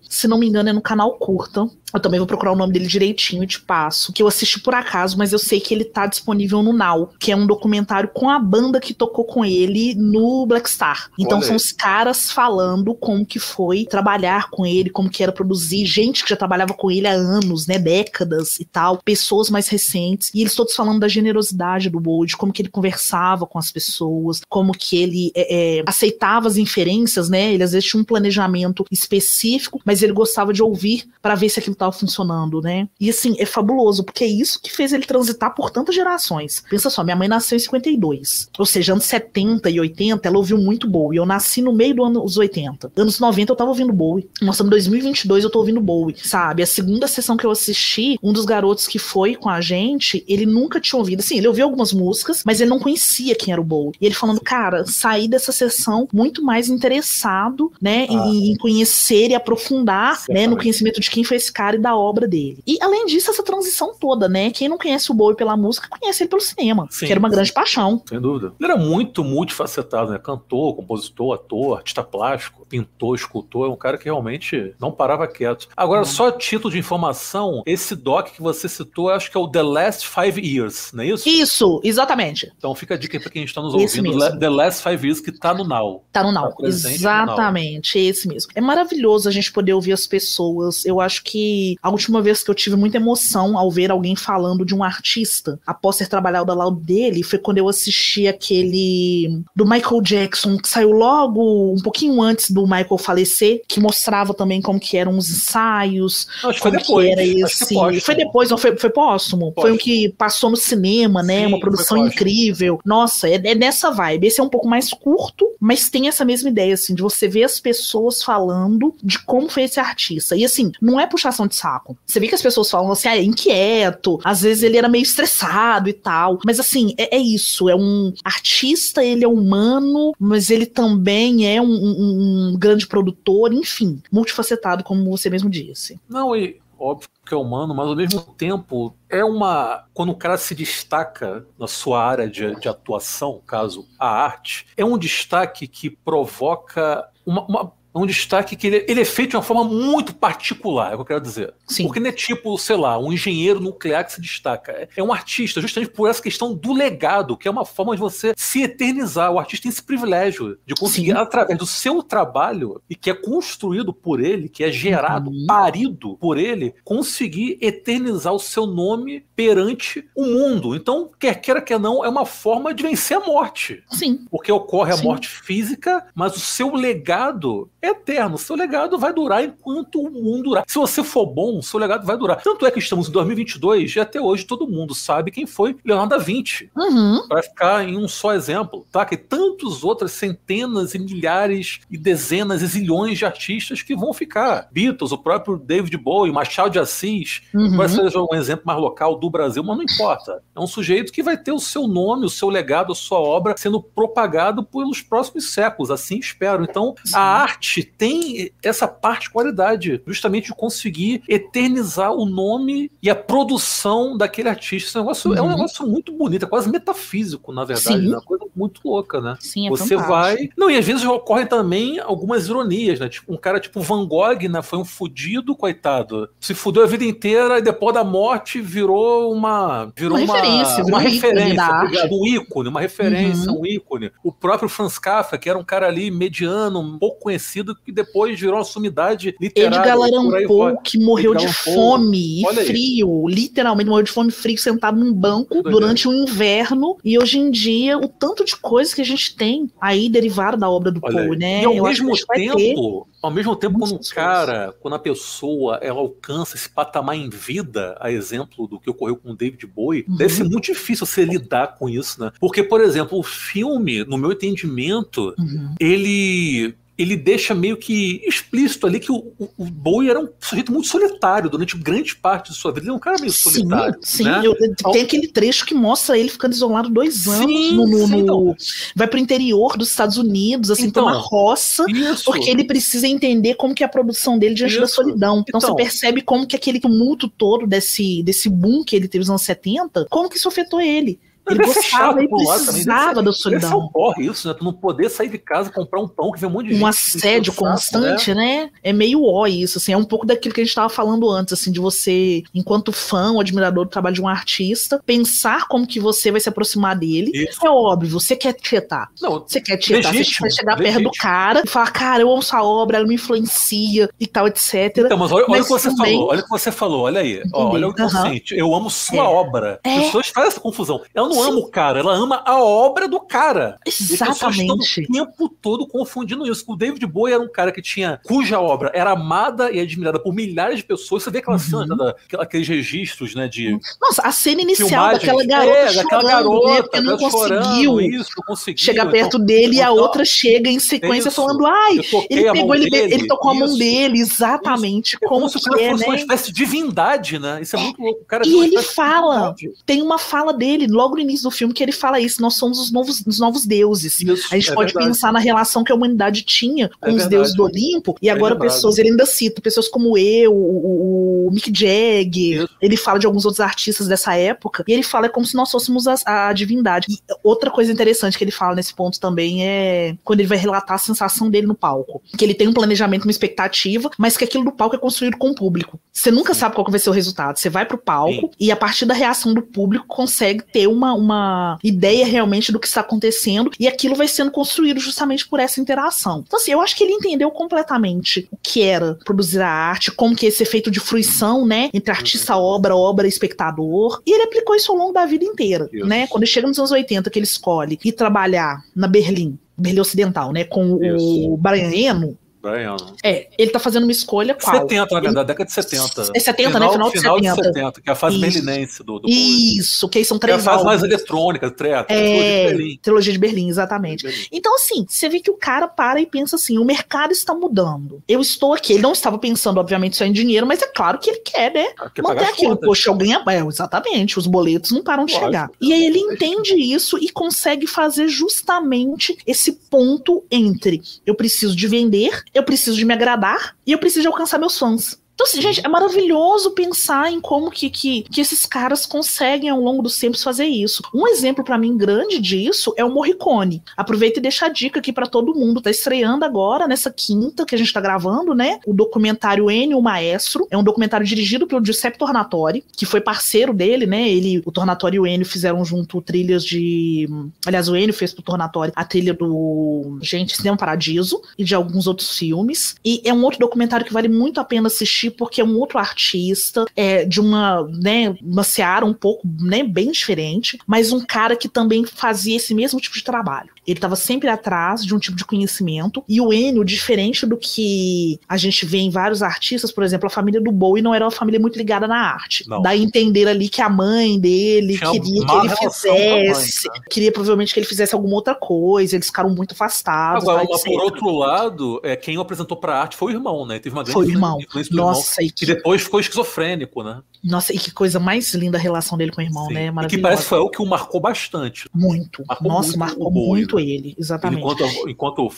se 0.08 0.28
não 0.28 0.38
me 0.38 0.48
engano, 0.48 0.68
é 0.68 0.72
no 0.72 0.80
canal 0.80 1.12
Curta. 1.18 1.68
Eu 1.92 2.00
também 2.00 2.18
vou 2.18 2.26
procurar 2.26 2.52
o 2.52 2.56
nome 2.56 2.72
dele 2.72 2.86
direitinho 2.86 3.44
e 3.44 3.46
te 3.46 3.60
passo. 3.60 4.12
Que 4.12 4.22
eu 4.22 4.26
assisti 4.26 4.58
por 4.58 4.74
acaso, 4.74 5.18
mas 5.18 5.32
eu 5.32 5.38
sei 5.38 5.60
que 5.60 5.74
ele 5.74 5.84
tá 5.84 6.06
disponível 6.06 6.62
no 6.62 6.72
Now, 6.72 7.10
que 7.18 7.30
é 7.30 7.36
um 7.36 7.46
documentário 7.46 8.10
com 8.14 8.30
a 8.30 8.38
banda 8.38 8.80
que 8.80 8.94
tocou 8.94 9.24
com 9.24 9.44
ele 9.44 9.94
no 9.94 10.46
Black 10.46 10.70
Star. 10.70 11.10
Então 11.18 11.38
Olha 11.38 11.46
são 11.46 11.52
aí. 11.52 11.56
os 11.56 11.72
caras 11.72 12.30
falando 12.30 12.94
como 12.94 13.26
que 13.26 13.38
foi 13.38 13.84
trabalhar 13.84 14.48
com 14.50 14.64
ele, 14.64 14.88
como 14.88 15.10
que 15.10 15.22
era 15.22 15.32
produzir, 15.32 15.84
gente 15.84 16.22
que 16.22 16.30
já 16.30 16.36
trabalhava 16.36 16.72
com 16.72 16.90
ele 16.90 17.06
há 17.06 17.12
anos, 17.12 17.66
né, 17.66 17.78
décadas 17.78 18.58
e 18.58 18.64
tal, 18.64 18.98
pessoas 19.04 19.50
mais 19.50 19.68
recentes, 19.68 20.30
e 20.34 20.40
eles 20.40 20.54
todos 20.54 20.74
falando 20.74 21.00
da 21.00 21.08
generosidade 21.08 21.90
do 21.90 22.00
Bowie, 22.00 22.28
de 22.28 22.36
como 22.36 22.52
que 22.52 22.62
ele 22.62 22.68
conversava 22.68 23.46
com 23.46 23.58
as 23.58 23.70
pessoas, 23.70 24.40
como 24.48 24.72
que 24.72 24.96
ele 24.96 25.30
é, 25.34 25.78
é, 25.78 25.84
aceitava 25.86 26.48
as 26.48 26.56
inferências, 26.56 27.28
né, 27.28 27.52
ele 27.52 27.62
às 27.62 27.72
vezes 27.72 27.88
tinha 27.88 28.00
um 28.00 28.04
planejamento 28.04 28.84
específico, 28.90 29.41
mas 29.84 30.02
ele 30.02 30.12
gostava 30.12 30.52
de 30.52 30.62
ouvir 30.62 31.04
pra 31.20 31.34
ver 31.34 31.48
se 31.48 31.58
aquilo 31.60 31.76
tava 31.76 31.92
funcionando, 31.92 32.60
né, 32.60 32.88
e 33.00 33.10
assim, 33.10 33.34
é 33.38 33.46
fabuloso, 33.46 34.04
porque 34.04 34.24
é 34.24 34.28
isso 34.28 34.60
que 34.62 34.72
fez 34.72 34.92
ele 34.92 35.04
transitar 35.04 35.54
por 35.54 35.70
tantas 35.70 35.94
gerações. 35.94 36.62
Pensa 36.68 36.90
só, 36.90 37.02
minha 37.04 37.16
mãe 37.16 37.28
nasceu 37.28 37.56
em 37.56 37.60
52, 37.60 38.48
ou 38.58 38.66
seja, 38.66 38.92
anos 38.92 39.04
70 39.04 39.70
e 39.70 39.80
80, 39.80 40.28
ela 40.28 40.38
ouviu 40.38 40.58
muito 40.58 40.88
Bowie, 40.88 41.16
eu 41.18 41.26
nasci 41.26 41.62
no 41.62 41.72
meio 41.72 41.94
dos 41.94 42.06
anos 42.06 42.36
80. 42.36 42.92
Anos 42.96 43.18
90 43.20 43.52
eu 43.52 43.56
tava 43.56 43.70
ouvindo 43.70 43.92
Bowie. 43.92 44.28
Nós 44.40 44.54
estamos 44.56 44.68
em 44.68 44.70
2022 44.70 45.44
eu 45.44 45.50
tô 45.50 45.58
ouvindo 45.60 45.80
Bowie, 45.80 46.16
sabe? 46.22 46.62
A 46.62 46.66
segunda 46.66 47.06
sessão 47.06 47.36
que 47.36 47.44
eu 47.44 47.50
assisti, 47.50 48.18
um 48.22 48.32
dos 48.32 48.44
garotos 48.44 48.86
que 48.86 48.98
foi 48.98 49.34
com 49.34 49.48
a 49.48 49.60
gente, 49.60 50.24
ele 50.28 50.46
nunca 50.46 50.80
tinha 50.80 50.98
ouvido. 50.98 51.20
Assim, 51.20 51.38
ele 51.38 51.48
ouviu 51.48 51.64
algumas 51.64 51.92
músicas, 51.92 52.42
mas 52.44 52.60
ele 52.60 52.70
não 52.70 52.78
conhecia 52.78 53.34
quem 53.34 53.52
era 53.52 53.60
o 53.60 53.64
Bowie. 53.64 53.94
E 54.00 54.06
ele 54.06 54.14
falando, 54.14 54.40
cara, 54.40 54.84
saí 54.86 55.28
dessa 55.28 55.52
sessão 55.52 56.08
muito 56.12 56.42
mais 56.42 56.68
interessado, 56.68 57.72
né, 57.80 58.06
Ah. 58.08 58.28
em, 58.28 58.52
em 58.52 58.56
conhecer 58.56 59.31
e 59.32 59.34
aprofundar, 59.34 60.22
né, 60.28 60.46
no 60.46 60.56
conhecimento 60.56 61.00
de 61.00 61.10
quem 61.10 61.24
foi 61.24 61.36
esse 61.36 61.52
cara 61.52 61.76
e 61.76 61.78
da 61.78 61.96
obra 61.96 62.28
dele. 62.28 62.62
E 62.66 62.78
além 62.80 63.06
disso, 63.06 63.30
essa 63.30 63.42
transição 63.42 63.94
toda, 63.98 64.28
né? 64.28 64.50
Quem 64.50 64.68
não 64.68 64.78
conhece 64.78 65.10
o 65.10 65.14
Bowie 65.14 65.36
pela 65.36 65.56
música, 65.56 65.88
conhece 65.88 66.22
ele 66.22 66.30
pelo 66.30 66.40
cinema, 66.40 66.86
Sim. 66.90 67.06
que 67.06 67.12
era 67.12 67.18
uma 67.18 67.28
grande 67.28 67.52
paixão. 67.52 68.02
Sem 68.08 68.20
dúvida. 68.20 68.52
Ele 68.60 68.70
era 68.70 68.80
muito 68.80 69.24
multifacetado, 69.24 70.12
né? 70.12 70.18
Cantor, 70.18 70.76
compositor, 70.76 71.34
ator, 71.34 71.78
artista 71.78 72.02
plástico, 72.02 72.66
pintor, 72.66 73.14
escultor. 73.14 73.66
É 73.66 73.70
um 73.70 73.76
cara 73.76 73.98
que 73.98 74.04
realmente 74.04 74.74
não 74.80 74.92
parava 74.92 75.26
quieto. 75.26 75.68
Agora, 75.76 76.04
só 76.04 76.28
a 76.28 76.32
título 76.32 76.72
de 76.72 76.78
informação, 76.78 77.62
esse 77.66 77.94
doc 77.94 78.28
que 78.28 78.42
você 78.42 78.68
citou, 78.68 79.08
eu 79.10 79.16
acho 79.16 79.30
que 79.30 79.36
é 79.36 79.40
o 79.40 79.48
The 79.48 79.62
Last 79.62 80.08
Five 80.08 80.40
Years, 80.40 80.92
não 80.92 81.04
é 81.04 81.08
isso? 81.08 81.28
Isso, 81.28 81.80
exatamente. 81.84 82.52
Então 82.56 82.74
fica 82.74 82.94
a 82.94 82.96
dica 82.98 83.16
aí 83.16 83.22
pra 83.22 83.30
quem 83.30 83.44
está 83.44 83.60
nos 83.60 83.74
ouvindo. 83.74 84.38
The 84.38 84.48
Last 84.48 84.82
Five 84.82 85.06
Years, 85.06 85.20
que 85.20 85.32
tá 85.32 85.54
no 85.54 85.64
Now. 85.64 86.04
Tá 86.12 86.22
no 86.22 86.32
Now. 86.32 86.50
Tá 86.50 86.56
presente 86.56 87.02
no 87.02 87.10
Now. 87.10 87.24
Exatamente, 87.24 87.98
esse 87.98 88.28
mesmo. 88.28 88.50
É 88.54 88.60
maravilhoso 88.60 89.11
maravilhoso 89.12 89.28
a 89.28 89.32
gente 89.32 89.52
poder 89.52 89.72
ouvir 89.72 89.92
as 89.92 90.06
pessoas. 90.06 90.84
Eu 90.84 91.00
acho 91.00 91.22
que 91.22 91.76
a 91.82 91.90
última 91.90 92.20
vez 92.22 92.42
que 92.42 92.50
eu 92.50 92.54
tive 92.54 92.76
muita 92.76 92.96
emoção 92.96 93.56
ao 93.58 93.70
ver 93.70 93.90
alguém 93.90 94.16
falando 94.16 94.64
de 94.64 94.74
um 94.74 94.82
artista 94.82 95.58
após 95.66 95.96
ter 95.96 96.06
trabalhado 96.08 96.50
ao 96.50 96.58
lado 96.58 96.76
dele 96.76 97.22
foi 97.22 97.38
quando 97.38 97.58
eu 97.58 97.68
assisti 97.68 98.26
aquele 98.26 99.42
do 99.54 99.66
Michael 99.66 100.00
Jackson, 100.02 100.56
que 100.56 100.68
saiu 100.68 100.90
logo 100.92 101.72
um 101.72 101.80
pouquinho 101.82 102.20
antes 102.20 102.50
do 102.50 102.62
Michael 102.62 102.98
falecer, 102.98 103.62
que 103.68 103.80
mostrava 103.80 104.34
também 104.34 104.60
como 104.60 104.80
que 104.80 104.96
eram 104.96 105.16
os 105.16 105.28
ensaios, 105.30 106.26
Não, 106.42 106.50
acho 106.50 106.58
que 106.58 106.62
foi 106.62 106.78
depois. 106.78 107.06
que 107.06 107.12
era 107.12 107.24
esse. 107.24 107.74
póstumo. 107.74 108.00
Foi 108.00 108.14
depois, 108.14 108.50
não 108.50 108.58
foi, 108.58 108.76
foi 108.76 108.90
póstumo? 108.90 109.52
Foi 109.54 109.72
o 109.72 109.78
que 109.78 110.08
passou 110.10 110.50
no 110.50 110.56
cinema, 110.56 111.22
né? 111.22 111.40
Sim, 111.40 111.46
Uma 111.46 111.50
foi 111.52 111.60
produção 111.60 112.06
incrível. 112.06 112.80
Nossa, 112.84 113.28
é, 113.28 113.34
é 113.44 113.54
nessa 113.54 113.90
vibe. 113.90 114.26
Esse 114.26 114.40
é 114.40 114.44
um 114.44 114.48
pouco 114.48 114.68
mais 114.68 114.92
curto, 114.92 115.48
mas 115.60 115.88
tem 115.88 116.08
essa 116.08 116.24
mesma 116.24 116.48
ideia, 116.48 116.74
assim, 116.74 116.94
de 116.94 117.02
você 117.02 117.28
ver 117.28 117.44
as 117.44 117.60
pessoas 117.60 118.22
falando 118.22 118.94
de 119.02 119.18
como 119.24 119.48
foi 119.48 119.64
esse 119.64 119.80
artista. 119.80 120.36
E 120.36 120.44
assim, 120.44 120.70
não 120.80 120.98
é 121.00 121.06
puxação 121.06 121.46
de 121.46 121.56
saco. 121.56 121.96
Você 122.06 122.20
vê 122.20 122.28
que 122.28 122.34
as 122.34 122.42
pessoas 122.42 122.70
falam 122.70 122.92
assim, 122.92 123.08
ah, 123.08 123.16
é 123.16 123.22
inquieto, 123.22 124.18
às 124.24 124.42
vezes 124.42 124.62
ele 124.62 124.76
era 124.76 124.88
meio 124.88 125.02
estressado 125.02 125.88
e 125.88 125.92
tal. 125.92 126.38
Mas 126.44 126.60
assim, 126.60 126.94
é, 126.96 127.16
é 127.16 127.18
isso. 127.18 127.68
É 127.68 127.74
um 127.74 128.12
artista, 128.24 129.04
ele 129.04 129.24
é 129.24 129.28
humano, 129.28 130.12
mas 130.18 130.50
ele 130.50 130.66
também 130.66 131.46
é 131.54 131.60
um, 131.60 131.66
um- 131.66 132.50
um 132.52 132.58
grande 132.58 132.86
produtor, 132.86 133.52
enfim, 133.52 134.00
multifacetado, 134.10 134.84
como 134.84 135.10
você 135.10 135.28
mesmo 135.30 135.50
disse. 135.50 135.98
Não, 136.08 136.34
e 136.36 136.60
óbvio 136.78 137.08
que 137.24 137.32
é 137.34 137.36
humano, 137.36 137.72
mas 137.74 137.86
ao 137.88 137.94
mesmo 137.96 138.20
tempo 138.36 138.94
é 139.08 139.24
uma. 139.24 139.84
Quando 139.94 140.10
o 140.10 140.16
cara 140.16 140.36
se 140.36 140.54
destaca 140.54 141.46
na 141.58 141.68
sua 141.68 142.04
área 142.04 142.28
de, 142.28 142.54
de 142.60 142.68
atuação, 142.68 143.40
caso 143.46 143.86
a 143.98 144.08
arte, 144.08 144.66
é 144.76 144.84
um 144.84 144.98
destaque 144.98 145.66
que 145.68 145.90
provoca 145.90 147.08
uma. 147.24 147.44
uma- 147.46 147.72
um 147.94 148.06
destaque 148.06 148.56
que 148.56 148.66
ele, 148.66 148.84
ele 148.88 149.00
é 149.00 149.04
feito 149.04 149.30
de 149.30 149.36
uma 149.36 149.42
forma 149.42 149.64
muito 149.64 150.14
particular, 150.14 150.92
é 150.92 150.94
o 150.94 150.98
que 150.98 151.02
eu 151.02 151.06
quero 151.06 151.20
dizer. 151.20 151.54
Sim. 151.66 151.84
Porque 151.84 152.00
não 152.00 152.08
é 152.08 152.12
tipo, 152.12 152.56
sei 152.58 152.76
lá, 152.76 152.98
um 152.98 153.12
engenheiro 153.12 153.60
nuclear 153.60 154.04
que 154.04 154.12
se 154.12 154.20
destaca. 154.20 154.72
É- 154.72 154.88
É 154.96 155.02
um 155.02 155.12
artista, 155.12 155.60
justamente 155.60 155.90
por 155.92 156.08
essa 156.08 156.22
questão 156.22 156.54
do 156.54 156.72
legado, 156.72 157.36
que 157.36 157.46
é 157.48 157.50
uma 157.50 157.64
forma 157.64 157.94
de 157.94 158.00
você 158.00 158.32
se 158.36 158.62
eternizar. 158.62 159.30
O 159.32 159.38
artista 159.38 159.64
tem 159.64 159.70
esse 159.70 159.82
privilégio 159.82 160.58
de 160.66 160.74
conseguir, 160.74 161.12
Sim. 161.12 161.16
através 161.18 161.58
do 161.58 161.66
seu 161.66 162.02
trabalho, 162.02 162.80
e 162.88 162.94
que 162.94 163.10
é 163.10 163.14
construído 163.14 163.92
por 163.92 164.20
ele, 164.20 164.48
que 164.48 164.64
é 164.64 164.70
gerado, 164.72 165.30
Uhum. 165.30 165.46
parido 165.46 166.16
por 166.18 166.38
ele, 166.38 166.74
conseguir 166.84 167.58
eternizar 167.60 168.32
o 168.32 168.38
seu 168.38 168.66
nome 168.66 169.24
perante 169.36 170.04
o 170.14 170.24
mundo. 170.24 170.74
Então, 170.74 171.10
quer 171.18 171.34
queira 171.40 171.60
quer 171.60 171.78
não, 171.78 172.04
é 172.04 172.08
uma 172.08 172.24
forma 172.24 172.72
de 172.72 172.82
vencer 172.82 173.16
a 173.16 173.20
morte. 173.20 173.82
Sim. 173.90 174.24
Porque 174.30 174.50
ocorre 174.52 174.92
a 174.92 174.96
Sim. 174.96 175.04
morte 175.04 175.28
física, 175.28 176.06
mas 176.14 176.36
o 176.36 176.40
seu 176.40 176.74
legado 176.74 177.70
é 177.82 177.88
eterno. 177.88 178.38
Seu 178.38 178.56
legado 178.56 178.98
vai 178.98 179.12
durar 179.12 179.44
enquanto 179.44 180.00
o 180.00 180.10
mundo 180.10 180.42
durar. 180.42 180.64
Se 180.66 180.78
você 180.78 181.02
for 181.02 181.26
bom, 181.26 181.60
seu 181.62 181.78
legado 181.78 182.06
vai 182.06 182.16
durar. 182.16 182.42
Tanto 182.42 182.66
é 182.66 182.70
que 182.70 182.78
estamos 182.78 183.08
em 183.08 183.12
2022 183.12 183.96
e 183.96 184.00
até 184.00 184.20
hoje 184.20 184.44
todo 184.44 184.68
mundo 184.68 184.94
sabe 184.94 185.30
quem 185.30 185.46
foi 185.46 185.76
Leonardo 185.84 186.16
da 186.16 186.18
Vinci. 186.18 186.70
Uhum. 186.76 187.26
Para 187.28 187.42
ficar 187.42 187.88
em 187.88 187.96
um 187.96 188.08
só 188.08 188.34
exemplo, 188.34 188.86
tá? 188.90 189.04
Que 189.04 189.16
tantos 189.16 189.84
outras 189.84 190.12
centenas 190.12 190.94
e 190.94 190.98
milhares 190.98 191.80
e 191.90 191.96
dezenas 191.96 192.62
e 192.62 192.66
zilhões 192.66 193.18
de 193.18 193.24
artistas 193.24 193.82
que 193.82 193.94
vão 193.94 194.12
ficar. 194.12 194.68
Beatles, 194.72 195.12
o 195.12 195.18
próprio 195.18 195.56
David 195.56 195.96
Bowie, 195.96 196.32
Machado 196.32 196.70
de 196.70 196.78
Assis, 196.78 197.42
Uhum. 197.54 197.76
Vai 197.76 197.88
ser 197.88 198.10
um 198.16 198.34
exemplo 198.34 198.64
mais 198.66 198.80
local 198.80 199.18
do 199.18 199.28
Brasil, 199.28 199.62
mas 199.62 199.76
não 199.76 199.84
importa. 199.84 200.42
É 200.54 200.60
um 200.60 200.66
sujeito 200.66 201.12
que 201.12 201.22
vai 201.22 201.36
ter 201.36 201.52
o 201.52 201.58
seu 201.58 201.86
nome, 201.86 202.26
o 202.26 202.30
seu 202.30 202.48
legado, 202.48 202.92
a 202.92 202.94
sua 202.94 203.18
obra 203.18 203.54
sendo 203.56 203.82
propagado 203.82 204.62
pelos 204.64 205.00
próximos 205.00 205.50
séculos, 205.52 205.90
assim 205.90 206.18
espero. 206.18 206.64
Então, 206.64 206.94
a 207.14 207.20
arte 207.20 207.71
tem 207.80 208.50
essa 208.60 208.88
particularidade, 208.88 210.02
justamente 210.04 210.46
de 210.46 210.54
conseguir 210.54 211.22
eternizar 211.28 212.12
o 212.12 212.26
nome 212.26 212.90
e 213.00 213.08
a 213.08 213.14
produção 213.14 214.16
daquele 214.16 214.48
artista. 214.48 214.88
Esse 214.88 214.98
negócio 214.98 215.32
é 215.34 215.40
um 215.40 215.44
Uhum. 215.44 215.50
negócio 215.50 215.86
muito 215.86 216.12
bonito, 216.12 216.44
é 216.44 216.48
quase 216.48 216.68
metafísico, 216.68 217.52
na 217.52 217.64
verdade, 217.64 218.00
Sim. 218.00 218.08
né? 218.08 218.16
uma 218.16 218.22
coisa 218.22 218.44
muito 218.56 218.80
louca, 218.84 219.20
né? 219.20 219.36
Sim, 219.38 219.66
é 219.66 219.70
você 219.70 219.94
fantástico. 219.96 220.10
vai. 220.10 220.48
Não, 220.58 220.68
e 220.70 220.76
às 220.76 220.84
vezes 220.84 221.04
ocorrem 221.04 221.46
também 221.46 222.00
algumas 222.00 222.46
ironias, 222.48 222.98
né? 222.98 223.08
Tipo, 223.08 223.32
um 223.32 223.36
cara 223.36 223.60
tipo 223.60 223.80
Van 223.80 224.04
Gogh, 224.06 224.48
né? 224.50 224.60
Foi 224.62 224.78
um 224.78 224.84
fudido, 224.84 225.54
coitado. 225.54 226.28
Se 226.40 226.54
fudeu 226.54 226.82
a 226.82 226.86
vida 226.86 227.04
inteira 227.04 227.58
e 227.58 227.62
depois 227.62 227.94
da 227.94 228.02
morte 228.02 228.60
virou 228.60 229.32
uma. 229.32 229.92
Virou 229.96 230.16
Uma 230.18 230.24
uma, 230.24 230.34
referência, 230.34 230.84
uma 230.84 230.98
um 230.98 231.00
ícone 231.02 231.14
referência, 231.14 231.68
obrigado, 231.82 232.12
um 232.20 232.26
ícone, 232.26 232.68
uma 232.68 232.80
referência, 232.80 233.50
Uhum. 233.52 233.60
um 233.60 233.66
ícone. 233.66 234.10
O 234.24 234.32
próprio 234.32 234.68
Franz 234.68 234.98
Kafka, 234.98 235.36
que 235.38 235.48
era 235.48 235.58
um 235.58 235.64
cara 235.64 235.86
ali 235.86 236.10
mediano, 236.10 236.80
um 236.80 236.98
pouco 236.98 237.20
conhecido, 237.20 237.61
que 237.84 237.92
depois 237.92 238.38
virou 238.38 238.56
uma 238.56 238.64
sumidade 238.64 239.34
literária. 239.40 239.76
Edgar 239.76 239.96
e 239.96 240.14
Allan 240.14 240.36
aí 240.36 240.46
Poe, 240.46 240.74
que 240.84 240.98
morreu 240.98 241.34
de 241.34 241.48
fome 241.52 242.40
e 242.40 242.46
Olha 242.46 242.60
aí. 242.60 242.66
frio, 242.66 243.26
literalmente 243.28 243.88
morreu 243.88 244.04
de 244.04 244.10
fome 244.10 244.28
e 244.30 244.32
frio, 244.32 244.58
sentado 244.58 244.98
num 244.98 245.12
banco 245.12 245.62
durante 245.62 246.06
o 246.08 246.12
inverno. 246.12 246.96
E 247.04 247.18
hoje 247.18 247.38
em 247.38 247.50
dia, 247.50 247.96
o 247.98 248.08
tanto 248.08 248.44
de 248.44 248.56
coisas 248.56 248.92
que 248.94 249.00
a 249.00 249.04
gente 249.04 249.34
tem 249.36 249.70
aí 249.80 250.08
derivado 250.08 250.56
da 250.56 250.68
obra 250.68 250.90
do 250.90 251.00
Olha 251.02 251.14
Poe, 251.26 251.32
aí. 251.32 251.38
né? 251.38 251.62
E 251.62 251.64
ao 251.64 251.74
Eu 251.74 251.84
mesmo 251.84 252.12
tempo, 252.34 253.08
ao 253.22 253.30
mesmo 253.30 253.56
tempo, 253.56 253.78
quando 253.78 253.90
o 253.90 253.94
muitas 253.94 254.12
cara, 254.12 254.74
quando 254.80 254.94
a 254.94 254.98
pessoa 254.98 255.78
ela 255.82 256.00
alcança 256.00 256.56
esse 256.56 256.68
patamar 256.68 257.16
em 257.16 257.28
vida, 257.28 257.96
a 258.00 258.10
exemplo 258.10 258.66
do 258.66 258.78
que 258.80 258.90
ocorreu 258.90 259.16
com 259.16 259.30
o 259.30 259.36
David 259.36 259.66
Bowie, 259.66 260.04
Uhum. 260.08 260.16
deve 260.16 260.32
ser 260.32 260.44
muito 260.44 260.64
difícil 260.64 261.06
você 261.06 261.24
lidar 261.24 261.76
com 261.78 261.88
isso, 261.88 262.20
né? 262.20 262.30
Porque, 262.40 262.62
por 262.62 262.80
exemplo, 262.80 263.18
o 263.18 263.22
filme, 263.22 264.04
no 264.04 264.16
meu 264.18 264.32
entendimento, 264.32 265.34
Uhum. 265.38 265.74
ele 265.80 266.74
ele 267.02 267.16
deixa 267.16 267.54
meio 267.54 267.76
que 267.76 268.22
explícito 268.26 268.86
ali 268.86 268.98
que 269.00 269.10
o, 269.12 269.16
o, 269.38 269.48
o 269.58 269.64
Bowie 269.64 270.08
era 270.10 270.20
um 270.20 270.28
sujeito 270.40 270.72
muito 270.72 270.88
solitário 270.88 271.50
durante 271.50 271.76
grande 271.76 272.14
parte 272.16 272.50
de 272.52 272.56
sua 272.56 272.70
vida. 272.72 272.84
Ele 272.86 272.90
é 272.90 272.94
um 272.94 272.98
cara 272.98 273.16
meio 273.20 273.32
Sim, 273.32 273.42
solitário. 273.50 273.98
sim. 274.02 274.24
né? 274.24 274.40
Eu- 274.44 274.54
tem 274.92 275.02
aquele 275.02 275.28
trecho 275.28 275.66
que 275.66 275.74
mostra 275.74 276.16
ele 276.18 276.28
ficando 276.28 276.52
isolado 276.52 276.88
dois 276.88 277.26
anos. 277.26 277.46
Sim, 277.46 277.74
no, 277.76 277.86
no- 277.86 278.06
sim, 278.06 278.16
então. 278.18 278.56
Vai 278.94 279.06
pro 279.06 279.18
interior 279.18 279.76
dos 279.76 279.90
Estados 279.90 280.16
Unidos, 280.16 280.70
assim, 280.70 280.84
Então, 280.86 281.04
pra 281.04 281.12
uma 281.14 281.20
roça. 281.20 281.84
Isso. 281.88 282.24
Porque 282.24 282.48
ele 282.50 282.64
precisa 282.64 283.06
entender 283.06 283.54
como 283.54 283.74
que 283.74 283.82
é 283.82 283.86
a 283.86 283.88
produção 283.88 284.38
dele 284.38 284.54
diante 284.54 284.78
da 284.78 284.84
Isso. 284.84 284.94
solidão. 284.94 285.40
Então, 285.46 285.58
Então. 285.58 285.60
você 285.70 285.74
percebe 285.76 286.22
como 286.22 286.46
que 286.46 286.56
aquele 286.56 286.80
tumulto 286.80 287.28
todo 287.28 287.66
desse, 287.66 288.22
desse 288.22 288.48
boom 288.48 288.82
que 288.84 288.94
ele 288.96 289.08
teve 289.08 289.20
nos 289.20 289.30
anos 289.30 289.42
70, 289.42 290.06
como 290.10 290.28
que 290.28 290.36
isso 290.36 290.48
afetou 290.48 290.80
ele. 290.80 291.18
Ele 291.48 291.64
gostava, 291.64 292.22
ele 292.22 292.28
lá 292.44 292.54
precisava 292.54 293.22
da 293.22 293.32
solidão. 293.32 293.78
um 293.80 293.88
porre 293.88 294.26
isso, 294.26 294.46
né? 294.48 294.54
Tu 294.54 294.64
não 294.64 294.72
poder 294.72 295.10
sair 295.10 295.28
de 295.28 295.38
casa, 295.38 295.70
comprar 295.70 296.00
um 296.00 296.08
pão, 296.08 296.30
que 296.32 296.40
vem 296.40 296.48
um 296.48 296.52
monte 296.52 296.66
de 296.68 296.72
gente. 296.74 296.82
Um 296.82 296.86
assédio 296.86 297.52
saco, 297.52 297.64
constante, 297.66 298.34
né? 298.34 298.70
É 298.82 298.92
meio 298.92 299.24
ó 299.24 299.46
isso, 299.46 299.78
assim, 299.78 299.92
é 299.92 299.96
um 299.96 300.04
pouco 300.04 300.24
daquilo 300.26 300.54
que 300.54 300.60
a 300.60 300.64
gente 300.64 300.70
estava 300.70 300.88
falando 300.88 301.28
antes, 301.28 301.52
assim, 301.52 301.72
de 301.72 301.80
você, 301.80 302.42
enquanto 302.54 302.92
fã 302.92 303.32
ou 303.32 303.40
admirador 303.40 303.84
do 303.84 303.90
trabalho 303.90 304.14
de 304.14 304.22
um 304.22 304.28
artista, 304.28 305.02
pensar 305.04 305.66
como 305.68 305.86
que 305.86 305.98
você 306.00 306.30
vai 306.30 306.40
se 306.40 306.48
aproximar 306.48 306.96
dele. 306.96 307.30
Isso. 307.34 307.64
É 307.66 307.70
óbvio, 307.70 308.10
você 308.10 308.36
quer 308.36 308.52
tietar. 308.54 309.08
Não, 309.20 309.40
Você 309.40 309.60
quer 309.60 309.76
tietar, 309.76 310.12
você 310.12 310.18
Legítimo, 310.18 310.46
quer 310.46 310.52
chegar 310.54 310.76
perto 310.76 310.92
do 310.94 310.98
legítimo. 310.98 311.12
cara 311.22 311.62
e 311.64 311.68
falar, 311.68 311.90
cara, 311.90 312.22
eu 312.22 312.30
amo 312.32 312.42
sua 312.42 312.62
obra, 312.64 312.98
ela 312.98 313.06
me 313.06 313.14
influencia 313.16 314.08
e 314.18 314.26
tal, 314.26 314.46
etc. 314.46 314.98
Então, 314.98 315.18
mas 315.18 315.32
olha, 315.32 315.44
olha 315.44 315.50
Mas 315.50 315.60
o 315.60 315.64
que 315.64 315.70
você 315.70 315.88
também- 315.90 316.14
falou, 316.14 316.30
olha 316.30 316.40
o 316.40 316.44
que 316.44 316.50
você 316.50 316.72
falou, 316.72 317.00
olha 317.02 317.20
aí. 317.20 317.42
Ó, 317.52 317.72
olha 317.72 317.88
o 317.88 317.94
consciente. 317.94 318.54
Eu 318.56 318.74
amo 318.74 318.88
sua 318.90 319.16
É. 319.18 319.20
obra. 319.22 319.80
É. 319.84 319.96
As 319.98 320.04
pessoas 320.06 320.28
fazem 320.28 320.48
essa 320.48 320.60
confusão. 320.60 321.00
Não 321.34 321.42
Sim. 321.42 321.48
ama 321.50 321.58
o 321.58 321.68
cara, 321.70 322.00
ela 322.00 322.12
ama 322.14 322.42
a 322.44 322.62
obra 322.62 323.08
do 323.08 323.20
cara. 323.20 323.78
Exatamente. 323.86 325.00
o 325.02 325.12
tempo 325.12 325.48
todo 325.48 325.86
confundindo 325.86 326.46
isso. 326.50 326.64
O 326.68 326.76
David 326.76 327.04
Bowie 327.06 327.34
era 327.34 327.42
um 327.42 327.50
cara 327.50 327.72
que 327.72 327.82
tinha, 327.82 328.20
cuja 328.24 328.60
obra 328.60 328.90
era 328.94 329.12
amada 329.12 329.70
e 329.70 329.80
admirada 329.80 330.18
por 330.18 330.34
milhares 330.34 330.78
de 330.78 330.84
pessoas. 330.84 331.22
Você 331.22 331.30
vê 331.30 331.38
aquela 331.38 331.56
Uhum. 331.56 331.62
cena, 331.62 331.86
né, 331.96 332.12
da- 332.30 332.42
aqueles 332.42 332.68
registros, 332.68 333.34
né, 333.34 333.48
de 333.48 333.78
Nossa, 334.00 334.22
a 334.22 334.32
cena 334.32 334.62
inicial 334.62 334.88
filmagens. 334.88 335.20
daquela 335.22 335.44
garota 335.46 335.76
é, 335.76 335.88
chorando, 335.88 336.02
daquela 336.02 336.22
né, 336.22 336.28
garota, 336.30 336.82
porque 336.82 337.00
não 337.00 337.16
tá 337.16 337.22
conseguiu 337.30 338.00
isso, 338.00 338.30
conseguiu. 338.46 338.84
chegar 338.84 339.02
então, 339.02 339.12
perto 339.12 339.38
dele 339.38 339.76
e 339.76 339.80
a 339.80 339.84
então, 339.84 339.96
outra 339.96 340.24
chega 340.24 340.68
em 340.70 340.78
sequência 340.78 341.28
isso. 341.28 341.36
falando, 341.36 341.66
ai, 341.66 341.98
ele 342.30 342.52
pegou, 342.52 342.74
ele, 342.74 342.90
dele, 342.90 343.14
ele 343.14 343.26
tocou 343.26 343.50
a 343.50 343.54
mão 343.54 343.66
isso. 343.68 343.78
dele, 343.78 344.18
exatamente, 344.20 345.16
É 345.20 345.26
como 345.26 345.42
como 345.42 345.50
se 345.50 345.56
o 345.58 345.60
cara 345.62 345.82
é, 345.82 345.90
fosse 345.90 346.04
uma 346.04 346.12
né? 346.14 346.20
espécie 346.20 346.46
de 346.46 346.52
divindade, 346.52 347.38
né? 347.38 347.60
Isso 347.62 347.74
é 347.74 347.80
muito 347.80 348.00
louco. 348.00 348.22
O 348.22 348.24
cara 348.24 348.46
E 348.46 348.52
é 348.52 348.54
uma 348.56 348.64
ele 348.64 348.82
fala, 348.82 349.54
tem 349.84 350.00
uma 350.02 350.18
fala 350.18 350.52
dele, 350.52 350.86
logo 350.86 351.14
no 351.16 351.20
início 351.22 351.44
do 351.44 351.50
filme, 351.50 351.72
que 351.74 351.82
ele 351.82 351.92
fala 351.92 352.20
isso, 352.20 352.40
nós 352.42 352.54
somos 352.54 352.78
os 352.78 352.90
novos, 352.92 353.22
os 353.26 353.38
novos 353.38 353.64
deuses. 353.66 354.20
Isso, 354.20 354.48
A 354.50 354.56
gente 354.56 354.70
é 354.70 354.74
pode 354.74 354.92
verdade. 354.92 355.06
pensar 355.14 355.32
na 355.32 355.38
relação 355.38 355.82
que 355.84 355.92
a 355.92 355.94
humanidade 355.94 356.42
tinha 356.42 356.88
com 357.00 357.06
É 357.06 357.10
os 357.10 357.16
verdade. 357.16 357.30
deuses 357.30 357.54
do 357.56 357.64
Olimpo, 357.64 358.16
e 358.20 358.28
agora 358.28 358.54
lembrado. 358.54 358.70
pessoas, 358.72 358.98
ele 358.98 359.10
ainda 359.10 359.26
cita 359.26 359.60
pessoas 359.60 359.88
como 359.88 360.16
eu, 360.18 360.52
o, 360.52 361.46
o 361.48 361.50
Mick 361.52 361.72
Jagger, 361.74 362.68
ele 362.80 362.96
fala 362.96 363.18
de 363.18 363.26
alguns 363.26 363.44
outros 363.44 363.60
artistas 363.60 364.06
dessa 364.06 364.34
época, 364.34 364.84
e 364.86 364.92
ele 364.92 365.02
fala 365.02 365.28
como 365.28 365.46
se 365.46 365.54
nós 365.54 365.70
fôssemos 365.70 366.06
a, 366.06 366.16
a 366.48 366.52
divindade. 366.52 367.06
E 367.08 367.18
outra 367.42 367.70
coisa 367.70 367.92
interessante 367.92 368.36
que 368.36 368.44
ele 368.44 368.50
fala 368.50 368.74
nesse 368.74 368.94
ponto 368.94 369.18
também 369.20 369.66
é 369.66 370.16
quando 370.24 370.40
ele 370.40 370.48
vai 370.48 370.58
relatar 370.58 370.94
a 370.96 370.98
sensação 370.98 371.48
dele 371.50 371.66
no 371.66 371.74
palco. 371.74 372.22
Que 372.36 372.44
ele 372.44 372.54
tem 372.54 372.68
um 372.68 372.72
planejamento, 372.72 373.24
uma 373.24 373.30
expectativa, 373.30 374.10
mas 374.18 374.36
que 374.36 374.44
aquilo 374.44 374.64
do 374.64 374.72
palco 374.72 374.96
é 374.96 374.98
construído 374.98 375.36
com 375.36 375.50
o 375.50 375.54
público. 375.54 375.98
Você 376.12 376.30
nunca 376.30 376.54
sabe 376.54 376.74
qual 376.74 376.86
vai 376.90 376.98
ser 377.00 377.10
o 377.10 377.12
resultado. 377.12 377.58
Você 377.58 377.68
vai 377.70 377.86
pro 377.86 377.98
palco 377.98 378.32
Sim. 378.32 378.50
e 378.58 378.70
a 378.70 378.76
partir 378.76 379.04
da 379.06 379.14
reação 379.14 379.54
do 379.54 379.62
público 379.62 380.04
consegue 380.06 380.62
ter 380.72 380.86
uma, 380.86 381.11
uma, 381.14 381.74
uma 381.76 381.78
ideia 381.82 382.26
realmente 382.26 382.72
do 382.72 382.78
que 382.78 382.86
está 382.86 383.00
acontecendo 383.00 383.70
e 383.78 383.86
aquilo 383.86 384.14
vai 384.14 384.28
sendo 384.28 384.50
construído 384.50 385.00
justamente 385.00 385.46
por 385.46 385.60
essa 385.60 385.80
interação. 385.80 386.42
Então, 386.46 386.58
assim, 386.58 386.72
eu 386.72 386.80
acho 386.80 386.96
que 386.96 387.04
ele 387.04 387.12
entendeu 387.12 387.50
completamente 387.50 388.48
o 388.50 388.56
que 388.62 388.82
era 388.82 389.14
produzir 389.24 389.60
a 389.60 389.68
arte, 389.68 390.10
como 390.10 390.36
que 390.36 390.46
é 390.46 390.48
esse 390.48 390.62
efeito 390.62 390.90
de 390.90 391.00
fruição, 391.00 391.66
né, 391.66 391.90
entre 391.92 392.10
artista, 392.10 392.56
obra, 392.56 392.94
obra, 392.94 393.26
espectador, 393.26 394.20
e 394.26 394.32
ele 394.32 394.44
aplicou 394.44 394.74
isso 394.74 394.92
ao 394.92 394.98
longo 394.98 395.12
da 395.12 395.26
vida 395.26 395.44
inteira, 395.44 395.88
Isso. 395.92 396.06
né? 396.06 396.26
Quando 396.26 396.42
ele 396.42 396.50
chega 396.50 396.66
nos 396.66 396.78
anos 396.78 396.90
80, 396.90 397.30
que 397.30 397.38
ele 397.38 397.46
escolhe 397.46 397.98
ir 398.04 398.12
trabalhar 398.12 398.82
na 398.94 399.06
Berlim, 399.06 399.58
Berlim 399.76 400.00
Ocidental, 400.00 400.52
né, 400.52 400.64
com 400.64 400.92
o. 400.92 401.56
Brian 401.56 401.90
Eno, 401.90 402.38
Brian. 402.62 402.96
é, 403.24 403.48
ele 403.58 403.70
tá 403.70 403.78
fazendo 403.80 404.04
uma 404.04 404.12
escolha 404.12 404.54
qual? 404.54 404.76
70, 404.82 405.14
na 405.14 405.20
verdade, 405.20 405.46
década 405.48 405.64
de 405.66 405.72
70. 405.72 406.30
É 406.34 406.38
70, 406.40 406.78
né? 406.78 406.88
Final 407.12 407.40
de 407.40 407.50
70. 407.50 408.00
que 408.00 408.08
é 408.08 408.12
a 408.12 408.14
fase 408.14 408.36
Isso. 408.36 408.40
berlinense 408.44 409.02
do, 409.02 409.18
do. 409.18 409.28
Isso, 409.28 410.08
que 410.08 410.18
aí 410.18 410.24
são 410.24 410.38
Que 410.38 410.46
é 410.46 410.50
a 410.50 410.52
três 410.54 410.64
fase 410.64 410.84
mais 410.84 411.02
eletrônica, 411.02 411.70
tre- 411.70 411.90
É, 412.08 412.68
Berlim. 412.68 412.98
trilogia 413.02 413.32
de 413.32 413.38
Berlim, 413.38 413.68
exatamente. 413.68 414.24
Berlim. 414.24 414.46
Então, 414.52 414.74
assim, 414.76 415.04
você 415.08 415.28
vê 415.28 415.40
que 415.40 415.50
o 415.50 415.56
cara 415.56 415.88
para 415.88 416.20
e 416.20 416.26
pensa 416.26 416.56
assim: 416.56 416.78
o 416.78 416.84
mercado 416.84 417.32
está 417.32 417.54
mudando. 417.54 418.22
Eu 418.28 418.40
estou 418.40 418.72
aqui. 418.72 418.92
Ele 418.94 419.02
não 419.02 419.12
estava 419.12 419.38
pensando, 419.38 419.78
obviamente, 419.80 420.16
só 420.16 420.24
em 420.24 420.32
dinheiro, 420.32 420.66
mas 420.66 420.80
é 420.82 420.86
claro 420.86 421.18
que 421.18 421.30
ele 421.30 421.40
quer, 421.40 421.72
né? 421.72 421.88
Quer 422.14 422.22
Manter 422.22 422.44
aquilo. 422.44 422.70
contas. 422.70 422.86
Poxa, 422.86 423.10
eu 423.10 423.14
ganho. 423.14 423.40
É, 423.48 423.58
exatamente, 423.66 424.38
os 424.38 424.46
boletos 424.46 424.90
não 424.92 425.02
param 425.02 425.24
de 425.24 425.32
Lógico. 425.32 425.50
chegar. 425.52 425.70
E 425.80 425.92
aí 425.92 426.04
ele 426.06 426.18
entende 426.18 426.74
isso 426.74 427.18
e 427.18 427.28
consegue 427.30 427.86
fazer 427.86 428.28
justamente 428.28 429.36
esse 429.46 429.72
ponto 429.72 430.44
entre 430.50 431.02
eu 431.26 431.34
preciso 431.34 431.74
de 431.74 431.86
vender, 431.86 432.42
eu 432.54 432.62
preciso 432.62 432.96
de 432.96 433.04
me 433.04 433.14
agradar 433.14 433.76
e 433.86 433.92
eu 433.92 433.98
preciso 433.98 434.22
de 434.22 434.26
alcançar 434.28 434.58
meus 434.58 434.78
fãs. 434.78 435.21
Então, 435.34 435.46
assim, 435.46 435.60
gente, 435.60 435.84
é 435.84 435.88
maravilhoso 435.88 436.72
pensar 436.72 437.32
em 437.32 437.40
como 437.40 437.70
que, 437.70 437.90
que, 437.90 438.22
que 438.22 438.40
esses 438.40 438.66
caras 438.66 439.06
conseguem, 439.06 439.70
ao 439.70 439.80
longo 439.80 440.02
dos 440.02 440.18
tempos, 440.18 440.42
fazer 440.42 440.66
isso. 440.66 441.02
Um 441.14 441.26
exemplo 441.26 441.64
pra 441.64 441.78
mim 441.78 441.96
grande 441.96 442.38
disso 442.40 442.92
é 442.96 443.04
o 443.04 443.10
Morricone. 443.10 443.82
Aproveita 443.96 444.38
e 444.38 444.42
deixa 444.42 444.66
a 444.66 444.68
dica 444.68 445.00
aqui 445.00 445.12
pra 445.12 445.26
todo 445.26 445.54
mundo. 445.54 445.80
Tá 445.80 445.90
estreando 445.90 446.44
agora, 446.44 446.86
nessa 446.86 447.10
quinta 447.10 447.64
que 447.64 447.74
a 447.74 447.78
gente 447.78 447.92
tá 447.92 448.00
gravando, 448.00 448.54
né? 448.54 448.78
O 448.86 448.92
documentário 448.92 449.70
Ennio 449.70 449.98
o 449.98 450.02
Maestro. 450.02 450.66
É 450.70 450.76
um 450.76 450.84
documentário 450.84 451.26
dirigido 451.26 451.66
pelo 451.66 451.84
Giuseppe 451.84 452.18
Tornatori, 452.18 452.84
que 452.96 453.06
foi 453.06 453.20
parceiro 453.20 453.72
dele, 453.72 454.06
né? 454.06 454.28
Ele, 454.28 454.62
o 454.64 454.72
Tornatori 454.72 455.16
e 455.16 455.20
o 455.20 455.26
Ennio 455.26 455.46
fizeram 455.46 455.84
junto 455.84 456.20
trilhas 456.20 456.64
de. 456.64 457.28
Aliás, 457.66 457.88
o 457.88 457.96
Ennio 457.96 458.14
fez 458.14 458.32
pro 458.32 458.42
Tornatori 458.42 458.92
a 458.94 459.04
trilha 459.04 459.34
do. 459.34 460.18
Gente, 460.20 460.56
Cinema 460.56 460.76
Paradiso 460.76 461.40
e 461.56 461.64
de 461.64 461.74
alguns 461.74 462.06
outros 462.06 462.36
filmes. 462.38 462.94
E 463.04 463.20
é 463.24 463.32
um 463.32 463.42
outro 463.42 463.58
documentário 463.58 464.04
que 464.06 464.12
vale 464.12 464.28
muito 464.28 464.60
a 464.60 464.64
pena 464.64 464.88
assistir, 464.88 465.21
porque 465.30 465.60
é 465.60 465.64
um 465.64 465.78
outro 465.78 465.98
artista, 465.98 466.84
é 466.96 467.24
de 467.24 467.40
uma, 467.40 467.86
né, 467.88 468.34
uma 468.42 468.64
seara 468.64 469.04
um 469.04 469.14
pouco, 469.14 469.46
né, 469.60 469.82
bem 469.82 470.10
diferente, 470.10 470.78
mas 470.86 471.12
um 471.12 471.24
cara 471.24 471.56
que 471.56 471.68
também 471.68 472.04
fazia 472.04 472.56
esse 472.56 472.74
mesmo 472.74 473.00
tipo 473.00 473.16
de 473.16 473.24
trabalho. 473.24 473.70
Ele 473.86 473.98
estava 473.98 474.14
sempre 474.14 474.48
atrás 474.48 475.04
de 475.04 475.14
um 475.14 475.18
tipo 475.18 475.36
de 475.36 475.44
conhecimento. 475.44 476.22
E 476.28 476.40
o 476.40 476.52
Enio, 476.52 476.84
diferente 476.84 477.44
do 477.44 477.56
que 477.56 478.38
a 478.48 478.56
gente 478.56 478.86
vê 478.86 478.98
em 478.98 479.10
vários 479.10 479.42
artistas, 479.42 479.90
por 479.90 480.04
exemplo, 480.04 480.28
a 480.28 480.30
família 480.30 480.60
do 480.60 480.70
Bowie 480.70 481.02
não 481.02 481.12
era 481.12 481.24
uma 481.24 481.30
família 481.32 481.58
muito 481.58 481.76
ligada 481.76 482.06
na 482.06 482.16
arte. 482.16 482.68
Não. 482.68 482.82
A 482.86 482.96
entender 482.96 483.48
ali 483.48 483.68
que 483.68 483.82
a 483.82 483.88
mãe 483.88 484.38
dele 484.38 484.96
Tinha 484.98 485.10
queria 485.10 485.32
que 485.32 485.38
ele 485.38 485.50
a 485.50 485.64
mãe, 485.64 485.76
fizesse, 485.76 486.88
né? 486.88 486.94
queria 487.10 487.32
provavelmente 487.32 487.74
que 487.74 487.80
ele 487.80 487.86
fizesse 487.86 488.14
alguma 488.14 488.36
outra 488.36 488.54
coisa, 488.54 489.16
eles 489.16 489.26
ficaram 489.26 489.50
muito 489.50 489.72
afastados. 489.72 490.44
Agora, 490.44 490.66
tá, 490.66 490.78
por 490.84 491.02
outro 491.02 491.30
lado, 491.32 492.00
é, 492.04 492.14
quem 492.14 492.38
o 492.38 492.40
apresentou 492.40 492.76
pra 492.76 493.00
arte 493.00 493.16
foi 493.16 493.32
o 493.32 493.36
irmão, 493.36 493.66
né? 493.66 493.80
Teve 493.80 493.96
uma 493.96 494.04
grande 494.04 494.12
Foi 494.14 494.26
o 494.26 494.30
irmão. 494.30 494.58
do 494.58 494.78
irmão, 494.80 495.11
Nossa, 495.16 495.42
e 495.42 495.50
que 495.50 495.64
que, 495.64 495.66
depois 495.66 496.02
ficou 496.02 496.20
esquizofrênico, 496.20 497.02
né? 497.02 497.22
nossa, 497.42 497.74
e 497.74 497.78
que 497.78 497.90
coisa 497.90 498.20
mais 498.20 498.54
linda 498.54 498.78
a 498.78 498.80
relação 498.80 499.18
dele 499.18 499.32
com 499.32 499.40
o 499.40 499.44
irmão, 499.44 499.66
Sim. 499.66 499.74
né? 499.74 499.92
e 500.04 500.06
que 500.06 500.18
parece 500.18 500.42
que 500.42 500.48
foi 500.48 500.58
o 500.58 500.70
que 500.70 500.80
o 500.80 500.86
marcou 500.86 501.20
bastante. 501.20 501.88
Muito. 501.92 502.44
Marcou 502.46 502.68
Nossa, 502.68 502.88
muito 502.88 502.98
marcou 502.98 503.30
muito 503.30 503.76
né? 503.76 503.82
ele, 503.82 503.92
Ele, 503.92 504.16
exatamente. 504.18 504.60
enquanto, 504.60 505.08
enquanto 505.08 505.52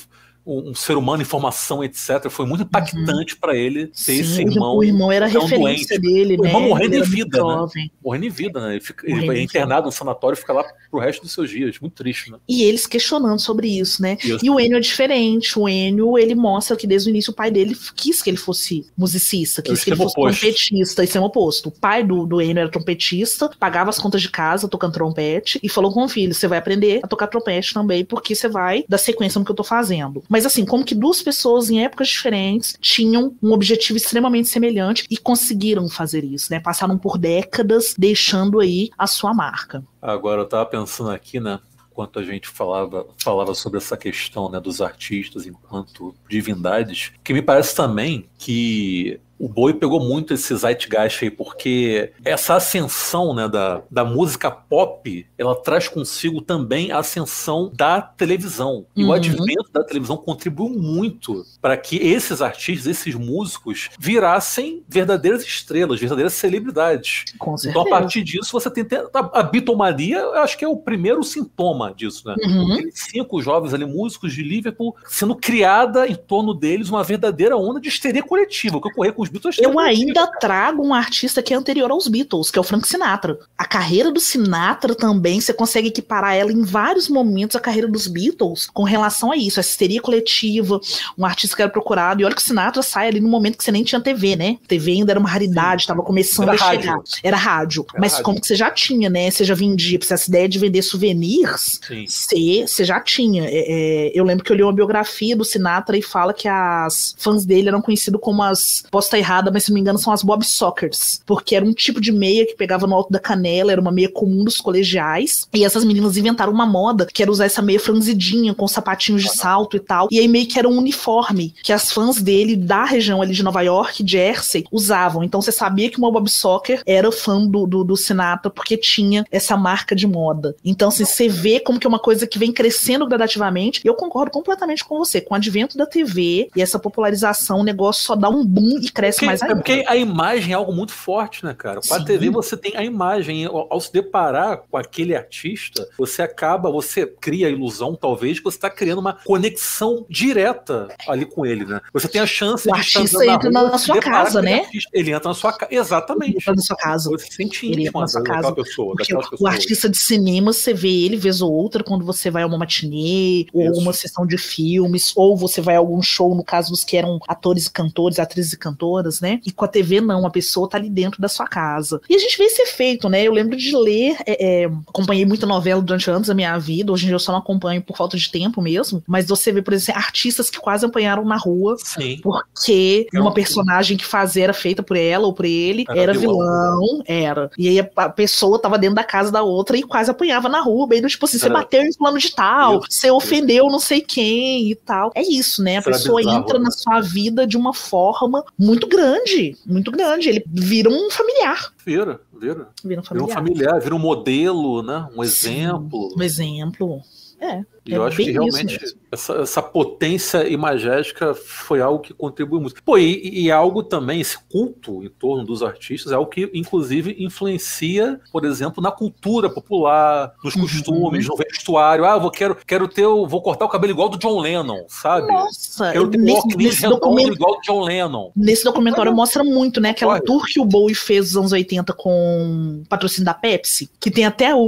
um, 0.47 0.71
um 0.71 0.75
ser 0.75 0.97
humano, 0.97 1.23
informação, 1.23 1.83
etc., 1.83 2.29
foi 2.31 2.47
muito 2.47 2.63
impactante 2.63 3.37
pra 3.37 3.57
ele 3.57 3.87
ter 3.87 3.87
Uhum. 3.87 3.91
Sim, 3.95 4.21
esse 4.21 4.43
irmão. 4.43 4.77
o 4.77 4.85
irmão 4.85 5.11
era 5.13 5.27
é 5.31 5.39
um 5.39 5.43
referência 5.43 5.99
doente. 5.99 6.15
dele, 6.15 6.37
O 6.37 6.43
né? 6.43 6.49
irmão 6.49 6.63
morrendo 6.69 6.95
Ele 6.95 7.05
em 7.05 7.09
vida, 7.09 7.39
né? 7.43 7.67
Morrendo 8.05 8.27
em 8.27 8.31
vida, 8.31 8.61
né? 8.61 8.73
Ele, 8.73 8.81
fica, 8.81 9.07
Morrendo 9.09 9.33
ele 9.33 9.39
é 9.39 9.43
em 9.43 9.45
internado 9.45 9.87
no 9.87 9.93
sanatório 9.93 10.37
e 10.37 10.41
fica 10.41 10.53
lá 10.53 10.65
pro 10.91 11.01
resto 11.01 11.23
dos 11.23 11.33
seus 11.33 11.51
dias. 11.51 11.79
Muito 11.81 11.95
triste, 11.95 12.31
né? 12.31 12.39
E 12.49 12.63
eles 12.63 12.87
questionando 12.87 13.39
sobre 13.41 13.69
isso, 13.69 14.03
né? 14.03 14.17
Isso. 14.23 14.45
E 14.45 14.51
o 14.51 14.61
Enio 14.61 14.77
é 14.77 14.81
diferente. 14.81 15.59
O 15.59 15.69
Enio, 15.69 16.19
ele 16.19 16.35
mostra 16.35 16.77
que 16.77 16.87
desde 16.87 17.09
o 17.09 17.11
início 17.11 17.31
o 17.33 17.35
pai 17.35 17.51
dele 17.51 17.77
quis 17.97 18.23
que 18.23 18.31
ele 18.31 18.37
fosse 18.37 18.87
musicista, 18.97 19.61
É 19.61 19.65
quis 19.65 19.83
que 19.85 19.91
ele 19.91 19.97
fosse 19.97 20.15
oposto. 20.19 20.41
trompetista, 20.41 21.05
e 21.05 21.19
o 21.19 21.23
oposto. 21.25 21.69
O 21.69 21.73
pai 21.73 22.05
do, 22.05 22.27
do 22.27 22.41
Enio 22.43 22.61
era 22.61 22.71
trompetista, 22.71 23.51
pagava 23.59 23.91
as 23.91 23.99
contas 23.99 24.21
de 24.23 24.29
casa 24.31 24.69
tocando 24.69 24.93
trompete 24.93 25.59
e 25.63 25.69
falou 25.69 25.93
com 25.93 26.05
o 26.05 26.09
filho: 26.09 26.35
você 26.35 26.47
vai 26.47 26.59
aprender 26.59 27.01
a 27.03 27.09
tocar 27.09 27.27
trompete 27.27 27.73
também, 27.73 28.05
porque 28.05 28.35
você 28.35 28.49
vai 28.49 28.85
dar 28.89 28.99
sequência 28.99 29.39
no 29.39 29.45
que 29.45 29.51
eu 29.51 29.57
tô 29.57 29.65
fazendo. 29.65 30.23
Mas 30.35 30.45
assim, 30.45 30.65
como 30.65 30.85
que 30.85 30.97
duas 30.97 31.23
pessoas 31.23 31.71
em 31.71 31.85
épocas 31.85 32.09
diferentes 32.09 32.77
tinham 32.81 33.37
um 33.41 33.53
objetivo 33.53 33.97
extremamente 33.97 34.49
semelhante 34.49 35.07
e 35.09 35.17
conseguiram 35.17 35.89
fazer 35.89 36.25
isso, 36.25 36.51
né? 36.51 36.59
Passaram 36.59 36.99
por 36.99 37.17
décadas 37.17 37.95
deixando 37.97 38.59
aí 38.59 38.91
a 38.99 39.07
sua 39.07 39.33
marca. 39.33 39.85
Agora, 40.03 40.41
eu 40.41 40.49
tava 40.49 40.67
pensando 40.67 41.13
aqui, 41.13 41.39
né? 41.39 41.61
Enquanto 41.89 42.19
a 42.19 42.25
gente 42.25 42.49
falava, 42.49 43.07
falava 43.17 43.55
sobre 43.55 43.79
essa 43.79 43.97
questão 43.97 44.51
né, 44.51 44.59
dos 44.59 44.83
artistas 44.83 45.47
enquanto 45.47 46.13
divindades, 46.29 47.13
que 47.23 47.33
me 47.33 47.41
parece 47.41 47.77
também 47.77 48.29
que 48.37 49.21
o 49.39 49.49
Boi 49.49 49.75
pegou 49.75 50.01
muito 50.01 50.33
esse 50.35 50.55
zeitgeist 50.57 51.23
aí, 51.25 51.31
porque 51.31 52.13
essa 52.25 52.55
ascensão 52.55 53.35
né, 53.35 53.49
da, 53.49 53.83
da 53.91 54.05
música 54.05 54.51
pop, 54.51 55.27
ela 55.37 55.55
traz 55.57 55.89
consigo 55.89 56.41
também 56.41 56.93
a 56.93 56.99
ascensão 56.99 57.71
da 57.75 58.01
televisão. 58.01 58.87
E 58.97 59.03
o 59.03 59.09
Uhum. 59.09 59.13
advento 59.13 59.71
da 59.73 59.83
televisão 59.85 60.17
contribuiu 60.17 60.71
muito 60.71 61.45
para 61.61 61.77
que 61.77 61.97
esses 61.97 62.41
artistas, 62.41 62.87
esses 62.87 63.15
músicos, 63.15 63.91
virassem 63.99 64.83
verdadeiras 64.89 65.43
estrelas, 65.43 65.99
verdadeiras 66.01 66.33
celebridades. 66.35 67.25
Com 67.39 67.57
certeza. 67.57 67.81
Então, 67.81 67.83
a 67.95 68.01
partir 68.01 68.23
disso, 68.23 68.53
você 68.53 68.71
tem. 68.71 68.85
A, 69.13 69.41
a 69.41 69.43
bitomania, 69.43 70.19
eu 70.19 70.35
acho 70.39 70.57
que 70.57 70.65
é 70.65 70.69
o 70.69 70.77
primeiro 70.77 71.23
sintoma 71.23 71.93
disso, 71.95 72.27
né? 72.27 72.35
Uhum. 72.45 72.89
Cinco 72.93 73.43
jovens 73.43 73.75
ali, 73.75 73.85
músicos 73.85 74.33
de 74.33 74.43
Liverpool, 74.43 74.95
sendo 75.07 75.35
criada 75.35 76.07
em 76.07 76.15
torno 76.15 76.55
deles 76.55 76.89
uma 76.89 77.03
verdadeira 77.03 77.57
onda 77.57 77.81
de 77.81 77.89
histeria 77.89 78.23
coletiva. 78.23 78.77
O 78.77 78.81
que 78.81 78.89
ocorreu 78.89 79.13
com 79.13 79.24
os 79.25 79.31
Beatles. 79.31 79.57
Eu 79.59 79.79
ainda 79.79 80.27
trago 80.39 80.85
um 80.85 80.95
artista 80.95 81.43
que 81.43 81.53
é 81.53 81.57
anterior 81.57 81.91
aos 81.91 82.09
Beatles, 82.09 82.51
que 82.51 82.59
é 82.59 82.61
o 82.61 82.65
Frank 82.65 82.87
Sinatra. 82.87 83.39
A 83.57 83.65
carreira 83.65 84.11
do 84.11 84.21
Sinatra 84.21 84.95
também, 84.95 85.41
você 85.41 85.53
consegue 85.53 85.89
equiparar 85.89 86.35
ela 86.35 86.53
em 86.53 86.63
vários 86.63 87.09
momentos 87.09 87.57
à 87.57 87.61
carreira 87.61 87.89
dos 87.89 88.07
Beatles 88.07 88.67
com 88.73 88.83
relação 88.83 89.33
a 89.33 89.37
isso, 89.37 89.59
a 89.59 89.63
histeria 89.63 90.01
coletiva, 90.01 90.81
um 91.19 91.25
artista 91.25 91.57
que 91.57 91.63
era 91.63 91.71
procurado. 91.71 92.21
E 92.21 92.25
olha 92.25 92.35
que 92.35 92.41
o 92.41 92.45
Sinatra 92.45 92.83
sai 92.83 93.09
ali 93.09 93.21
no 93.21 93.29
momento 93.29 93.59
que 93.59 93.65
você 93.65 93.73
nem 93.73 93.85
tinha 93.85 94.01
TV, 94.01 94.37
né? 94.37 94.59
TV 94.69 94.93
ainda 94.93 95.13
era 95.13 95.21
uma 95.21 95.29
raridade, 95.29 95.83
estava 95.83 96.03
começando 96.03 96.49
Era 96.49 96.55
a 96.55 96.71
chegar. 96.71 96.95
rádio. 96.95 97.13
Era 97.23 97.37
rádio. 97.37 97.87
Era 97.91 98.01
Mas 98.01 98.13
rádio. 98.13 98.25
como 98.25 98.41
que 98.41 98.47
você 98.47 98.55
já 98.55 98.71
tinha, 98.71 99.09
né? 99.11 99.31
Você 99.31 99.45
já 99.45 99.55
vendia, 99.55 99.99
essa 100.11 100.29
ideia 100.29 100.49
de 100.49 100.59
vender 100.59 100.83
souvenirs, 100.83 101.81
Sim. 101.87 102.07
você, 102.07 102.65
você 102.67 102.85
já 102.85 103.01
tinha. 103.01 103.45
É, 103.45 103.51
é, 103.53 104.13
eu 104.15 104.25
lembro 104.25 104.45
que 104.45 104.53
eu 104.53 104.57
li 104.57 104.63
uma 104.63 104.73
biografia 104.73 105.37
do 105.37 105.45
Sinatra 105.45 105.97
e 105.97 106.03
fala 106.03 106.33
que 106.33 106.49
as 106.49 107.15
fãs 107.19 107.45
dele 107.45 107.69
eram 107.69 107.81
conhecidos 107.81 108.21
como 108.21 108.43
as. 108.43 108.85
Posso 108.91 109.11
estar 109.15 109.19
errada, 109.19 109.51
mas 109.51 109.65
se 109.65 109.71
não 109.71 109.75
me 109.75 109.81
engano, 109.81 109.99
são 109.99 110.13
as 110.13 110.23
Bob 110.23 110.45
Sockers. 110.45 111.21
Porque 111.25 111.55
era 111.55 111.65
um 111.65 111.73
tipo 111.73 112.01
de 112.01 112.13
meia 112.13 112.47
que 112.47 112.55
pegava 112.55 112.87
no 112.87 112.95
alto 112.95 113.13
da 113.13 113.19
canela, 113.19 113.73
era 113.73 113.81
uma 113.81 113.93
meia 113.93 114.09
comum 114.09 114.45
dos 114.45 114.61
colegiais. 114.61 115.49
E 115.53 115.65
essas 115.65 115.85
meninas 115.85 116.17
inventaram 116.17 116.53
uma 116.53 116.67
moda 116.67 117.07
que 117.07 117.23
era 117.23 117.31
usar 117.31 117.47
essa 117.47 117.63
meia 117.63 117.81
franzidinha, 117.81 118.55
com 118.55 118.67
sapatinhos 118.67 119.23
de 119.23 119.31
salto 119.31 119.77
e 119.77 119.81
tal. 119.81 120.09
E 120.11 120.19
aí 120.19 120.29
meio 120.29 120.47
que 120.47 120.59
era 120.59 120.69
um 120.69 120.79
uniforme 120.79 121.55
que 121.63 121.73
as 121.73 121.93
fãs 121.93 122.21
dele 122.21 122.57
da 122.57 122.85
região 122.85 123.23
ali 123.23 123.33
de 123.33 123.43
Nova 123.43 123.63
York, 123.63 124.05
Jersey, 124.07 124.65
usavam. 124.71 125.23
Então 125.23 125.41
você 125.41 125.53
sabia 125.53 125.91
que 125.91 125.99
uma 125.99 126.11
Bob 126.11 126.29
Socker 126.31 126.83
era 126.87 127.11
fã 127.11 127.45
do, 127.45 127.67
do, 127.67 127.85
do 127.85 127.97
Sinatra 127.97 128.51
porque 128.51 128.77
tinha 128.77 129.25
essa 129.31 129.57
marca 129.57 129.95
de 129.95 130.07
moda. 130.07 130.55
Então, 130.65 130.89
assim, 130.89 131.05
você 131.05 131.29
vê 131.29 131.61
como 131.61 131.79
que 131.79 131.87
é 131.87 131.89
uma 131.89 131.99
coisa 131.99 132.27
que 132.27 132.39
vem 132.39 132.53
crescendo 132.53 133.07
gradativamente. 133.07 133.81
E 133.85 133.89
eu 133.89 133.95
concordo 133.95 134.31
completamente 134.31 134.85
com 134.85 134.99
você. 134.99 135.21
Com 135.21 135.35
o 135.35 135.37
advento 135.37 135.77
da 135.77 135.87
TV 135.87 136.49
e 136.55 136.63
essa 136.63 136.79
popularização, 136.79 137.61
o 137.61 137.65
negócio 137.65 138.05
só 138.05 138.15
dá 138.15 138.29
um 138.29 138.45
boom 138.45 138.79
e 138.81 138.91
cresce 138.91 139.04
Porque, 139.11 139.27
mais 139.27 139.43
é 139.43 139.55
porque 139.55 139.85
a 139.87 139.97
imagem 139.97 140.53
é 140.53 140.57
algo 140.57 140.73
muito 140.73 140.93
forte, 140.93 141.45
né, 141.45 141.55
cara? 141.55 141.81
Com 141.87 141.95
a. 141.95 142.05
TV 142.05 142.31
você 142.31 142.57
tem 142.57 142.77
a 142.77 142.85
imagem. 142.85 143.45
Ao, 143.47 143.67
ao 143.73 143.81
se 143.81 143.93
deparar 143.93 144.63
com 144.71 144.77
aquele 144.77 145.15
artista, 145.17 145.89
você 145.99 146.23
acaba, 146.23 146.71
você 146.71 147.07
cria 147.07 147.47
a 147.47 147.51
ilusão, 147.51 147.95
talvez, 147.95 148.39
que 148.39 148.45
você 148.45 148.57
está 148.57 148.71
criando 148.71 148.99
uma 148.99 149.15
conexão 149.25 150.05
direta 150.09 150.89
ali 151.09 151.25
com 151.25 151.45
ele, 151.47 151.65
né? 151.65 151.81
Você 151.93 152.09
tem 152.09 152.21
a 152.21 152.27
chance 152.27 152.69
O 152.69 152.73
de 152.73 152.81
estar 152.81 153.01
artista 153.01 153.25
entra 153.25 153.51
rua, 153.51 153.71
na 153.71 153.79
sua 153.79 154.01
casa, 154.01 154.43
né? 154.43 154.61
artista. 154.61 154.91
Ele 154.93 155.13
entra 155.13 155.29
na 155.29 155.35
sua 155.35 155.53
casa. 155.53 155.75
Exatamente. 155.75 156.37
Entra 156.37 156.55
na 156.55 156.63
sua 156.63 156.77
casa. 156.77 157.11
Você 157.11 157.27
se 157.27 157.35
sente 157.35 157.67
Ele 157.67 157.83
íntimo 157.83 158.01
na 158.01 158.09
sua 158.09 158.23
daquela 158.23 158.43
casa. 158.43 158.55
pessoa. 158.55 158.95
O 159.41 159.47
artista 159.47 159.89
de 159.89 159.99
cinema, 159.99 160.53
você 160.53 160.73
vê 160.73 161.05
ele 161.05 161.17
vez 161.17 161.41
ou 161.41 161.53
outra 161.53 161.83
quando 161.83 162.05
você 162.05 162.31
vai 162.31 162.43
a 162.43 162.47
uma 162.47 162.59
matinê, 162.59 163.47
ou 163.53 163.71
Isso. 163.71 163.81
uma 163.81 163.93
sessão 163.93 164.27
de 164.27 164.39
filmes, 164.39 165.13
ou 165.17 165.37
você 165.37 165.61
vai 165.61 165.77
a 165.77 165.79
algum 165.79 166.03
show, 166.03 166.35
no 166.35 166.45
caso 166.45 166.71
dos 166.71 166.85
que 166.85 166.97
eram 166.97 167.19
atores 167.29 167.67
e 167.67 167.73
cantores, 167.73 168.19
atrizes 168.19 168.53
e 168.53 168.59
cantores. 168.59 168.94
Emissoras, 168.95 169.21
né? 169.21 169.41
E 169.47 169.51
com 169.53 169.65
a 169.65 169.69
TV 169.69 170.01
não, 170.01 170.27
a 170.27 170.31
pessoa 170.31 170.69
tá 170.69 170.77
ali 170.79 170.89
dentro 170.91 171.21
da 171.21 171.29
sua 171.29 171.47
casa. 171.47 172.01
E 172.09 172.15
a 172.15 172.19
gente 172.19 172.37
vê 172.39 172.45
esse 172.45 172.63
efeito, 172.63 173.09
né? 173.09 173.23
Eu 173.25 173.33
lembro 173.33 173.57
de 173.57 173.77
ler, 173.77 174.17
é, 174.27 174.63
é, 174.63 174.71
acompanhei 174.89 175.25
muita 175.25 175.47
novela 175.47 175.81
durante 175.83 176.09
anos 176.11 176.29
da 176.29 176.35
minha 176.35 176.57
vida, 176.59 176.93
hoje 176.93 177.05
em 177.05 177.07
dia 177.09 177.15
eu 177.15 177.19
só 177.21 177.33
não 177.33 177.39
acompanho 177.41 177.83
por 177.83 177.97
falta 177.97 178.17
de 178.17 178.31
tempo 178.31 178.61
mesmo, 178.63 179.03
mas 179.07 179.27
você 179.27 179.53
vê, 179.53 179.63
por 179.63 179.75
exemplo, 179.75 180.01
artistas 180.01 180.51
que 180.51 180.59
quase 180.59 180.85
apanharam 180.87 181.25
na 181.25 181.37
rua 181.37 181.77
Sim. 181.79 182.19
porque 182.23 183.07
É 183.13 183.19
um- 183.19 183.23
uma 183.23 183.35
personagem 183.35 183.97
que 183.97 184.05
fazia 184.05 184.45
era 184.45 184.53
feita 184.55 184.83
por 184.83 184.97
ela 184.97 185.27
ou 185.27 185.33
por 185.33 185.45
ele, 185.45 185.85
Era 185.89 186.01
era, 186.05 186.13
vilão. 186.15 186.37
vilão, 186.39 187.03
era. 187.07 187.51
E 187.59 187.69
aí 187.69 187.89
a, 187.97 188.09
pessoa 188.09 188.59
tava 188.59 188.79
dentro 188.79 188.97
da 188.97 189.05
casa 189.05 189.31
da 189.33 189.43
outra 189.43 189.77
e 189.77 189.83
quase 189.83 190.11
apanhava 190.11 190.49
na 190.49 190.61
rua, 190.61 190.87
bem 190.87 191.01
do 191.01 191.09
tipo 191.09 191.25
assim, 191.25 191.39
você 191.39 191.47
Era- 191.47 191.55
bateu 191.55 191.83
em 191.83 191.93
plano 191.93 192.19
de 192.19 192.33
tal, 192.35 192.79
Isso, 192.81 192.87
você 192.91 193.11
ofendeu 193.11 193.69
não 193.69 193.79
sei 193.81 194.01
quem 194.01 194.71
e 194.71 194.75
tal. 194.75 195.11
É 195.15 195.23
isso, 195.23 195.63
né? 195.63 195.73
A 195.73 195.81
era 195.81 195.83
pessoa 195.85 196.19
bizarro, 196.21 196.39
entra 196.39 196.59
né? 196.59 196.65
na 196.65 196.71
sua 196.71 197.01
vida 197.01 197.47
de 197.47 197.57
uma 197.57 197.73
forma 197.75 198.45
muito 198.59 198.84
grande, 198.87 199.57
muito 199.67 199.91
grande. 199.91 200.29
Ele 200.29 200.45
vira 200.47 200.89
um 200.89 201.11
familiar. 201.11 201.73
Vira, 201.85 202.21
vira. 202.33 202.69
Vira 202.85 203.01
um 203.01 203.03
Vira 203.05 203.25
um 203.25 203.29
familiar. 203.29 203.35
familiar, 203.35 203.81
vira 203.81 203.95
um 203.95 203.99
modelo, 203.99 204.83
né? 204.83 205.09
Um 205.17 205.25
Sim, 205.25 205.51
exemplo. 205.65 206.15
Um 206.17 206.23
exemplo. 206.23 207.01
É. 207.41 207.63
E 207.87 207.93
é 207.93 207.97
eu 207.99 208.05
acho 208.05 208.17
que 208.17 208.31
realmente 208.31 208.79
essa, 209.13 209.35
essa 209.35 209.63
potência 209.63 210.49
imagética 210.49 211.35
foi 211.35 211.81
algo 211.83 211.99
que 212.01 212.15
contribuiu 212.15 212.61
muito. 212.61 212.83
Pô, 212.83 212.97
e, 212.97 213.45
e 213.45 213.51
algo 213.51 213.83
também, 213.83 214.21
esse 214.21 214.39
culto 214.51 215.05
em 215.05 215.09
torno 215.09 215.45
dos 215.45 215.63
artistas, 215.63 216.11
é 216.13 216.15
algo 216.15 216.31
que, 216.31 216.51
inclusive, 216.55 217.15
influencia, 217.19 218.21
por 218.33 218.45
exemplo, 218.45 218.83
na 218.83 218.91
cultura 218.91 219.51
popular, 219.51 220.33
nos 220.43 220.55
Uhum. 220.57 220.63
costumes, 220.63 221.29
no 221.29 221.37
vestuário. 221.37 222.05
Ah, 222.05 222.15
eu 222.15 222.21
vou, 222.21 222.31
quero, 222.31 222.57
quero 222.67 222.89
ter, 222.89 223.07
o- 223.07 223.27
vou 223.27 223.43
cortar 223.43 223.67
o 223.67 223.69
cabelo 223.69 223.93
igual 223.93 224.09
do 224.09 224.19
John 224.19 224.41
Lennon, 224.41 224.85
sabe? 224.89 225.27
Nossa, 225.33 225.93
Quero 225.93 226.09
ter 226.11 226.19
nesse, 226.19 226.57
nesse 226.57 226.89
documento, 226.89 227.35
igual 227.35 227.57
do 227.57 227.61
John 227.63 227.83
Lennon. 227.83 228.33
nesse 228.35 228.65
documentário 228.65 229.11
Olha. 229.11 229.17
mostra 229.17 229.45
muito, 229.45 229.81
né? 229.81 229.91
Aquela 229.91 230.15
Olha. 230.15 230.23
tour 230.23 230.45
que 230.47 230.59
o 230.61 230.65
Bowie 230.65 230.95
fez 230.95 231.27
nos 231.27 231.37
anos 231.37 231.53
80 231.53 231.93
com 231.93 232.83
patrocínio 232.89 233.27
da 233.27 233.35
Pepsi, 233.35 233.91
que 234.01 234.11
tem 234.11 234.25
até 234.25 234.55
o, 234.55 234.61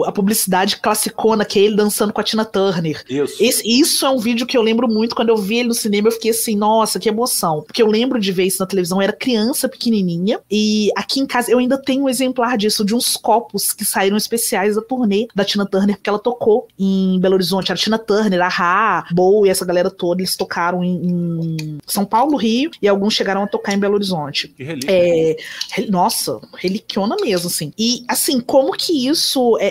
o- 0.00 0.04
a 0.04 0.12
publicidade 0.12 0.76
classicona, 0.78 1.44
que 1.44 1.58
é 1.58 1.62
ele 1.62 1.76
dançando 1.76 2.12
com 2.18 2.20
a 2.20 2.24
Tina 2.24 2.44
Turner. 2.44 3.04
Isso. 3.08 3.36
Esse- 3.40 3.62
isso 3.64 4.04
é 4.04 4.10
um 4.10 4.18
vídeo 4.18 4.44
que 4.44 4.56
eu 4.58 4.62
lembro 4.62 4.88
muito. 4.88 5.14
Quando 5.14 5.28
eu 5.28 5.36
vi 5.36 5.58
ele 5.58 5.68
no 5.68 5.74
cinema, 5.74 6.08
eu 6.08 6.12
fiquei 6.12 6.32
assim, 6.32 6.56
nossa, 6.56 6.98
que 6.98 7.08
emoção. 7.08 7.62
Porque 7.62 7.80
eu 7.80 7.86
lembro 7.86 8.18
de 8.18 8.32
ver 8.32 8.44
isso 8.44 8.58
na 8.58 8.66
televisão, 8.66 8.98
eu 8.98 9.02
era 9.02 9.12
criança 9.12 9.68
pequenininha. 9.68 10.40
E 10.50 10.90
aqui 10.96 11.20
em 11.20 11.26
casa 11.26 11.50
eu 11.52 11.58
ainda 11.58 11.78
tenho 11.80 12.02
um 12.04 12.08
exemplar 12.08 12.58
disso, 12.58 12.84
de 12.84 12.92
uns 12.92 13.16
copos 13.16 13.72
que 13.72 13.84
saíram 13.84 14.16
especiais 14.16 14.74
da 14.74 14.82
turnê 14.82 15.28
da 15.32 15.44
Tina 15.44 15.64
Turner, 15.64 15.94
porque 15.96 16.10
ela 16.10 16.18
tocou 16.18 16.66
em 16.78 17.20
Belo 17.20 17.34
Horizonte. 17.34 17.72
A 17.72 17.76
Tina 17.76 17.98
Turner, 17.98 18.40
a 18.42 18.48
Ra, 18.48 19.06
Bowie, 19.12 19.48
essa 19.50 19.64
galera 19.64 19.88
toda, 19.90 20.20
eles 20.20 20.34
tocaram 20.36 20.82
em, 20.82 20.96
em 21.06 21.78
São 21.86 22.04
Paulo, 22.04 22.36
Rio, 22.36 22.70
e 22.82 22.88
alguns 22.88 23.14
chegaram 23.14 23.44
a 23.44 23.46
tocar 23.46 23.74
em 23.74 23.78
Belo 23.78 23.94
Horizonte. 23.94 24.48
Que 24.48 24.64
relíquia. 24.64 24.90
É, 24.90 25.36
nossa, 25.88 26.40
reliquiona 26.56 27.14
mesmo, 27.20 27.46
assim. 27.46 27.72
E, 27.78 28.02
assim, 28.08 28.40
como 28.40 28.72
que 28.72 29.06
isso 29.06 29.56
é, 29.60 29.70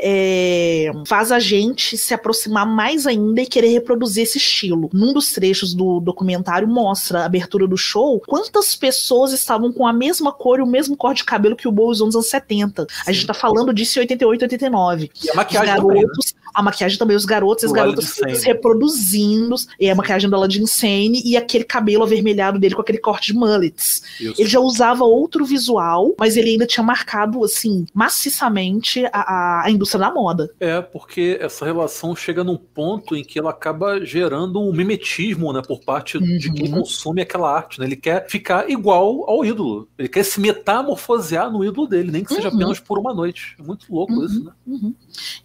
é, 0.88 0.92
faz 1.06 1.30
a 1.32 1.40
gente 1.40 1.98
se 1.98 2.14
aproximar 2.14 2.37
mais 2.46 3.08
ainda 3.08 3.42
e 3.42 3.46
querer 3.46 3.70
reproduzir 3.70 4.24
esse 4.24 4.38
estilo? 4.38 4.90
Num 4.94 5.14
dos 5.14 5.32
trechos 5.32 5.74
do 5.74 6.00
documentário 6.00 6.68
mostra 6.68 7.22
a 7.22 7.26
abertura 7.26 7.68
do 7.68 7.78
show, 7.78 8.22
quantas 8.28 8.76
pessoas 8.76 9.32
estavam 9.32 9.72
com 9.72 9.88
a 9.88 9.94
mesma 9.94 10.32
cor 10.32 10.60
e 10.60 10.62
o 10.62 10.68
mesmo 10.68 10.96
corte 10.96 11.18
de 11.18 11.26
cabelo 11.26 11.56
que 11.56 11.68
o 11.68 11.72
Bowie 11.72 11.92
usou 11.92 12.08
nos 12.08 12.16
anos 12.16 12.30
70. 12.30 12.86
A 13.06 13.12
gente 13.12 13.26
tá 13.26 13.34
falando 13.34 13.74
disso 13.74 13.98
em 13.98 14.02
88, 14.02 14.42
89. 14.44 15.12
E 15.24 15.30
a 15.30 15.32
Os 15.32 15.36
maquiagem 15.36 15.76
também, 15.76 16.02
né? 16.04 16.08
A 16.54 16.62
maquiagem 16.64 16.98
também, 16.98 17.16
os 17.16 17.26
garotos 17.26 17.64
e 17.64 17.66
as 17.68 17.72
garotas 17.72 18.20
reproduzindo, 18.44 19.56
e 19.80 19.90
a 19.90 19.96
maquiagem 19.96 20.30
dela 20.30 20.48
de 20.48 20.62
Insane 20.62 21.22
e 21.26 21.36
aquele 21.38 21.64
cabelo 21.64 22.04
avermelhado 22.04 22.60
dele 22.60 22.76
com 22.76 22.82
aquele 22.82 22.98
corte 23.00 23.32
de 23.34 23.38
mullets. 23.40 24.02
Isso. 24.20 24.42
Ele 24.42 24.50
já 24.50 24.60
usava 24.60 25.04
outro 25.04 25.46
visual, 25.46 26.14
mas 26.20 26.38
ele 26.38 26.52
ainda 26.52 26.66
tinha 26.66 26.84
marcado, 26.84 27.44
assim, 27.44 27.86
maciçamente 27.94 29.06
a, 29.12 29.64
a- 29.66 29.72
indústria 29.72 30.00
da 30.02 30.12
moda. 30.14 30.50
É, 30.60 30.82
porque 30.82 31.38
essa 31.42 31.66
relação 31.66 32.16
chega 32.16 32.44
num 32.44 32.58
ponto 32.58 33.16
em 33.16 33.24
que 33.24 33.40
ela 33.40 33.50
acaba 33.52 34.04
gerando 34.06 34.60
um 34.62 34.72
mimetismo, 34.74 35.52
né, 35.54 35.62
por 35.66 35.80
parte 35.82 36.20
de 36.20 36.52
quem 36.52 36.68
Uhum. 36.68 36.80
consome 36.80 37.22
aquela 37.22 37.52
arte, 37.54 37.80
né? 37.80 37.86
Ele 37.86 37.96
quer 37.96 38.28
ficar 38.30 38.70
igual 38.70 39.30
ao 39.30 39.46
ídolo. 39.46 39.88
Ele 39.98 40.08
quer 40.10 40.24
se 40.24 40.40
metamorfosear 40.40 41.52
no 41.52 41.64
ídolo 41.64 41.88
dele, 41.88 42.12
nem 42.12 42.24
que 42.24 42.34
seja 42.34 42.50
Uhum. 42.50 42.56
apenas 42.56 42.80
por 42.80 42.98
uma 43.00 43.14
noite. 43.14 43.56
É 43.60 43.64
muito 43.64 43.86
louco 43.94 44.14
Uhum. 44.14 44.26
isso, 44.26 44.44
né? 44.44 44.52
Uhum. 44.66 44.94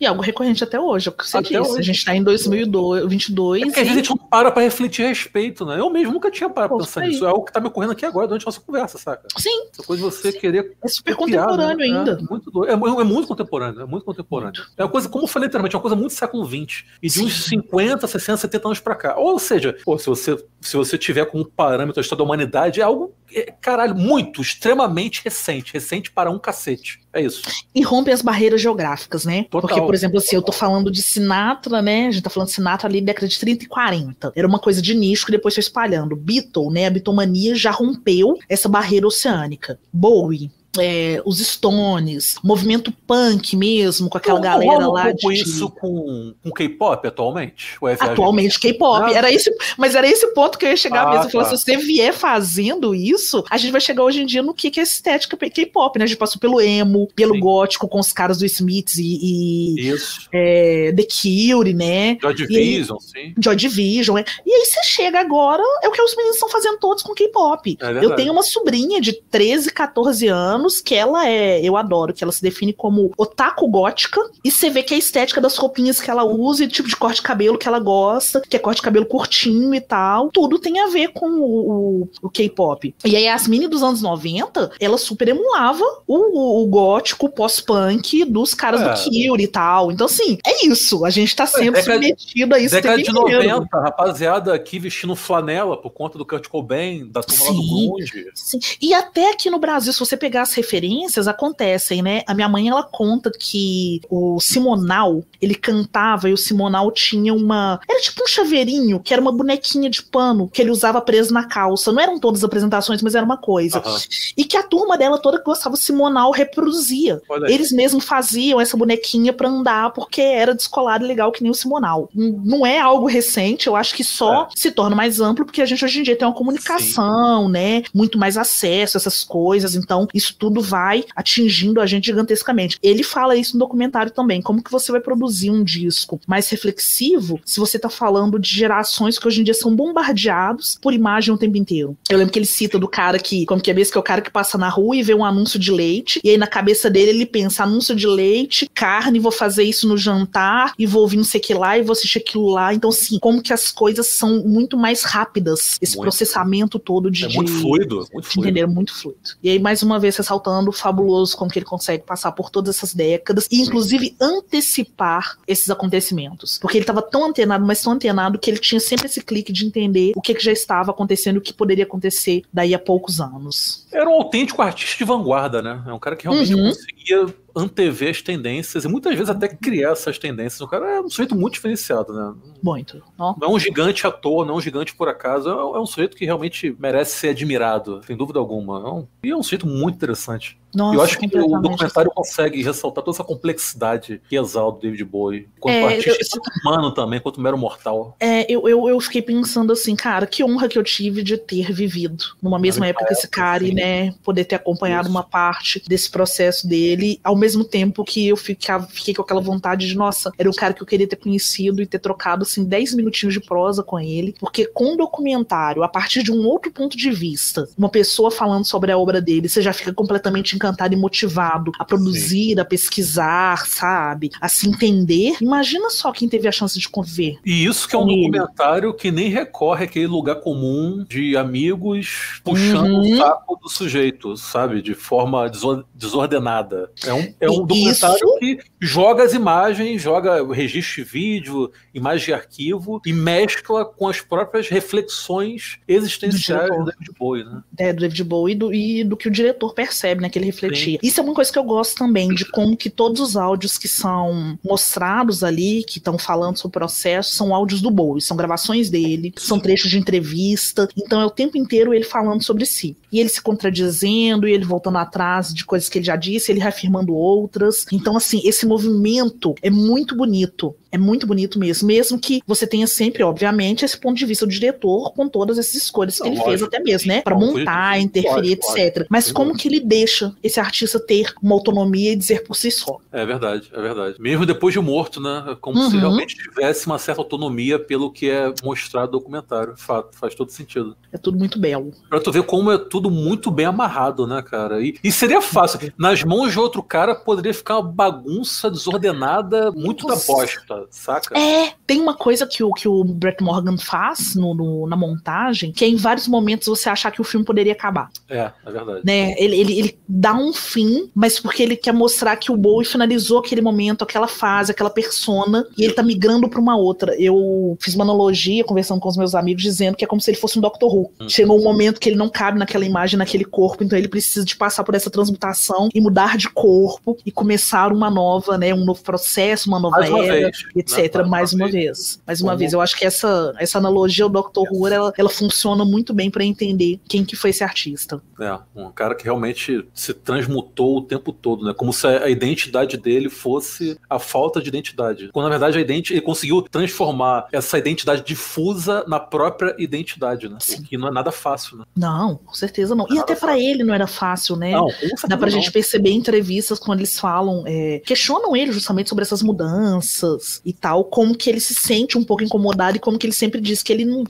E 0.01 0.07
algo 0.07 0.23
recorrente 0.23 0.63
até 0.65 0.79
hoje, 0.81 0.92
é 0.97 1.09
o 1.09 1.13
que 1.13 1.27
você 1.27 1.39
Até 1.39 1.49
disse. 1.49 1.61
hoje. 1.61 1.79
A 1.79 1.83
gente 1.83 2.05
tá 2.05 2.15
em 2.17 2.23
2022 2.23 3.63
É 3.63 3.65
porque 3.67 3.81
vezes 3.81 3.91
a 3.91 3.95
e... 3.95 3.97
gente 3.99 4.11
não 4.11 4.17
para 4.17 4.51
pra 4.51 4.63
refletir 4.63 5.05
a 5.05 5.09
respeito, 5.09 5.65
né? 5.65 5.79
Eu 5.79 5.91
mesmo 5.91 6.13
nunca 6.13 6.31
tinha 6.31 6.49
parado 6.49 6.75
Pô, 6.75 6.79
pensar 6.79 7.03
nisso. 7.03 7.25
É 7.25 7.29
algo 7.29 7.45
que 7.45 7.53
tá 7.53 7.61
me 7.61 7.69
ocorrendo 7.69 7.93
aqui 7.93 8.05
agora 8.05 8.27
durante 8.27 8.43
a 8.43 8.47
nossa 8.47 8.61
conversa, 8.61 8.99
saca? 8.99 9.27
Sim, 9.37 9.69
Essa 9.73 9.83
coisa 9.83 10.03
de 10.03 10.11
você 10.11 10.33
querer 10.33 10.77
é 10.83 10.89
super 10.89 11.15
copiar, 11.17 11.45
contemporâneo 11.47 11.79
né? 11.79 11.85
ainda. 11.99 12.13
É 12.13 12.31
muito, 12.31 12.65
é, 12.65 12.73
é 12.73 13.05
muito 13.05 13.29
contemporâneo, 13.29 13.81
é 13.83 13.87
muito 13.87 14.05
contemporâneo. 14.05 14.63
É 14.77 14.85
uma 14.85 14.91
coisa, 14.91 15.09
como 15.09 15.25
eu 15.25 15.29
falei 15.29 15.49
anteriormente, 15.49 15.75
é 15.75 15.79
uma 15.79 15.83
coisa 15.83 15.97
muito 15.97 16.13
século 16.15 16.45
XX. 16.45 16.85
E 17.03 17.09
de 17.09 17.13
Sim. 17.15 17.25
uns 17.27 17.45
50, 17.45 18.07
60, 18.07 18.37
70 18.39 18.69
anos 18.69 18.81
pra 18.81 18.95
cá. 18.95 19.17
Ou 19.17 19.39
seja, 19.39 19.77
pô, 19.85 19.99
se 19.99 20.07
você, 20.07 20.37
se 20.61 20.77
você 20.77 20.97
tiver 20.99 21.27
como 21.27 21.45
parâmetro 21.45 22.01
a 22.01 22.03
história 22.03 22.19
da 22.19 22.25
humanidade, 22.25 22.81
é 22.81 22.85
algo, 22.85 23.15
é, 23.35 23.53
caralho, 23.61 23.95
muito, 23.95 24.41
extremamente 24.41 25.23
recente. 25.25 25.73
Recente 25.73 26.11
para 26.11 26.31
um 26.31 26.39
cacete. 26.39 27.02
É 27.13 27.21
isso. 27.21 27.43
E 27.75 27.83
rompe 27.83 28.11
as 28.11 28.23
barreiras 28.23 28.61
geográficas, 28.61 29.25
né? 29.25 29.45
Total. 29.51 29.69
Porque, 29.69 29.81
por 29.83 29.95
exemplo, 29.95 30.19
assim, 30.19 30.35
eu 30.35 30.43
tô 30.43 30.53
falando 30.53 30.91
de 30.91 31.03
Sinatra, 31.03 31.83
né? 31.83 32.07
A 32.07 32.11
gente 32.11 32.23
tá 32.23 32.31
falando 32.31 32.49
de 32.49 32.55
Sinatra 32.55 32.89
ali 32.89 33.01
década 33.01 33.29
de 33.29 33.39
30 33.39 33.65
e 33.65 33.67
40. 33.69 34.33
Era 34.35 34.49
uma 34.49 34.59
coisa 34.59 34.81
de 34.81 34.95
nicho 34.95 35.27
que 35.27 35.33
depois 35.33 35.55
foi 35.55 35.61
espalhando. 35.61 36.17
Beatle, 36.17 36.71
né? 36.71 36.87
A 36.87 36.91
bitomania 36.91 37.55
já 37.55 37.71
rompeu 37.71 38.39
essa 38.49 38.69
barreira 38.69 39.07
oceânica. 39.07 39.79
Bowie. 39.93 40.51
É, 40.79 41.21
os 41.25 41.39
Stones, 41.39 42.37
movimento 42.43 42.93
punk 43.07 43.57
mesmo, 43.57 44.09
com 44.09 44.17
aquela 44.19 44.37
Não- 44.39 44.43
galera 44.43 44.65
não 44.71 44.75
rola 44.75 44.89
um 44.89 44.93
lá 44.93 45.03
pouco 45.05 45.33
de. 45.33 45.43
isso 45.43 45.69
com, 45.71 46.35
com 46.43 46.51
K-pop 46.51 47.07
atualmente? 47.07 47.77
É? 47.85 47.93
Atualmente, 48.01 48.59
K-pop. 48.59 49.11
Ah. 49.13 49.13
Era 49.17 49.33
esse, 49.33 49.55
mas 49.77 49.95
era 49.95 50.09
esse 50.09 50.27
ponto 50.29 50.57
que 50.59 50.65
eu 50.65 50.71
ia 50.71 50.77
chegar 50.77 51.07
Ah, 51.07 51.11
mesmo. 51.11 51.31
Eu 51.33 51.45
tá. 51.45 51.57
se 51.57 51.59
você 51.65 51.77
vier 51.77 52.13
fazendo 52.15 52.95
isso, 52.95 53.45
a 53.51 53.57
gente 53.59 53.71
vai 53.71 53.81
chegar 53.81 54.03
hoje 54.05 54.23
em 54.23 54.27
dia 54.27 54.43
no 54.43 54.55
que, 54.55 54.71
que 54.71 54.81
é 54.81 54.83
estética 54.83 55.37
K-pop, 55.37 55.99
né? 55.99 56.05
A 56.05 56.09
gente 56.09 56.17
passou 56.19 56.41
pelo 56.41 56.61
emo, 56.61 57.09
pelo 57.15 57.35
Sim. 57.35 57.41
gótico 57.41 57.89
com 57.89 58.01
os 58.01 58.13
caras 58.13 58.39
do 58.39 58.47
Smiths 58.47 58.97
e, 58.99 59.19
e, 59.23 59.89
Isso. 59.91 60.29
é, 60.33 60.93
The 60.97 61.03
Cure, 61.05 61.75
né? 61.75 62.17
Joy 62.21 62.31
aí- 62.31 62.37
Division, 62.37 62.99
sim. 62.99 63.35
Joy 63.39 63.57
Division. 63.57 64.19
é. 64.19 64.25
E 64.47 64.53
aí 64.53 64.65
você 64.65 64.83
chega 64.85 65.21
agora, 65.21 65.63
é 65.83 65.89
o 65.89 65.93
que 65.93 66.01
os 66.01 66.15
meninos 66.17 66.37
estão 66.37 66.49
fazendo 66.49 66.79
todos 66.79 67.03
com 67.03 67.15
K-pop. 67.15 67.77
É 67.81 68.05
eu 68.05 68.15
tenho 68.15 68.33
uma 68.33 68.43
sobrinha 68.43 69.01
de 69.01 69.13
13, 69.13 69.71
14 69.71 70.29
anos 70.29 70.62
que 70.81 70.95
ela 70.95 71.29
é, 71.29 71.61
eu 71.63 71.77
adoro, 71.77 72.13
que 72.13 72.23
ela 72.23 72.33
se 72.33 72.43
define 72.43 72.73
como 72.73 73.11
otaku 73.17 73.67
gótica, 73.69 74.21
e 74.45 74.51
você 74.51 74.71
vê 74.71 74.83
que 74.83 74.95
a 74.95 74.99
estética 74.99 75.41
das 75.41 75.57
roupinhas 75.57 76.01
que 76.01 76.11
ela 76.11 76.25
usa 76.25 76.63
e 76.63 76.67
o 76.67 76.71
tipo 76.71 76.89
de 76.89 76.97
corte 76.97 77.17
de 77.17 77.23
cabelo 77.23 77.59
que 77.59 77.69
ela 77.69 77.79
gosta, 77.79 78.41
que 78.49 78.57
é 78.57 78.59
corte 78.59 78.77
de 78.79 78.83
cabelo 78.83 79.07
curtinho 79.07 79.75
e 79.75 79.81
tal, 79.81 80.31
tudo 80.31 80.59
tem 80.59 80.81
a 80.81 80.87
ver 80.89 81.09
com 81.09 81.27
o, 81.27 82.03
o- 82.03 82.09
o 82.23 82.31
K-pop. 82.31 82.95
E 83.05 83.17
aí 83.17 83.27
a 83.29 83.33
Yasmine 83.33 83.67
dos 83.69 83.83
anos 83.83 84.03
90, 84.03 84.73
ela 84.81 84.99
super 84.99 85.29
emulava 85.29 85.85
o, 86.07 86.17
o, 86.17 86.63
o 86.63 86.67
gótico 86.67 87.29
pós-punk 87.29 88.25
dos 88.25 88.55
caras 88.55 88.81
É. 88.81 88.85
do 88.85 89.01
Cure 89.29 89.43
e 89.45 89.49
tal. 89.49 89.91
Então, 89.93 90.07
assim, 90.07 90.39
é 90.47 90.67
isso. 90.67 91.05
A 91.05 91.11
gente 91.11 91.35
tá 91.35 91.47
sendo 91.47 91.73
década- 91.73 91.95
submetido 91.95 92.55
a 92.55 92.59
isso 92.59 92.75
Década 92.75 92.97
de 93.03 93.11
inteiro. 93.11 93.43
90, 93.49 93.79
rapaziada 93.81 94.55
aqui 94.55 94.79
vestindo 94.79 95.15
flanela 95.15 95.77
por 95.77 95.91
conta 95.91 96.19
do 96.19 96.25
Kurt 96.27 96.49
Cobain, 96.49 97.07
da 97.11 97.23
turma 97.23 97.45
lá 97.45 97.51
do 97.53 97.63
Sim. 97.63 97.87
Grunge. 97.89 98.27
Sim. 98.35 98.59
E 98.81 98.95
até 98.95 99.31
aqui 99.31 99.51
no 99.51 99.59
Brasil, 99.59 99.93
se 99.93 99.99
você 100.01 100.17
pegar 100.17 100.43
as 100.53 100.55
referências, 100.55 101.27
acontecem, 101.27 102.03
né? 102.03 102.23
A 102.27 102.35
minha 102.35 102.49
mãe, 102.49 102.69
ela 102.69 102.83
conta 102.83 103.31
que 103.31 104.01
o 104.11 104.39
Simonal, 104.41 105.25
ele 105.41 105.55
cantava 105.55 106.29
e 106.29 106.33
o 106.33 106.37
Simonal 106.37 106.91
tinha 106.93 107.35
uma... 107.35 107.81
Era 107.89 108.01
tipo 108.01 108.23
um 108.23 108.27
chaveirinho, 108.27 109.01
que 109.01 109.13
era 109.13 109.21
uma 109.21 109.33
bonequinha 109.33 109.89
de 109.91 110.03
pano 110.03 110.49
que 110.49 110.61
ele 110.61 110.71
usava 110.71 111.01
preso 111.01 111.33
na 111.33 111.45
calça. 111.45 111.91
Não 111.93 112.01
eram 112.01 112.19
todas 112.19 112.41
as 112.41 112.45
apresentações, 112.45 113.03
mas 113.03 113.15
era 113.15 113.25
uma 113.25 113.37
coisa. 113.37 113.79
Aham. 113.79 113.99
E 114.37 114.45
que 114.45 114.57
a 114.57 114.63
turma 114.63 114.97
dela 114.97 115.19
toda 115.19 115.39
que 115.39 115.45
gostava 115.45 115.75
do 115.77 115.79
Simonal 115.81 116.31
reproduzia. 116.31 117.21
Eles 117.49 117.73
mesmos 117.73 118.05
faziam 118.05 118.61
essa 118.61 118.77
bonequinha 118.77 119.33
pra 119.33 119.49
andar 119.49 119.93
porque 119.93 120.21
era 120.21 120.55
descolado 120.55 121.05
e 121.05 121.09
legal 121.09 121.33
que 121.33 121.43
nem 121.43 121.51
o 121.51 121.55
Simonal. 121.55 122.09
Não 122.15 122.65
é 122.67 122.79
algo 122.79 123.07
recente, 123.07 123.67
eu 123.67 123.77
acho 123.77 123.95
que 123.95 124.05
só 124.05 124.45
É. 124.45 124.47
se 124.55 124.71
torna 124.71 124.95
mais 124.95 125.21
amplo 125.21 125.45
porque 125.45 125.63
a 125.63 125.67
gente 125.67 125.85
hoje 125.85 126.01
em 126.01 126.03
dia 126.03 126.17
tem 126.17 126.27
uma 126.27 126.35
comunicação, 126.35 127.49
né? 127.49 127.83
Muito 127.95 128.19
mais 128.19 128.37
acesso 128.37 128.97
a 128.97 128.99
essas 128.99 129.25
coisas. 129.25 129.75
Então, 129.75 130.07
isso 130.13 130.35
tudo 130.43 130.61
vai 130.61 131.05
atingindo 131.15 131.81
a 131.81 131.87
gente 131.87 132.07
gigantescamente. 132.07 132.77
Ele 132.83 133.05
fala 133.05 133.37
isso 133.37 133.53
no 133.53 133.61
documentário 133.61 134.11
também, 134.11 134.43
como 134.43 134.61
que 134.61 134.73
você 134.73 134.91
vai 134.91 135.01
produzir 135.01 135.51
um 135.53 135.63
disco 135.63 136.21
mais 136.27 136.49
reflexivo 136.49 137.41
se 137.45 137.61
você 137.61 137.79
tá 137.79 137.89
falando 137.89 138.41
de 138.41 138.49
gerações 138.49 139.21
que 139.21 139.29
hoje 139.29 139.41
em 139.41 139.45
dia 139.45 139.55
são 139.55 139.77
bombardeados 139.77 140.77
por 140.83 140.93
imagem 140.93 141.33
o 141.33 141.39
tempo 141.39 141.57
inteiro. 141.57 141.97
Eu 142.11 142.19
lembro 142.19 142.33
que 142.33 142.41
ele 142.41 142.47
cita 142.47 142.77
do 142.77 142.89
cara 142.89 143.21
que, 143.21 143.47
como 143.47 143.61
que 143.61 143.71
é 143.71 143.75
mesmo, 143.75 143.93
que 143.93 143.99
é 143.99 144.01
o 144.01 144.05
cara 144.05 144.21
que 144.21 144.33
passa 144.33 144.59
na 144.59 144.69
rua 144.69 144.97
e 144.97 145.03
vê 145.05 145.15
um 145.15 145.25
anúncio 145.25 145.61
de 145.61 145.71
leite, 145.71 146.21
e 146.25 146.31
aí 146.31 146.37
na 146.37 146.49
cabeça 146.49 146.91
dele 146.91 147.11
ele 147.11 147.27
pensa, 147.27 147.63
anúncio 147.63 147.95
de 147.95 148.09
leite, 148.09 148.69
carne, 148.75 149.21
vou 149.21 149.31
fazer 149.31 149.63
isso 149.63 149.87
no 149.87 149.97
jantar, 149.97 150.75
e 150.77 150.87
vou 150.87 151.03
ouvir 151.03 151.19
não 151.19 151.25
sei 151.25 151.41
o 151.41 151.45
que 151.45 151.55
lá, 151.55 151.79
e 151.79 151.83
vou 151.83 151.93
assistir 151.93 152.19
aquilo 152.19 152.49
lá. 152.49 152.75
Então, 152.75 152.91
assim, 152.91 153.17
como 153.21 153.41
que 153.41 153.53
as 153.53 153.71
coisas 153.71 154.09
são 154.09 154.43
muito 154.45 154.77
mais 154.77 155.05
rápidas, 155.05 155.79
esse 155.81 155.97
Muito. 155.97 156.03
processamento 156.11 156.81
todo 156.81 157.09
de... 157.13 157.27
É 157.27 157.29
muito 157.29 157.53
de- 157.53 157.61
fluido, 157.61 157.97
muito 158.13 158.27
de 158.27 158.33
fluido. 158.35 158.51
entender, 158.51 158.67
muito 158.67 158.93
fluido. 158.93 159.21
E 159.41 159.49
aí, 159.49 159.59
mais 159.61 159.83
uma 159.85 160.01
vez, 160.01 160.17
ressaltando 160.33 160.71
o 160.71 160.73
fabuloso 160.73 161.37
como 161.37 161.51
que 161.51 161.59
ele 161.59 161.67
consegue 161.67 162.03
passar 162.05 162.33
por 162.33 162.51
todas 162.51 162.77
essas 162.77 162.95
décadas 162.95 163.47
e, 163.51 163.61
inclusive, 163.61 164.17
antecipar 164.21 165.37
esses 165.47 165.69
acontecimentos. 165.71 166.59
Porque 166.59 166.79
ele 166.79 166.83
estava 166.83 167.03
tão 167.03 167.27
antenado, 167.27 167.65
mas 167.65 167.83
tão 167.83 167.93
antenado, 167.93 168.39
que 168.39 168.51
ele 168.51 168.59
tinha 168.59 168.81
sempre 168.81 169.07
esse 169.07 169.23
clique 169.23 169.53
de 169.53 169.67
entender 169.67 170.13
o 170.17 170.21
que, 170.21 170.35
que 170.35 170.43
já 170.45 170.53
estava 170.53 170.91
acontecendo 170.91 171.37
e 171.37 171.39
o 171.39 171.43
que 171.43 171.53
poderia 171.53 171.85
acontecer 171.85 172.43
daí 172.53 172.75
a 172.75 172.79
poucos 172.79 173.21
anos. 173.21 173.87
Era 173.93 174.09
um 174.09 174.15
autêntico 174.15 174.63
artista 174.63 174.97
de 174.99 175.05
vanguarda, 175.05 175.61
né? 175.61 175.83
É 175.87 175.93
um 175.93 175.99
cara 175.99 176.17
que 176.17 176.25
realmente 176.25 176.55
Uhum. 176.55 176.69
conseguia 176.69 177.35
antever 177.55 178.11
as 178.11 178.23
tendências 178.23 178.85
e 178.85 178.89
muitas 178.89 179.13
vezes 179.15 179.29
até 179.31 179.49
criar 179.49 179.91
essas 179.93 180.19
tendências. 180.19 180.61
O 180.61 180.69
cara 180.69 180.91
é 180.97 181.01
um 181.01 181.09
sujeito 181.09 181.35
muito 181.35 181.55
diferenciado, 181.55 182.13
né? 182.13 182.35
Muito. 182.63 183.03
Não 183.19 183.37
é 183.43 183.49
um 183.49 183.59
gigante 183.59 184.07
à 184.07 184.11
toa, 184.11 184.45
não 184.45 184.55
é 184.55 184.57
um 184.59 184.61
gigante 184.61 184.95
por 184.95 185.09
acaso. 185.09 185.49
É 185.49 185.53
é 185.53 185.81
um 185.81 185.87
sujeito 185.87 186.17
que 186.17 186.25
realmente 186.25 186.75
merece 186.79 187.17
ser 187.17 187.29
admirado, 187.31 188.01
sem 188.07 188.17
dúvida 188.17 188.39
alguma. 188.39 188.79
É 188.81 188.93
um- 188.93 189.07
e 189.25 189.31
é 189.31 189.37
um 189.37 189.43
sujeito 189.43 189.67
muito 189.67 189.97
interessante. 189.97 190.59
Nossa, 190.75 190.97
eu 190.97 191.03
acho 191.03 191.19
que 191.19 191.27
o 191.27 191.61
documentário 191.61 192.11
consegue 192.11 192.63
ressaltar 192.63 193.05
toda 193.05 193.17
essa 193.17 193.25
complexidade 193.25 194.21
que 194.29 194.37
exalta 194.37 194.79
o 194.79 194.81
David 194.83 195.05
Bowie. 195.05 195.49
Quanto 195.61 195.75
É, 195.75 195.97
artista, 195.97 196.37
eu- 196.37 196.41
quanto 196.43 196.61
humano 196.61 196.95
também, 196.95 197.21
quanto 197.21 197.41
mero 197.41 197.57
mortal. 197.57 198.17
É, 198.19 198.51
eu, 198.53 198.69
eu, 198.69 198.89
eu 198.89 199.01
fiquei 199.01 199.23
pensando 199.23 199.73
assim, 199.73 199.95
cara, 199.95 200.27
que 200.27 200.43
honra 200.45 200.69
que 200.69 200.79
eu 200.79 200.85
tive 200.85 201.23
de 201.23 201.37
ter 201.37 201.73
vivido 201.73 202.25
numa 202.43 202.59
mesma 202.59 202.73
mesma 202.73 202.87
época 202.87 203.07
que 203.07 203.13
esse 203.13 203.29
cara 203.29 203.65
e, 203.65 203.69
sim. 203.69 203.75
né, 203.75 204.15
poder 204.25 204.45
ter 204.45 204.57
acompanhado 204.57 205.09
Isso. 205.09 205.11
uma 205.17 205.23
parte 205.23 205.83
desse 205.87 206.11
processo 206.11 206.67
dele, 206.67 207.21
ao 207.23 207.37
mesmo 207.37 207.65
tempo 207.65 208.05
que 208.05 208.29
eu 208.29 208.37
ficava, 208.37 208.87
fiquei 208.87 209.15
com 209.15 209.23
aquela 209.23 209.41
vontade 209.41 209.87
de, 209.87 209.97
nossa, 209.97 210.33
era 210.39 210.49
um 210.49 210.53
cara 210.53 210.73
que 210.73 210.83
eu 210.83 210.87
queria 210.87 211.07
ter 211.07 211.17
conhecido 211.17 211.83
e 211.83 211.87
ter 211.87 211.99
trocado, 211.99 212.43
assim, 212.43 212.65
10 212.65 212.95
minutinhos 212.95 213.35
de 213.35 213.41
prosa 213.41 213.83
com 213.83 213.99
ele, 213.99 214.35
porque 214.41 214.67
com 214.67 214.95
o 214.95 214.97
documentário, 214.97 215.83
a 215.83 215.89
partir 215.89 216.23
de 216.23 216.33
um 216.33 216.47
outro 216.47 216.71
ponto 216.73 216.97
de 216.97 217.11
vista, 217.11 217.69
uma 217.77 217.89
pessoa 217.89 218.31
falando 218.31 218.65
sobre 218.65 218.91
a 218.91 218.99
obra 218.99 219.21
dele, 219.21 219.49
você 219.49 219.61
já 219.61 219.73
fica 219.73 219.93
completamente 219.93 220.57
encantado 220.63 220.95
e 220.95 220.97
motivado 220.97 221.73
a 221.79 221.85
produzir, 221.85 222.59
a 222.61 222.65
pesquisar, 222.65 223.67
sabe? 223.67 224.31
A 224.41 224.49
se 224.49 224.69
entender. 224.69 225.37
Imagina 225.41 225.91
só 225.91 226.13
quem 226.13 226.29
teve 226.29 226.47
a 226.47 226.53
chance 226.53 226.79
de 226.79 226.89
conviver. 226.89 227.39
E 227.45 227.65
isso 227.65 227.89
que 227.89 227.97
é 227.97 227.99
um 227.99 228.09
ele. 228.09 228.31
documentário 228.31 228.95
que 228.95 229.11
nem 229.11 229.29
recorre 229.29 229.85
àquele 229.87 230.07
lugar 230.07 230.37
comum 230.37 231.05
de 231.09 231.37
amigos 231.37 232.41
puxando 232.45 232.93
Uhum. 232.93 233.15
o 233.15 233.17
saco 233.17 233.59
do 233.63 233.69
sujeito, 233.69 234.37
sabe? 234.37 234.81
De 234.83 234.95
forma 234.95 235.49
desor- 235.49 235.85
desordenada. 235.95 236.91
É 237.05 237.13
um, 237.13 237.35
é 237.41 237.51
um 237.51 237.65
documentário 237.67 238.17
isso- 238.17 238.39
que 238.39 238.59
joga 238.81 239.25
as 239.25 239.35
imagens, 239.35 240.01
joga 240.03 240.43
o 240.43 240.53
registro 240.53 241.05
de 241.05 241.11
vídeo, 241.11 241.71
imagem 241.95 242.27
de 242.27 242.33
arquivo 242.35 243.01
e 243.05 243.13
mescla 243.13 243.85
com 243.85 244.07
as 244.09 244.21
próprias 244.21 244.69
reflexões 244.69 245.79
existenciais 245.89 246.69
do 246.71 246.85
David 246.85 247.11
Bowie, 247.19 247.45
né? 247.45 247.63
é, 247.79 247.93
do 247.93 248.01
David 248.01 248.25
Bowie 248.25 248.53
e 248.55 248.59
do, 248.59 248.75
e 248.75 249.05
do 249.05 249.17
que 249.17 249.29
o 249.29 249.31
diretor 249.31 249.75
percebe, 249.75 250.21
né, 250.23 250.29
ele 250.53 250.75
refletia. 250.75 250.99
Isso 251.03 251.21
é 251.21 251.23
uma 251.23 251.35
coisa 251.35 251.53
que 251.53 251.59
eu 251.59 251.65
gosto 251.65 251.97
também, 251.97 252.29
de 252.29 252.45
como 252.51 252.77
que 252.77 252.91
todos 252.91 253.21
os 253.21 253.37
áudios 253.37 253.79
que 253.79 253.89
são 253.89 254.59
mostrados 254.65 255.43
ali, 255.43 255.85
que 255.85 255.99
estão 255.99 256.19
falando 256.19 256.57
sobre 256.57 256.77
o 256.77 256.81
processo, 256.81 257.33
são 257.35 257.55
áudios 257.55 257.81
do 257.81 257.91
Bowie, 257.91 258.21
são 258.23 258.37
gravações 258.37 258.91
dele, 258.91 259.33
são 259.39 259.59
trechos 259.59 259.91
de 259.91 259.99
entrevista, 259.99 260.89
então 260.97 261.21
é 261.21 261.27
o 261.27 261.31
tempo 261.31 261.57
inteiro 261.57 261.93
ele 261.95 262.05
falando 262.05 262.43
sobre 262.43 262.67
si. 262.67 262.97
E 263.11 263.21
ele 263.21 263.29
se 263.29 263.43
contradizendo, 263.43 264.49
e 264.49 264.53
ele 264.53 264.65
voltando 264.65 264.99
atrás 264.99 265.53
de 265.53 265.65
coisas 265.65 265.89
que 265.89 265.99
ele 265.99 266.07
já 266.07 266.17
disse, 266.17 266.51
ele 266.51 266.61
reafirmando 266.61 267.15
outras. 267.15 267.85
Então, 267.93 268.17
assim, 268.17 268.41
esse 268.45 268.67
movimento 268.67 269.55
é 269.63 269.71
muito 269.71 270.17
bonito. 270.17 270.75
É 270.91 270.99
muito 270.99 271.27
bonito 271.27 271.59
mesmo. 271.59 271.89
Mesmo 271.89 272.19
que 272.19 272.43
você 272.47 272.67
tenha 272.67 272.87
sempre, 272.87 273.23
obviamente, 273.23 273.83
esse 273.85 273.99
ponto 273.99 274.17
de 274.17 274.27
vista 274.27 274.45
do 274.45 274.53
diretor 274.53 275.13
com 275.15 275.27
todas 275.27 275.59
essas 275.59 275.75
escolhas 275.75 276.19
que 276.19 276.25
Não, 276.25 276.29
ele 276.29 276.37
fez 276.37 276.61
lógico. 276.61 276.69
até 276.69 276.81
mesmo, 276.81 277.09
né? 277.09 277.23
Pra 277.23 277.35
Não, 277.35 277.47
montar, 277.47 277.93
lógico, 277.93 278.05
interferir, 278.05 278.59
lógico, 278.63 278.79
etc. 278.79 279.07
Mas 279.09 279.25
Sem 279.25 279.35
como 279.35 279.57
que 279.57 279.69
ele 279.69 279.81
deixa 279.81 280.35
esse 280.43 280.59
artista 280.61 280.99
ter 280.99 281.33
uma 281.43 281.55
autonomia 281.55 282.13
e 282.13 282.17
dizer 282.17 282.45
por 282.45 282.55
si 282.55 282.71
só? 282.71 282.99
É 283.13 283.25
verdade, 283.25 283.71
é 283.73 283.81
verdade. 283.81 284.17
Mesmo 284.21 284.45
depois 284.47 284.73
de 284.75 284.81
morto, 284.81 285.21
né? 285.21 285.57
Como 285.61 285.79
se 285.89 285.95
Uhum. 285.95 286.01
realmente 286.01 286.35
tivesse 286.37 286.87
uma 286.87 286.99
certa 286.99 287.21
autonomia 287.21 287.79
pelo 287.79 288.11
que 288.11 288.29
é 288.31 288.53
mostrado 288.63 289.13
no 289.13 289.19
documentário. 289.19 289.75
Fato, 289.77 290.17
faz 290.17 290.35
todo 290.35 290.51
sentido. 290.51 290.97
É 291.13 291.19
tudo 291.19 291.39
muito 291.39 291.59
belo. 291.59 291.93
Pra 292.09 292.21
tu 292.21 292.31
ver 292.33 292.43
como 292.45 292.71
é 292.73 292.79
tudo 292.79 293.11
muito 293.11 293.51
bem 293.51 293.67
amarrado, 293.67 294.27
né, 294.27 294.43
cara? 294.43 294.81
E, 294.81 294.97
e 295.03 295.13
seria 295.13 295.41
fácil. 295.43 295.93
Nas 295.97 296.23
mãos 296.25 296.53
de 296.53 296.59
outro 296.59 296.83
cara 296.83 297.15
poderia 297.15 297.53
ficar 297.55 297.79
uma 297.79 297.89
bagunça 297.91 298.71
desordenada 298.71 299.71
muito 299.73 300.07
da 300.07 300.15
bosta, 300.17 300.87
saca? 300.91 301.39
É, 301.39 301.73
tem 301.93 302.01
uma 302.01 302.15
coisa 302.15 302.47
que 302.47 302.65
o, 302.65 302.73
que 302.73 302.89
o 302.89 303.05
Brett 303.05 303.43
Morgan 303.43 303.77
faz 303.77 304.35
no, 304.35 304.55
no- 304.55 304.87
na 304.87 304.97
montagem, 304.97 305.71
que 305.73 305.85
é 305.85 305.89
em 305.89 305.97
vários 305.97 306.27
momentos 306.27 306.67
você 306.67 306.89
achar 306.89 307.11
que 307.11 307.21
o 307.21 307.25
filme 307.25 307.45
poderia 307.45 307.73
acabar. 307.73 308.09
É, 308.31 308.51
é 308.65 308.71
verdade. 308.71 309.01
né? 309.05 309.35
Ele, 309.39 309.57
ele, 309.61 309.79
ele 309.79 309.99
dá 310.09 310.33
um 310.35 310.53
fim, 310.53 311.11
mas 311.15 311.39
porque 311.39 311.63
ele 311.63 311.77
quer 311.77 311.93
mostrar 311.93 312.37
que 312.37 312.51
o 312.51 312.57
Bowie 312.57 312.87
finalizou 312.87 313.39
aquele 313.41 313.61
momento, 313.61 314.03
aquela 314.03 314.27
fase, 314.27 314.73
aquela 314.73 314.89
persona, 314.91 315.67
e 315.77 315.85
ele 315.85 315.93
tá 315.93 316.03
migrando 316.03 316.49
pra 316.49 316.61
uma 316.61 316.77
outra. 316.77 317.15
Eu 317.21 317.77
fiz 317.81 317.95
uma 317.95 318.05
analogia 318.05 318.65
conversando 318.65 319.01
com 319.01 319.09
os 319.09 319.17
meus 319.17 319.35
amigos, 319.35 319.63
dizendo 319.63 319.97
que 319.97 320.05
é 320.05 320.09
como 320.09 320.21
se 320.21 320.31
ele 320.31 320.39
fosse 320.39 320.59
um 320.59 320.63
Doctor 320.63 320.95
Who. 320.95 321.11
Hum. 321.21 321.29
Chegou 321.29 321.59
um 321.61 321.63
momento 321.63 322.01
que 322.01 322.09
ele 322.09 322.17
não 322.17 322.29
cabe 322.31 322.59
naquela 322.59 322.85
imagem, 322.87 323.19
naquele 323.19 323.45
corpo, 323.45 323.85
então 323.85 323.99
ele 323.99 324.09
precisa 324.09 324.45
de 324.47 324.57
passar 324.57 324.83
por 324.85 324.95
essa 324.95 325.11
transmutação 325.11 325.89
e 325.95 326.01
mudar 326.01 326.37
de 326.39 326.49
corpo 326.49 327.19
e 327.27 327.31
começar 327.31 327.93
uma 327.93 328.11
nova, 328.11 328.57
né? 328.57 328.73
Um 328.73 328.85
novo 328.85 329.03
processo, 329.03 329.69
uma 329.69 329.79
nova 329.79 329.99
Mais 329.99 330.11
uma 330.11 330.25
era, 330.25 330.33
vez, 330.35 330.65
etc. 330.77 331.17
né? 331.17 331.23
mais 331.25 331.53
uma 331.53 331.69
vez. 331.69 331.82
Mais 332.27 332.41
uma 332.41 332.51
Como- 332.53 332.59
vez. 332.59 332.73
Eu 332.73 332.81
acho 332.81 332.97
que 332.97 333.05
essa, 333.05 333.53
essa 333.59 333.79
analogia 333.79 334.25
ao 334.25 334.31
Doctor 334.31 334.67
Who, 334.73 334.87
ela, 334.89 335.13
ela 335.17 335.29
funciona 335.31 335.85
muito 335.85 336.13
bem 336.15 336.31
pra 336.31 336.45
entender 336.45 337.01
quem 337.09 337.25
que 337.25 337.37
foi 337.37 337.51
esse 337.51 337.63
artista. 337.65 338.23
É, 338.41 338.59
um 338.75 338.91
cara 338.91 339.15
que 339.15 339.25
realmente 339.25 339.87
se 339.95 340.13
transmutou 340.13 340.99
o 340.99 341.03
tempo 341.03 341.33
todo, 341.33 341.65
né? 341.65 341.73
Como 341.77 341.93
se 341.93 342.07
a 342.07 342.29
identidade 342.29 342.97
dele 342.97 343.29
fosse 343.31 343.97
a 344.11 344.19
falta 344.19 344.61
de 344.61 344.69
identidade. 344.69 345.31
Quando 345.33 345.45
na 345.45 345.51
verdade 345.51 345.79
a 345.79 345.81
identi 345.81 346.13
ele 346.13 346.21
conseguiu 346.21 346.63
transformar 346.63 347.47
essa 347.53 347.79
identidade 347.79 348.23
difusa 348.25 349.05
na 349.07 349.21
própria 349.21 349.75
identidade, 349.79 350.49
né? 350.49 350.57
Sim. 350.61 350.81
O 350.81 350.83
que 350.83 350.97
não 350.99 351.09
é 351.09 351.11
nada 351.13 351.31
fácil, 351.31 351.79
né? 351.79 351.85
Não, 351.97 352.37
com 352.37 352.55
certeza 352.55 352.95
não. 352.95 353.07
E 353.07 353.11
Nada 353.11 353.23
até 353.23 353.35
pra 353.37 353.49
fácil. 353.53 353.63
ele 353.65 353.85
não 353.85 353.95
era 353.95 354.07
fácil, 354.07 354.57
né? 354.57 354.73
Não, 354.73 354.89
Dá 355.29 355.37
pra 355.37 355.47
não. 355.47 355.53
gente 355.53 355.71
perceber 355.71 356.11
em 356.11 356.17
entrevistas 356.17 356.79
quando 356.79 356.99
eles 357.01 357.19
falam, 357.19 357.63
é, 357.67 358.01
questionam 358.05 358.57
ele 358.57 358.73
justamente 358.73 359.09
sobre 359.09 359.23
essas 359.23 359.43
mudanças 359.43 360.61
e 360.65 360.73
tal, 360.73 361.05
como 361.05 361.37
que 361.37 361.49
ele 361.51 361.61
se 361.63 361.75
sente 361.75 362.19
um 362.19 362.25
pouco 362.25 362.43
incomodado 362.43 362.97
e 362.97 363.01
como 363.01 363.19
que 363.19 363.27
ele 363.27 363.33
sempre 363.35 363.61
diz 363.61 363.83
que 363.83 363.93
ele 363.93 364.05
não. 364.05 364.25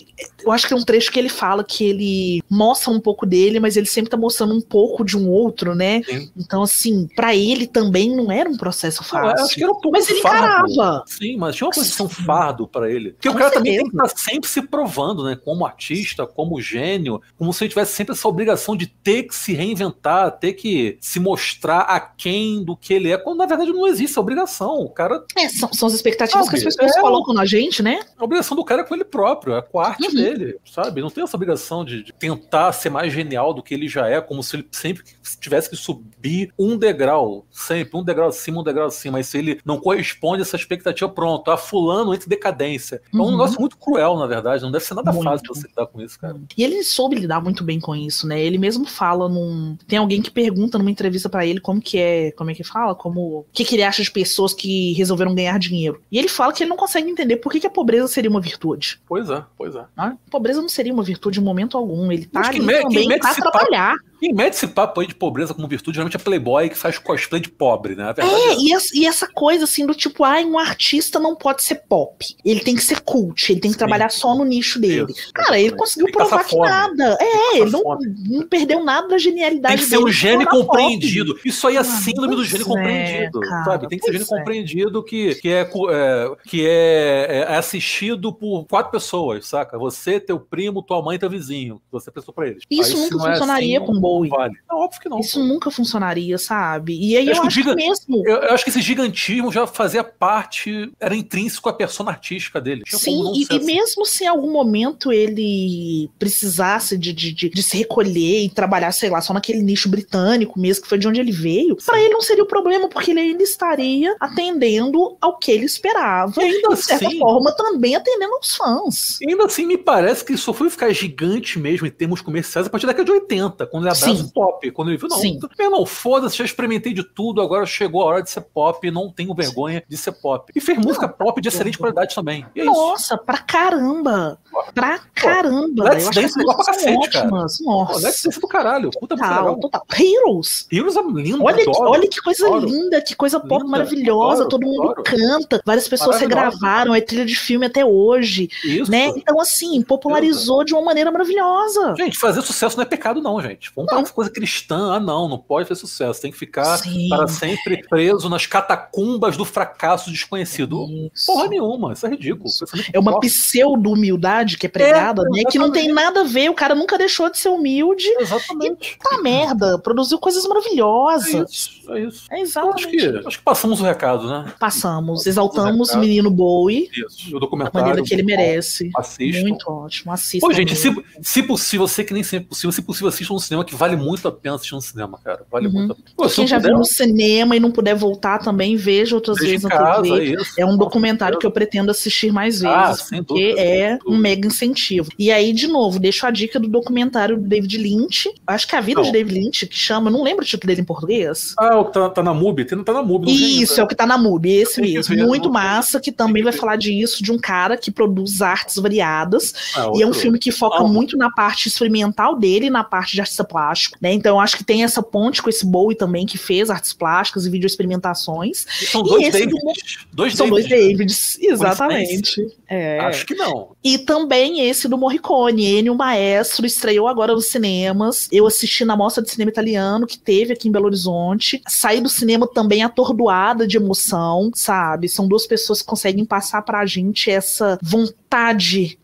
Eu 0.44 0.52
acho 0.52 0.66
que 0.68 0.74
é 0.74 0.76
um 0.76 0.84
trecho 0.84 1.10
que 1.10 1.18
ele 1.18 1.28
fala 1.28 1.64
que 1.64 1.84
ele 1.84 2.42
mostra 2.48 2.90
um 2.90 3.00
pouco 3.00 3.24
dele, 3.26 3.58
mas 3.58 3.76
ele 3.76 3.86
sempre 3.86 4.10
tá 4.10 4.16
mostrando 4.16 4.54
um 4.54 4.60
pouco 4.60 5.04
de 5.04 5.16
um 5.16 5.28
outro, 5.30 5.74
né? 5.74 6.02
Sim. 6.04 6.30
Então, 6.36 6.62
assim, 6.62 7.08
pra 7.16 7.34
ele 7.34 7.66
também 7.66 8.14
não 8.14 8.30
era 8.30 8.48
um 8.48 8.56
processo 8.56 9.02
Não, 9.12 9.20
eu 9.20 9.28
fácil. 9.30 9.44
acho 9.46 9.54
que 9.54 9.62
era 9.62 9.72
um 9.72 9.80
pouco 9.80 9.92
Mas 9.98 10.08
ele 10.08 10.20
fardo. 10.20 10.70
encarava. 10.72 11.04
Sim, 11.06 11.36
mas 11.36 11.56
tinha 11.56 11.66
uma 11.66 11.72
posição 11.74 12.08
Sim. 12.08 12.22
fardo 12.24 12.66
pra 12.68 12.90
ele. 12.90 13.12
Porque 13.12 13.28
Com 13.28 13.34
o 13.34 13.38
cara 13.38 13.50
também 13.50 13.72
tem 13.76 13.84
certeza. 13.86 14.02
que 14.04 14.10
estar 14.12 14.30
sempre 14.32 14.50
se 14.50 14.62
provando, 14.62 15.24
né? 15.24 15.36
Como 15.42 15.64
artista, 15.64 16.26
como 16.26 16.60
gênio, 16.60 17.20
como 17.38 17.52
se 17.52 17.64
ele 17.64 17.68
tivesse 17.70 17.92
sempre 17.94 18.14
essa 18.14 18.28
obrigação 18.28 18.76
de 18.76 18.86
ter 18.86 19.24
que 19.24 19.34
se 19.34 19.52
reinventar, 19.54 20.30
ter 20.38 20.52
que 20.54 20.98
se 21.00 21.18
mostrar 21.20 21.80
aquém 21.82 22.62
do 22.64 22.76
que 22.76 22.92
ele 22.94 23.10
é, 23.10 23.16
quando 23.18 23.38
na 23.38 23.46
verdade 23.46 23.72
não 23.72 23.86
existe 23.86 24.12
essa 24.12 24.20
obrigação. 24.20 24.80
O 24.80 24.88
cara. 24.90 25.24
É, 25.36 25.48
são, 25.48 25.72
são 25.72 25.88
as 25.88 25.94
expectativas 25.94 26.46
Sabe, 26.46 26.60
que 26.60 26.68
as 26.68 26.74
pessoas 26.76 26.96
é. 26.96 27.00
colocam 27.00 27.21
na 27.34 27.44
gente, 27.44 27.82
né? 27.82 28.00
A 28.18 28.24
obrigação 28.24 28.56
do 28.56 28.64
cara 28.64 28.80
é 28.80 28.84
com 28.84 28.94
ele 28.94 29.04
próprio, 29.04 29.54
é 29.54 29.60
com 29.62 29.78
a 29.78 29.88
arte 29.88 30.06
Uhum. 30.08 30.14
dele, 30.14 30.56
sabe? 30.64 31.00
Não 31.02 31.10
tem 31.10 31.22
essa 31.22 31.36
obrigação 31.36 31.84
de, 31.84 32.02
de 32.04 32.12
tentar 32.12 32.72
ser 32.72 32.88
mais 32.90 33.12
genial 33.12 33.52
do 33.52 33.62
que 33.62 33.74
ele 33.74 33.86
já 33.88 34.08
é, 34.08 34.20
como 34.20 34.42
se 34.42 34.56
ele 34.56 34.66
sempre 34.72 35.02
tivesse 35.40 35.68
que 35.68 35.76
subir 35.76 36.52
um 36.58 36.76
degrau, 36.76 37.44
sempre, 37.50 37.98
um 37.98 38.02
degrau 38.04 38.28
acima, 38.28 38.60
um 38.60 38.64
degrau 38.64 38.86
acima. 38.86 39.18
Mas 39.18 39.26
se 39.26 39.36
ele 39.38 39.60
não 39.64 39.78
corresponde 39.78 40.40
a 40.40 40.44
essa 40.44 40.56
expectativa, 40.56 41.08
pronto, 41.10 41.50
a 41.50 41.56
fulano 41.58 42.14
entre 42.14 42.28
decadência. 42.28 43.02
É 43.12 43.16
um 43.16 43.20
Uhum. 43.22 43.30
negócio 43.32 43.60
muito 43.60 43.76
cruel, 43.76 44.16
na 44.16 44.26
verdade. 44.26 44.62
Não 44.62 44.70
deve 44.70 44.84
ser 44.84 44.94
nada 44.94 45.12
Muito. 45.12 45.24
fácil 45.24 45.46
você 45.54 45.66
lidar 45.68 45.86
com 45.86 46.00
isso, 46.00 46.18
cara. 46.18 46.40
E 46.56 46.64
ele 46.64 46.82
soube 46.82 47.16
lidar 47.16 47.42
muito 47.42 47.62
bem 47.62 47.78
com 47.78 47.94
isso, 47.94 48.26
né? 48.26 48.40
Ele 48.42 48.56
mesmo 48.56 48.86
fala 48.86 49.28
num. 49.28 49.76
Tem 49.86 49.98
alguém 49.98 50.22
que 50.22 50.30
pergunta 50.30 50.78
numa 50.78 50.90
entrevista 50.90 51.28
pra 51.28 51.44
ele 51.44 51.60
como 51.60 51.80
que 51.80 51.98
é. 51.98 52.32
Como 52.32 52.50
é 52.50 52.54
que 52.54 52.64
fala? 52.64 52.94
Como. 52.94 53.40
O 53.40 53.46
que, 53.52 53.64
que 53.64 53.74
ele 53.74 53.82
acha 53.82 54.02
de 54.02 54.10
pessoas 54.10 54.54
que 54.54 54.92
resolveram 54.94 55.34
ganhar 55.34 55.58
dinheiro. 55.58 56.00
E 56.10 56.18
ele 56.18 56.28
fala 56.28 56.52
que 56.52 56.62
ele 56.62 56.70
não 56.70 56.76
consegue 56.76 57.08
entender 57.12 57.36
por 57.36 57.52
que, 57.52 57.60
que 57.60 57.66
a 57.66 57.70
pobreza 57.70 58.08
seria 58.08 58.30
uma 58.30 58.40
virtude. 58.40 59.00
Pois 59.06 59.30
é, 59.30 59.44
pois 59.56 59.74
é. 59.74 59.84
né? 59.96 60.16
Pobreza 60.30 60.60
não 60.60 60.68
seria 60.68 60.92
uma 60.92 61.02
virtude 61.02 61.40
em 61.40 61.42
momento 61.42 61.76
algum. 61.76 62.10
Ele 62.10 62.26
tá 62.26 62.48
ali 62.48 62.66
também 62.66 63.18
pra 63.18 63.34
trabalhar. 63.34 63.94
Quem 64.22 64.32
mete 64.32 64.52
esse 64.54 64.68
papo 64.68 65.00
aí 65.00 65.06
de 65.08 65.16
pobreza 65.16 65.52
como 65.52 65.66
virtude, 65.66 65.96
geralmente 65.96 66.14
é 66.16 66.20
playboy 66.20 66.68
que 66.68 66.76
faz 66.78 66.96
cosplay 66.96 67.42
de 67.42 67.48
pobre, 67.48 67.96
né? 67.96 68.12
Verdade 68.16 68.30
É, 68.30 68.54
e 68.56 68.72
essa, 68.72 68.96
e 68.96 69.04
essa 69.04 69.26
coisa 69.26 69.64
assim 69.64 69.84
do 69.84 69.92
tipo, 69.96 70.22
ai, 70.22 70.44
um 70.44 70.56
artista 70.56 71.18
não 71.18 71.34
pode 71.34 71.64
ser 71.64 71.82
pop. 71.88 72.24
Ele 72.44 72.60
tem 72.60 72.76
que 72.76 72.84
ser 72.84 73.00
cult, 73.00 73.50
ele 73.50 73.60
tem 73.60 73.70
que 73.72 73.74
Sim. 73.74 73.78
trabalhar 73.78 74.10
só 74.10 74.32
no 74.36 74.44
nicho 74.44 74.78
dele. 74.80 75.06
Isso, 75.10 75.32
Cara, 75.34 75.58
ele 75.58 75.74
conseguiu 75.74 76.06
que 76.06 76.12
provar 76.12 76.44
que 76.44 76.50
fome. 76.50 76.68
nada. 76.68 77.18
É, 77.20 77.58
ele 77.58 77.70
não, 77.72 77.82
não 78.26 78.46
perdeu 78.46 78.84
nada 78.84 79.08
da 79.08 79.18
genialidade 79.18 79.74
Tem 79.74 79.82
que 79.84 79.90
ser 79.90 79.96
dele. 79.96 80.08
um 80.08 80.12
gênio 80.12 80.44
na 80.44 80.50
pop. 80.52 80.66
compreendido. 80.66 81.36
Isso 81.44 81.66
aí 81.66 81.74
é 81.74 81.80
Ah, 81.80 81.84
síndrome 81.84 82.36
do 82.36 82.44
gênio 82.44 82.62
é, 82.64 82.68
compreendido. 82.68 83.40
cara, 83.40 83.64
sabe? 83.64 83.88
Tem 83.88 83.98
que 83.98 84.04
ser 84.06 84.12
gênio 84.12 84.26
é. 84.30 84.38
compreendido 84.38 85.02
que, 85.02 85.34
que, 85.34 85.48
é, 85.48 85.60
é, 85.90 86.30
que 86.46 86.64
é, 86.64 87.46
é 87.48 87.56
assistido 87.56 88.32
por 88.32 88.66
quatro 88.66 88.92
pessoas, 88.92 89.46
saca? 89.48 89.76
Você, 89.78 90.20
teu 90.20 90.38
primo, 90.38 90.80
tua 90.80 91.02
mãe 91.02 91.16
e 91.16 91.18
teu 91.18 91.28
vizinho. 91.28 91.82
Você 91.90 92.08
prestou 92.08 92.32
pra 92.32 92.46
eles. 92.46 92.62
Isso 92.70 92.96
Aí, 92.96 93.10
nunca 93.10 93.28
é 93.28 93.30
funcionaria 93.32 93.78
assim, 93.78 93.86
com 93.86 93.92
não 93.94 94.11
Bowie. 94.12 94.30
Vale. 94.30 94.54
É 94.70 94.74
óbvio 94.74 95.00
que 95.00 95.08
não. 95.08 95.18
Isso 95.20 95.38
pô. 95.40 95.46
nunca 95.46 95.70
funcionaria, 95.70 96.38
sabe? 96.38 96.98
E 96.98 97.16
aí 97.16 97.26
Eu 97.26 97.34
eu, 97.34 97.42
acho 97.42 97.42
que 97.42 97.46
acho 97.48 97.56
que 97.56 97.62
diga- 97.62 97.74
mesmo. 97.76 98.22
Eu, 98.26 98.36
eu 98.36 98.54
acho 98.54 98.64
que 98.64 98.70
esse 98.70 98.80
gigantismo 98.80 99.50
já 99.52 99.66
fazia 99.66 100.02
parte, 100.04 100.92
era 101.00 101.14
intrínseco 101.14 101.68
à 101.68 101.72
persona 101.72 102.10
artística 102.10 102.60
dele. 102.60 102.82
Tinha 102.86 102.98
Sim, 102.98 103.22
não 103.22 103.34
e, 103.34 103.46
e 103.50 103.58
mesmo 103.64 104.04
se 104.06 104.24
em 104.24 104.28
algum 104.28 104.50
momento 104.52 105.12
ele 105.12 106.10
precisasse 106.18 106.96
de, 106.96 107.12
de, 107.12 107.32
de, 107.32 107.48
de 107.50 107.62
se 107.62 107.76
recolher 107.78 108.44
e 108.44 108.48
trabalhar, 108.48 108.92
sei 108.92 109.10
lá, 109.10 109.20
só 109.20 109.32
naquele 109.32 109.62
nicho 109.62 109.88
britânico 109.88 110.58
mesmo, 110.58 110.82
que 110.82 110.88
foi 110.88 110.98
de 110.98 111.08
onde 111.08 111.20
ele 111.20 111.32
veio, 111.32 111.76
pra 111.84 111.98
ele 112.00 112.12
não 112.14 112.20
seria 112.20 112.42
o 112.42 112.46
problema, 112.46 112.88
porque 112.88 113.10
ele 113.10 113.20
ainda 113.20 113.42
estaria 113.42 114.14
atendendo 114.20 115.16
ao 115.20 115.38
que 115.38 115.50
ele 115.50 115.64
esperava. 115.64 116.32
E 116.42 116.44
ainda 116.44 116.68
de 116.74 116.82
certa 116.82 117.06
assim- 117.06 117.18
forma, 117.18 117.52
também 117.52 117.94
atendendo 117.96 118.34
aos 118.34 118.54
fãs. 118.56 119.20
E 119.20 119.28
ainda 119.30 119.44
assim, 119.44 119.66
me 119.66 119.78
parece 119.78 120.24
que 120.24 120.36
só 120.36 120.52
foi 120.52 120.70
ficar 120.70 120.92
gigante 120.92 121.58
mesmo 121.58 121.86
em 121.86 121.90
termos 121.90 122.20
comerciais 122.20 122.66
a 122.66 122.70
partir 122.70 122.86
da 122.86 122.92
década 122.92 123.04
de 123.06 123.12
80, 123.12 123.66
quando 123.66 123.84
ele 123.84 123.90
abraça 123.90 124.01
Sim. 124.04 124.28
pop. 124.34 124.70
Quando 124.70 124.88
ele 124.88 124.96
viu, 124.98 125.08
não, 125.08 125.16
Sim. 125.18 125.38
meu 125.58 125.66
irmão, 125.68 125.86
foda-se, 125.86 126.36
já 126.36 126.44
experimentei 126.44 126.92
de 126.92 127.02
tudo, 127.04 127.40
agora 127.40 127.64
chegou 127.66 128.02
a 128.02 128.06
hora 128.06 128.22
de 128.22 128.30
ser 128.30 128.40
pop, 128.42 128.90
não 128.90 129.10
tenho 129.10 129.34
vergonha 129.34 129.82
de 129.88 129.96
ser 129.96 130.12
pop. 130.12 130.52
E 130.54 130.60
fez 130.60 130.78
música 130.78 131.08
pop 131.08 131.40
de 131.40 131.48
excelente 131.48 131.78
qualidade 131.78 132.14
também. 132.14 132.44
É 132.54 132.60
isso. 132.62 132.66
Nossa, 132.72 133.16
pra 133.18 133.38
caramba! 133.38 134.38
Pra 134.74 134.98
caramba! 135.14 135.84
Let's 135.84 136.08
acho 136.08 136.10
que 136.10 136.20
Dance 136.22 136.34
é 136.34 136.40
legal 136.40 136.56
pra 136.56 136.64
cacete, 136.66 137.10
cara. 137.10 137.26
ótimas. 137.26 137.58
Pô, 137.58 137.64
Nossa. 137.70 138.06
Let's 138.06 138.22
Dance 138.22 138.40
do 138.40 138.48
caralho. 138.48 138.90
Puta 138.98 139.16
Total, 139.16 139.56
total. 139.60 139.82
Heroes! 139.98 140.66
Heroes 140.70 140.96
é 140.96 141.02
lindo, 141.02 141.42
Olha, 141.44 141.62
adoro. 141.62 141.90
olha 141.90 142.08
que 142.08 142.20
coisa 142.20 142.46
adoro. 142.46 142.66
linda, 142.66 143.00
que 143.02 143.14
coisa 143.14 143.38
pop 143.40 143.62
Linda, 143.62 143.70
maravilhosa, 143.70 144.44
adoro, 144.44 144.48
todo 144.48 144.66
mundo 144.66 144.94
canta, 145.04 145.60
várias 145.64 145.86
pessoas 145.88 146.20
regravaram, 146.20 146.94
é 146.94 147.00
trilha 147.00 147.24
de 147.24 147.36
filme 147.36 147.66
até 147.66 147.84
hoje, 147.84 148.48
Isso. 148.64 148.90
né? 148.90 149.08
Então, 149.16 149.40
assim, 149.40 149.80
popularizou 149.82 150.64
de 150.64 150.72
uma 150.74 150.82
maneira 150.82 151.10
maravilhosa. 151.10 151.94
Gente, 151.96 152.18
fazer 152.18 152.42
sucesso 152.42 152.76
não 152.76 152.82
é 152.82 152.86
pecado, 152.86 153.20
não, 153.20 153.40
gente. 153.40 153.70
Vamos 153.74 153.91
Não. 153.92 153.98
para 153.98 154.04
essa 154.06 154.12
coisa 154.14 154.30
cristã. 154.30 154.94
Ah, 154.94 155.00
não, 155.00 155.28
não 155.28 155.38
pode 155.38 155.68
fazer 155.68 155.80
sucesso. 155.80 156.20
Tem 156.20 156.30
que 156.32 156.38
ficar 156.38 156.78
Sim. 156.78 157.08
para 157.08 157.26
sempre 157.28 157.86
preso 157.88 158.28
nas 158.28 158.46
catacumbas 158.46 159.36
do 159.36 159.44
fracasso 159.44 160.10
desconhecido. 160.10 160.86
Isso. 161.14 161.26
Porra 161.26 161.48
nenhuma, 161.48 161.92
isso 161.92 162.06
é 162.06 162.10
ridículo. 162.10 162.46
Isso. 162.48 162.64
Pensamento 162.66 162.90
É 162.94 162.98
uma 162.98 163.20
pseudo-humildade 163.20 164.56
que 164.58 164.66
é 164.66 164.68
pregada, 164.68 165.22
É, 165.22 165.30
né? 165.30 165.42
Que 165.50 165.58
não 165.58 165.70
tem 165.70 165.92
nada 165.92 166.20
a 166.20 166.24
ver, 166.24 166.50
o 166.50 166.54
cara 166.54 166.74
nunca 166.74 166.98
deixou 166.98 167.30
de 167.30 167.38
ser 167.38 167.48
humilde. 167.48 168.06
Exatamente. 168.18 168.98
Tá 169.02 169.18
merda, 169.22 169.78
produziu 169.78 170.18
coisas 170.18 170.44
É 170.44 170.48
maravilhosas. 170.48 171.50
isso, 171.50 171.92
é 171.92 172.00
isso. 172.00 172.24
É 172.30 172.40
exatamente. 172.40 172.86
acho 172.86 172.88
que, 172.90 173.26
acho 173.28 173.38
que 173.38 173.44
passamos 173.44 173.80
o 173.80 173.84
recado, 173.84 174.28
né? 174.28 174.52
Passamos, 174.58 175.26
exaltamos 175.26 175.88
o 175.88 175.92
recado. 175.92 176.00
menino 176.06 176.30
Bowie 176.30 176.88
Isso. 176.92 177.30
O 177.30 177.32
da 177.34 177.38
documentário. 177.40 177.80
maneira 177.88 178.02
que 178.06 178.14
ele 178.14 178.22
merece. 178.22 178.90
Assistam. 178.96 179.42
Muito 179.42 179.70
ótimo. 179.70 180.12
Assista. 180.12 180.46
Pô, 180.46 180.52
gente, 180.52 180.74
se, 180.76 180.90
se 181.20 181.42
possível, 181.42 181.86
você 181.86 182.04
que 182.04 182.12
nem 182.14 182.22
sempre 182.22 182.46
é 182.46 182.48
possível, 182.48 182.72
se 182.72 182.82
possível, 182.82 183.08
assista 183.08 183.32
no 183.34 183.40
cinema, 183.40 183.64
que 183.64 183.71
vale 183.76 183.96
muito 183.96 184.26
a 184.28 184.32
pena 184.32 184.54
assistir 184.56 184.74
no 184.74 184.80
cinema, 184.82 185.18
cara. 185.22 185.42
Vale 185.50 185.66
Uhum. 185.66 185.72
muito 185.72 185.92
a 185.92 185.94
pena. 185.94 186.08
Pô, 186.16 186.28
se 186.28 186.36
Quem 186.36 186.46
já 186.46 186.56
puder, 186.56 186.68
viu 186.68 186.78
no 186.78 186.84
cinema 186.84 187.56
e 187.56 187.60
não 187.60 187.70
puder 187.70 187.94
voltar 187.94 188.38
também, 188.38 188.76
veja 188.76 189.14
outras 189.14 189.38
veja 189.38 189.50
vezes 189.50 189.64
na 189.64 189.70
casa, 189.70 190.02
TV. 190.02 190.34
isso. 190.40 190.54
É 190.58 190.66
um 190.66 190.76
documentário 190.76 191.38
que 191.38 191.46
eu 191.46 191.50
pretendo 191.50 191.90
assistir 191.90 192.32
mais 192.32 192.60
vezes, 192.60 192.66
Ah, 192.74 192.94
porque 193.24 193.48
dúvida, 193.50 193.60
é 193.60 193.98
um 194.06 194.16
mega 194.16 194.46
incentivo. 194.46 195.08
E 195.18 195.30
aí, 195.30 195.52
de 195.52 195.66
novo, 195.66 195.98
deixo 195.98 196.26
a 196.26 196.30
dica 196.30 196.58
do 196.60 196.68
documentário 196.68 197.36
do 197.36 197.46
David 197.48 197.78
Lynch. 197.78 198.28
Acho 198.46 198.66
que 198.68 198.74
é 198.74 198.78
a 198.78 198.82
vida 198.82 199.00
Não. 199.00 199.06
de 199.06 199.12
David 199.12 199.34
Lynch, 199.38 199.66
que 199.66 199.76
chama, 199.76 200.10
não 200.10 200.22
lembro 200.22 200.42
o 200.44 200.46
título 200.46 200.68
dele 200.68 200.80
em 200.80 200.84
português. 200.84 201.54
Ah, 201.58 201.78
o 201.78 201.86
que 201.86 201.92
tá, 201.92 202.08
tá 202.10 202.22
na 202.22 202.34
MUBI? 202.34 202.64
Tem, 202.64 202.82
tá 202.84 202.92
na 202.92 203.02
MUBI. 203.02 203.30
Isso, 203.62 203.72
é 203.72 203.74
ainda. 203.76 203.84
o 203.84 203.88
que 203.88 203.94
tá 203.94 204.06
na 204.06 204.18
MUBI, 204.18 204.50
esse 204.52 204.80
que 204.80 204.92
mesmo. 204.94 205.14
ver, 205.16 205.22
Muito 205.26 205.50
massa, 205.50 206.00
que 206.00 206.10
também 206.12 206.42
que 206.42 206.50
vai 206.50 206.52
falar 206.52 206.76
disso, 206.76 207.22
de 207.22 207.30
um 207.32 207.38
cara 207.38 207.76
que 207.76 207.90
produz 207.90 208.40
artes 208.42 208.76
variadas. 208.76 209.52
Ah, 209.76 209.90
E 209.94 210.02
é 210.02 210.06
um 210.06 210.12
filme 210.12 210.38
que 210.38 210.50
foca 210.50 210.78
Ah. 210.78 210.88
muito 210.88 211.16
na 211.16 211.30
parte 211.30 211.68
experimental 211.68 212.36
dele 212.36 212.66
e 212.66 212.70
na 212.70 212.82
parte 212.84 213.12
de 213.14 213.20
artista 213.20 213.44
plástico, 213.62 213.96
né? 214.00 214.12
Então 214.12 214.40
acho 214.40 214.56
que 214.56 214.64
tem 214.64 214.82
essa 214.84 215.02
ponte 215.02 215.40
com 215.42 215.48
esse 215.48 215.64
Bowie 215.64 215.96
também, 215.96 216.26
que 216.26 216.36
fez 216.36 216.68
artes 216.70 216.92
plásticas 216.92 217.46
e 217.46 217.50
videoexperimentações. 217.50 218.66
São 218.90 219.02
dois 219.02 219.32
Davids. 219.32 219.50
do- 219.52 219.72
Dois 220.12 220.34
São 220.34 220.48
dois 220.48 220.68
Davids. 220.68 220.88
Davids, 220.92 221.38
exatamente. 221.40 222.46
É. 222.68 222.98
Acho 223.00 223.26
que 223.26 223.34
não. 223.34 223.70
E 223.82 223.98
também 223.98 224.68
esse 224.68 224.88
do 224.88 224.98
Morricone, 224.98 225.64
Ennio 225.78 225.94
Maestro, 225.94 226.66
estreou 226.66 227.06
agora 227.08 227.34
nos 227.34 227.46
cinemas. 227.46 228.28
Eu 228.32 228.46
assisti 228.46 228.84
na 228.84 228.96
Mostra 228.96 229.22
de 229.22 229.30
Cinema 229.30 229.50
Italiano, 229.50 230.06
que 230.06 230.18
teve 230.18 230.52
aqui 230.52 230.68
em 230.68 230.72
Belo 230.72 230.86
Horizonte. 230.86 231.60
Saí 231.68 232.00
do 232.00 232.08
cinema 232.08 232.46
também 232.46 232.82
atordoada 232.82 233.66
de 233.66 233.76
emoção, 233.76 234.50
sabe? 234.54 235.08
São 235.08 235.26
duas 235.28 235.46
pessoas 235.46 235.80
que 235.80 235.86
conseguem 235.88 236.24
passar 236.24 236.62
pra 236.62 236.84
gente 236.86 237.30
essa 237.30 237.78
vontade 237.82 238.21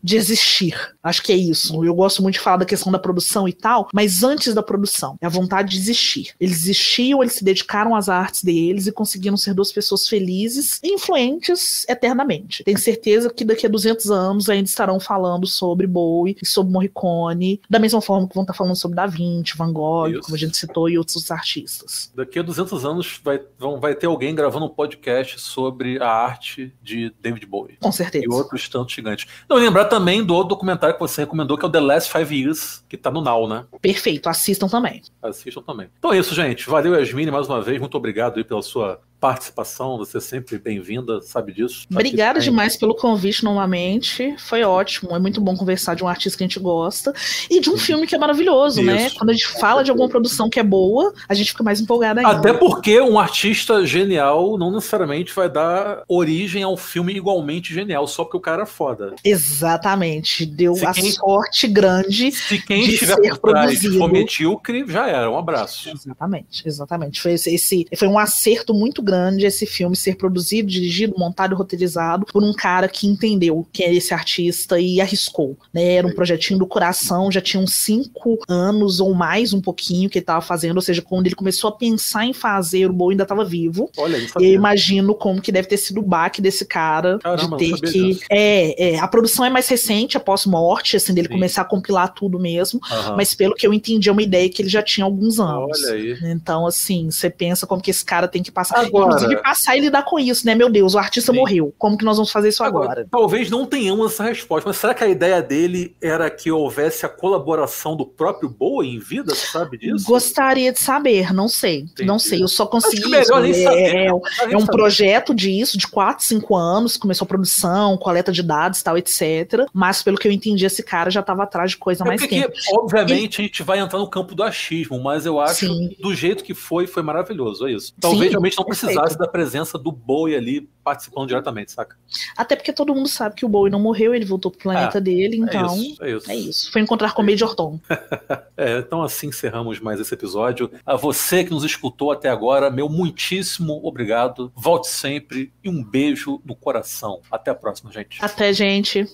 de 0.03 0.15
existir. 0.15 0.75
Acho 1.03 1.21
que 1.21 1.31
é 1.31 1.35
isso. 1.35 1.83
Eu 1.85 1.93
gosto 1.93 2.21
muito 2.21 2.33
de 2.33 2.39
falar 2.39 2.57
da 2.57 2.65
questão 2.65 2.91
da 2.91 2.97
produção 2.97 3.47
e 3.47 3.53
tal, 3.53 3.87
mas 3.93 4.23
antes 4.23 4.53
da 4.53 4.63
produção, 4.63 5.17
é 5.21 5.25
a 5.25 5.29
vontade 5.29 5.69
de 5.69 5.77
existir. 5.77 6.33
Eles 6.39 6.63
existiam, 6.63 7.21
eles 7.21 7.33
se 7.33 7.43
dedicaram 7.43 7.95
às 7.95 8.09
artes 8.09 8.43
deles 8.43 8.87
e 8.87 8.91
conseguiram 8.91 9.37
ser 9.37 9.53
duas 9.53 9.71
pessoas 9.71 10.07
felizes 10.07 10.79
e 10.83 10.93
influentes 10.93 11.85
eternamente. 11.87 12.63
Tenho 12.63 12.77
certeza 12.77 13.29
que 13.29 13.45
daqui 13.45 13.65
a 13.65 13.69
200 13.69 14.09
anos 14.09 14.49
ainda 14.49 14.67
estarão 14.67 14.99
falando 14.99 15.45
sobre 15.45 15.85
Bowie 15.85 16.35
e 16.41 16.45
sobre 16.45 16.73
Morricone, 16.73 17.61
da 17.69 17.79
mesma 17.79 18.01
forma 18.01 18.27
que 18.27 18.33
vão 18.33 18.43
estar 18.43 18.53
falando 18.53 18.75
sobre 18.75 18.95
Da 18.95 19.05
Vinci, 19.05 19.55
Van 19.55 19.71
Gogh, 19.71 20.07
Isso. 20.07 20.21
como 20.21 20.35
a 20.35 20.39
gente 20.39 20.57
citou, 20.57 20.89
e 20.89 20.97
outros 20.97 21.29
artistas. 21.29 22.11
Daqui 22.15 22.39
a 22.39 22.41
200 22.41 22.83
anos 22.83 23.21
vai, 23.23 23.39
vão, 23.57 23.79
vai 23.79 23.93
ter 23.93 24.07
alguém 24.07 24.33
gravando 24.33 24.65
um 24.65 24.69
podcast 24.69 25.39
sobre 25.39 26.01
a 26.01 26.09
arte 26.09 26.73
de 26.81 27.13
David 27.21 27.45
Bowie. 27.45 27.77
Com 27.79 27.91
certeza. 27.91 28.25
E 28.25 28.29
outros 28.29 28.67
tantos 28.67 28.93
gigantes. 28.93 29.18
Não, 29.47 29.57
e 29.57 29.61
lembrar 29.61 29.85
também 29.85 30.23
do 30.23 30.33
outro 30.33 30.49
documentário 30.49 30.95
que 30.95 30.99
você 30.99 31.21
recomendou, 31.21 31.57
que 31.57 31.65
é 31.65 31.67
o 31.67 31.71
The 31.71 31.79
Last 31.79 32.11
Five 32.11 32.35
Years, 32.35 32.83
que 32.87 32.97
tá 32.97 33.11
no 33.11 33.21
Now, 33.21 33.47
né? 33.47 33.65
Perfeito, 33.81 34.29
assistam 34.29 34.67
também. 34.67 35.01
Assistam 35.21 35.61
também. 35.61 35.89
Então 35.97 36.13
é 36.13 36.19
isso, 36.19 36.33
gente. 36.33 36.69
Valeu, 36.69 36.95
Yasmine, 36.95 37.31
mais 37.31 37.47
uma 37.47 37.61
vez. 37.61 37.79
Muito 37.79 37.95
obrigado 37.97 38.37
aí 38.37 38.43
pela 38.43 38.61
sua 38.61 38.99
participação. 39.19 39.97
Você 39.97 40.17
é 40.17 40.21
sempre 40.21 40.57
bem-vinda, 40.57 41.21
sabe 41.21 41.51
disso. 41.53 41.85
Obrigada 41.91 42.39
Aqui 42.39 42.45
tem- 42.45 42.49
demais 42.51 42.77
pelo 42.77 42.95
convite 42.95 43.43
novamente. 43.43 44.33
Foi 44.37 44.63
ótimo. 44.63 45.15
É 45.15 45.19
muito 45.19 45.41
bom 45.41 45.55
conversar 45.55 45.95
de 45.95 46.03
um 46.03 46.07
artista 46.07 46.37
que 46.37 46.43
a 46.43 46.47
gente 46.47 46.59
gosta 46.59 47.13
e 47.49 47.59
de 47.59 47.69
um 47.69 47.77
filme 47.77 48.07
que 48.07 48.15
é 48.15 48.17
maravilhoso, 48.17 48.81
né? 48.81 49.07
Isso. 49.07 49.15
Quando 49.17 49.29
a 49.31 49.33
gente 49.33 49.47
fala 49.47 49.83
de 49.83 49.91
alguma 49.91 50.07
produção 50.09 50.49
que 50.49 50.59
é 50.59 50.63
boa, 50.63 51.13
a 51.27 51.33
gente 51.33 51.51
fica 51.51 51.63
mais 51.63 51.81
empolgada 51.81 52.21
ainda. 52.21 52.31
Até 52.31 52.53
porque 52.53 52.99
um 53.01 53.19
artista 53.19 53.85
genial 53.85 54.57
não 54.57 54.71
necessariamente 54.71 55.33
vai 55.33 55.49
dar 55.49 56.03
origem 56.07 56.63
a 56.63 56.69
um 56.69 56.77
filme 56.77 57.13
igualmente 57.13 57.73
genial, 57.73 58.07
só 58.07 58.23
porque 58.23 58.37
o 58.37 58.41
cara 58.41 58.63
é 58.63 58.65
foda. 58.65 59.13
Exatamente. 59.23 60.45
Deu 60.45 60.75
Se 60.75 60.85
a 60.85 60.93
quem- 60.93 61.11
sorte 61.11 61.67
grande. 61.67 62.31
Se 62.31 62.61
quem 62.65 62.83
De 62.85 62.93
estiver 62.93 63.15
ser 63.15 63.37
por 63.39 63.51
trás 63.51 63.67
produzido. 63.77 63.97
for 63.97 64.11
medíocre, 64.11 64.85
já 64.87 65.07
era. 65.07 65.29
Um 65.29 65.37
abraço. 65.37 65.89
Exatamente, 65.89 66.63
exatamente. 66.65 67.21
Foi, 67.21 67.33
esse, 67.33 67.53
esse- 67.53 67.85
foi 67.97 68.07
um 68.07 68.17
acerto 68.17 68.73
muito 68.73 69.01
grande 69.01 69.08
esse 69.41 69.65
filme 69.65 69.95
ser 69.95 70.15
produzido, 70.15 70.69
dirigido, 70.69 71.15
montado 71.17 71.53
e 71.53 71.55
roteirizado 71.55 72.25
por 72.25 72.43
um 72.43 72.53
cara 72.53 72.87
que 72.87 73.07
entendeu 73.07 73.65
quem 73.71 73.87
era 73.87 73.95
esse 73.95 74.13
artista 74.13 74.79
e 74.79 75.01
arriscou. 75.01 75.57
Né? 75.73 75.95
Era 75.95 76.07
um 76.07 76.13
projetinho 76.13 76.59
do 76.59 76.67
coração, 76.67 77.31
já 77.31 77.41
tinha 77.41 77.61
uns 77.61 77.73
cinco 77.73 78.37
anos 78.47 78.99
ou 78.99 79.13
mais, 79.13 79.53
um 79.53 79.61
pouquinho, 79.61 80.09
que 80.09 80.17
ele 80.17 80.23
estava 80.23 80.41
fazendo, 80.41 80.75
ou 80.77 80.81
seja, 80.81 81.01
quando 81.01 81.27
ele 81.27 81.35
começou 81.35 81.69
a 81.69 81.71
pensar 81.73 82.25
em 82.25 82.33
fazer, 82.33 82.89
o 82.89 82.93
Bowie 82.93 83.13
ainda 83.13 83.23
estava 83.23 83.43
vivo. 83.45 83.89
Olha, 83.97 84.17
eu 84.17 84.41
E 84.41 84.45
eu 84.45 84.53
imagino 84.53 85.13
como 85.15 85.41
que 85.41 85.51
deve 85.51 85.67
ter 85.67 85.77
sido 85.77 85.99
o 85.99 86.03
baque 86.03 86.41
desse 86.41 86.65
cara 86.65 87.19
Caramba, 87.19 87.57
de 87.57 87.79
ter 87.79 87.91
que. 87.91 88.19
É, 88.29 88.91
é, 88.95 88.99
a 88.99 89.07
produção 89.07 89.45
é 89.45 89.49
mais 89.49 89.67
recente, 89.67 90.17
após 90.17 90.45
morte, 90.45 90.95
assim, 90.97 91.13
dele 91.13 91.27
Sim. 91.27 91.33
começar 91.33 91.61
a 91.61 91.65
compilar 91.65 92.13
tudo 92.13 92.39
mesmo. 92.39 92.79
Aham. 92.91 93.15
Mas 93.15 93.33
pelo 93.33 93.55
que 93.55 93.65
eu 93.65 93.73
entendi, 93.73 94.09
é 94.09 94.11
uma 94.11 94.21
ideia 94.21 94.49
que 94.49 94.61
ele 94.61 94.69
já 94.69 94.81
tinha 94.81 95.05
alguns 95.05 95.39
anos. 95.39 95.83
Olha 95.83 95.93
aí. 95.93 96.17
Então, 96.23 96.65
assim, 96.65 97.09
você 97.09 97.29
pensa 97.29 97.65
como 97.65 97.81
que 97.81 97.91
esse 97.91 98.03
cara 98.03 98.27
tem 98.27 98.43
que 98.43 98.51
passar. 98.51 98.79
Agora- 98.79 98.98
Agora- 99.01 99.15
inclusive, 99.17 99.41
passar 99.41 99.77
e 99.77 99.81
lidar 99.81 100.03
com 100.03 100.19
isso, 100.19 100.45
né? 100.45 100.55
Meu 100.55 100.69
Deus, 100.69 100.93
o 100.93 100.97
artista 100.99 101.31
Sim. 101.31 101.37
morreu. 101.39 101.73
Como 101.77 101.97
que 101.97 102.05
nós 102.05 102.17
vamos 102.17 102.31
fazer 102.31 102.49
isso 102.49 102.63
agora? 102.63 103.07
Talvez 103.09 103.49
não 103.49 103.65
tenhamos 103.65 104.13
essa 104.13 104.23
resposta, 104.23 104.69
mas 104.69 104.77
será 104.77 104.93
que 104.93 105.03
a 105.03 105.07
ideia 105.07 105.41
dele 105.41 105.95
era 106.01 106.29
que 106.29 106.51
houvesse 106.51 107.05
a 107.05 107.09
colaboração 107.09 107.95
do 107.95 108.05
próprio 108.05 108.49
Bowie 108.49 108.95
em 108.95 108.99
vida? 108.99 109.33
Você 109.33 109.47
sabe 109.47 109.77
disso? 109.77 110.05
Gostaria 110.05 110.71
de 110.71 110.79
saber, 110.79 111.33
não 111.33 111.47
sei. 111.47 111.85
Não 111.99 112.15
Entendi. 112.15 112.23
sei, 112.23 112.43
eu 112.43 112.47
só 112.47 112.65
consegui. 112.65 112.97
Acho 112.97 113.05
que 113.05 113.09
melhor 113.09 113.41
nem 113.41 113.51
isso. 113.51 113.63
saber. 113.63 113.79
É, 113.79 113.89
é, 113.89 113.93
Melhor 114.03 114.21
nem 114.47 114.53
é 114.53 114.57
um 114.57 114.65
projeto 114.65 115.33
disso, 115.33 115.77
de 115.77 115.87
4, 115.87 116.25
5 116.25 116.55
anos, 116.55 116.97
começou 116.97 117.25
a 117.25 117.27
produção, 117.27 117.97
coleta 117.97 118.31
de 118.31 118.41
dados, 118.43 118.81
tal, 118.81 118.97
etc. 118.97 119.65
Mas 119.73 120.01
pelo 120.03 120.17
que 120.17 120.27
eu 120.27 120.31
entendi, 120.31 120.65
esse 120.65 120.83
cara 120.83 121.09
já 121.09 121.19
estava 121.19 121.43
atrás 121.43 121.71
de 121.71 121.77
coisa 121.77 122.03
É 122.03 122.07
mais 122.07 122.21
porque, 122.21 122.41
tempo. 122.41 122.53
obviamente, 122.77 123.41
a 123.41 123.43
gente 123.43 123.63
vai 123.63 123.79
entrar 123.79 123.99
no 123.99 124.09
campo 124.09 124.33
do 124.35 124.43
achismo, 124.43 124.99
mas 125.01 125.25
eu 125.25 125.39
acho 125.39 125.65
Sim. 125.67 125.89
que 125.95 126.01
do 126.01 126.13
jeito 126.13 126.43
que 126.43 126.53
foi, 126.53 126.87
foi 126.87 127.03
maravilhoso, 127.03 127.67
é 127.67 127.71
isso. 127.73 127.93
Talvez 127.99 128.23
Sim, 128.25 128.29
realmente 128.29 128.57
não 128.57 128.65
perfeito. 128.65 128.88
Precisasse 128.93 129.17
da 129.17 129.27
presença 129.27 129.77
do 129.77 129.91
Bowie 129.91 130.35
ali 130.35 130.69
participando 130.83 131.27
diretamente, 131.27 131.71
saca? 131.71 131.97
Até 132.35 132.55
porque 132.55 132.73
todo 132.73 132.93
mundo 132.93 133.07
sabe 133.07 133.35
que 133.35 133.45
o 133.45 133.49
Bowie 133.49 133.71
não 133.71 133.79
morreu, 133.79 134.13
ele 134.13 134.25
voltou 134.25 134.51
pro 134.51 134.61
planeta 134.61 134.99
dele, 134.99 135.37
então. 135.37 135.73
é 135.73 135.77
isso, 135.77 136.03
é 136.03 136.11
isso. 136.11 136.31
É 136.31 136.35
isso. 136.35 136.71
Foi 136.71 136.81
encontrar 136.81 137.13
com 137.13 137.21
o 137.21 137.25
Major 137.25 137.55
Tom. 137.55 137.79
É, 138.57 138.79
então 138.79 139.01
assim 139.01 139.27
encerramos 139.27 139.79
mais 139.79 140.01
esse 140.01 140.13
episódio. 140.13 140.69
A 140.85 140.97
você 140.97 141.45
que 141.45 141.51
nos 141.51 141.63
escutou 141.63 142.11
até 142.11 142.29
agora, 142.29 142.69
meu 142.69 142.89
muitíssimo 142.89 143.79
obrigado. 143.83 144.51
Volte 144.53 144.89
sempre 144.89 145.53
e 145.63 145.69
um 145.69 145.81
beijo 145.81 146.41
no 146.43 146.55
coração. 146.55 147.21
Até 147.31 147.51
a 147.51 147.55
próxima, 147.55 147.89
gente. 147.89 148.17
Até, 148.21 148.51
gente. 148.51 149.05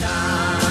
Time 0.00 0.69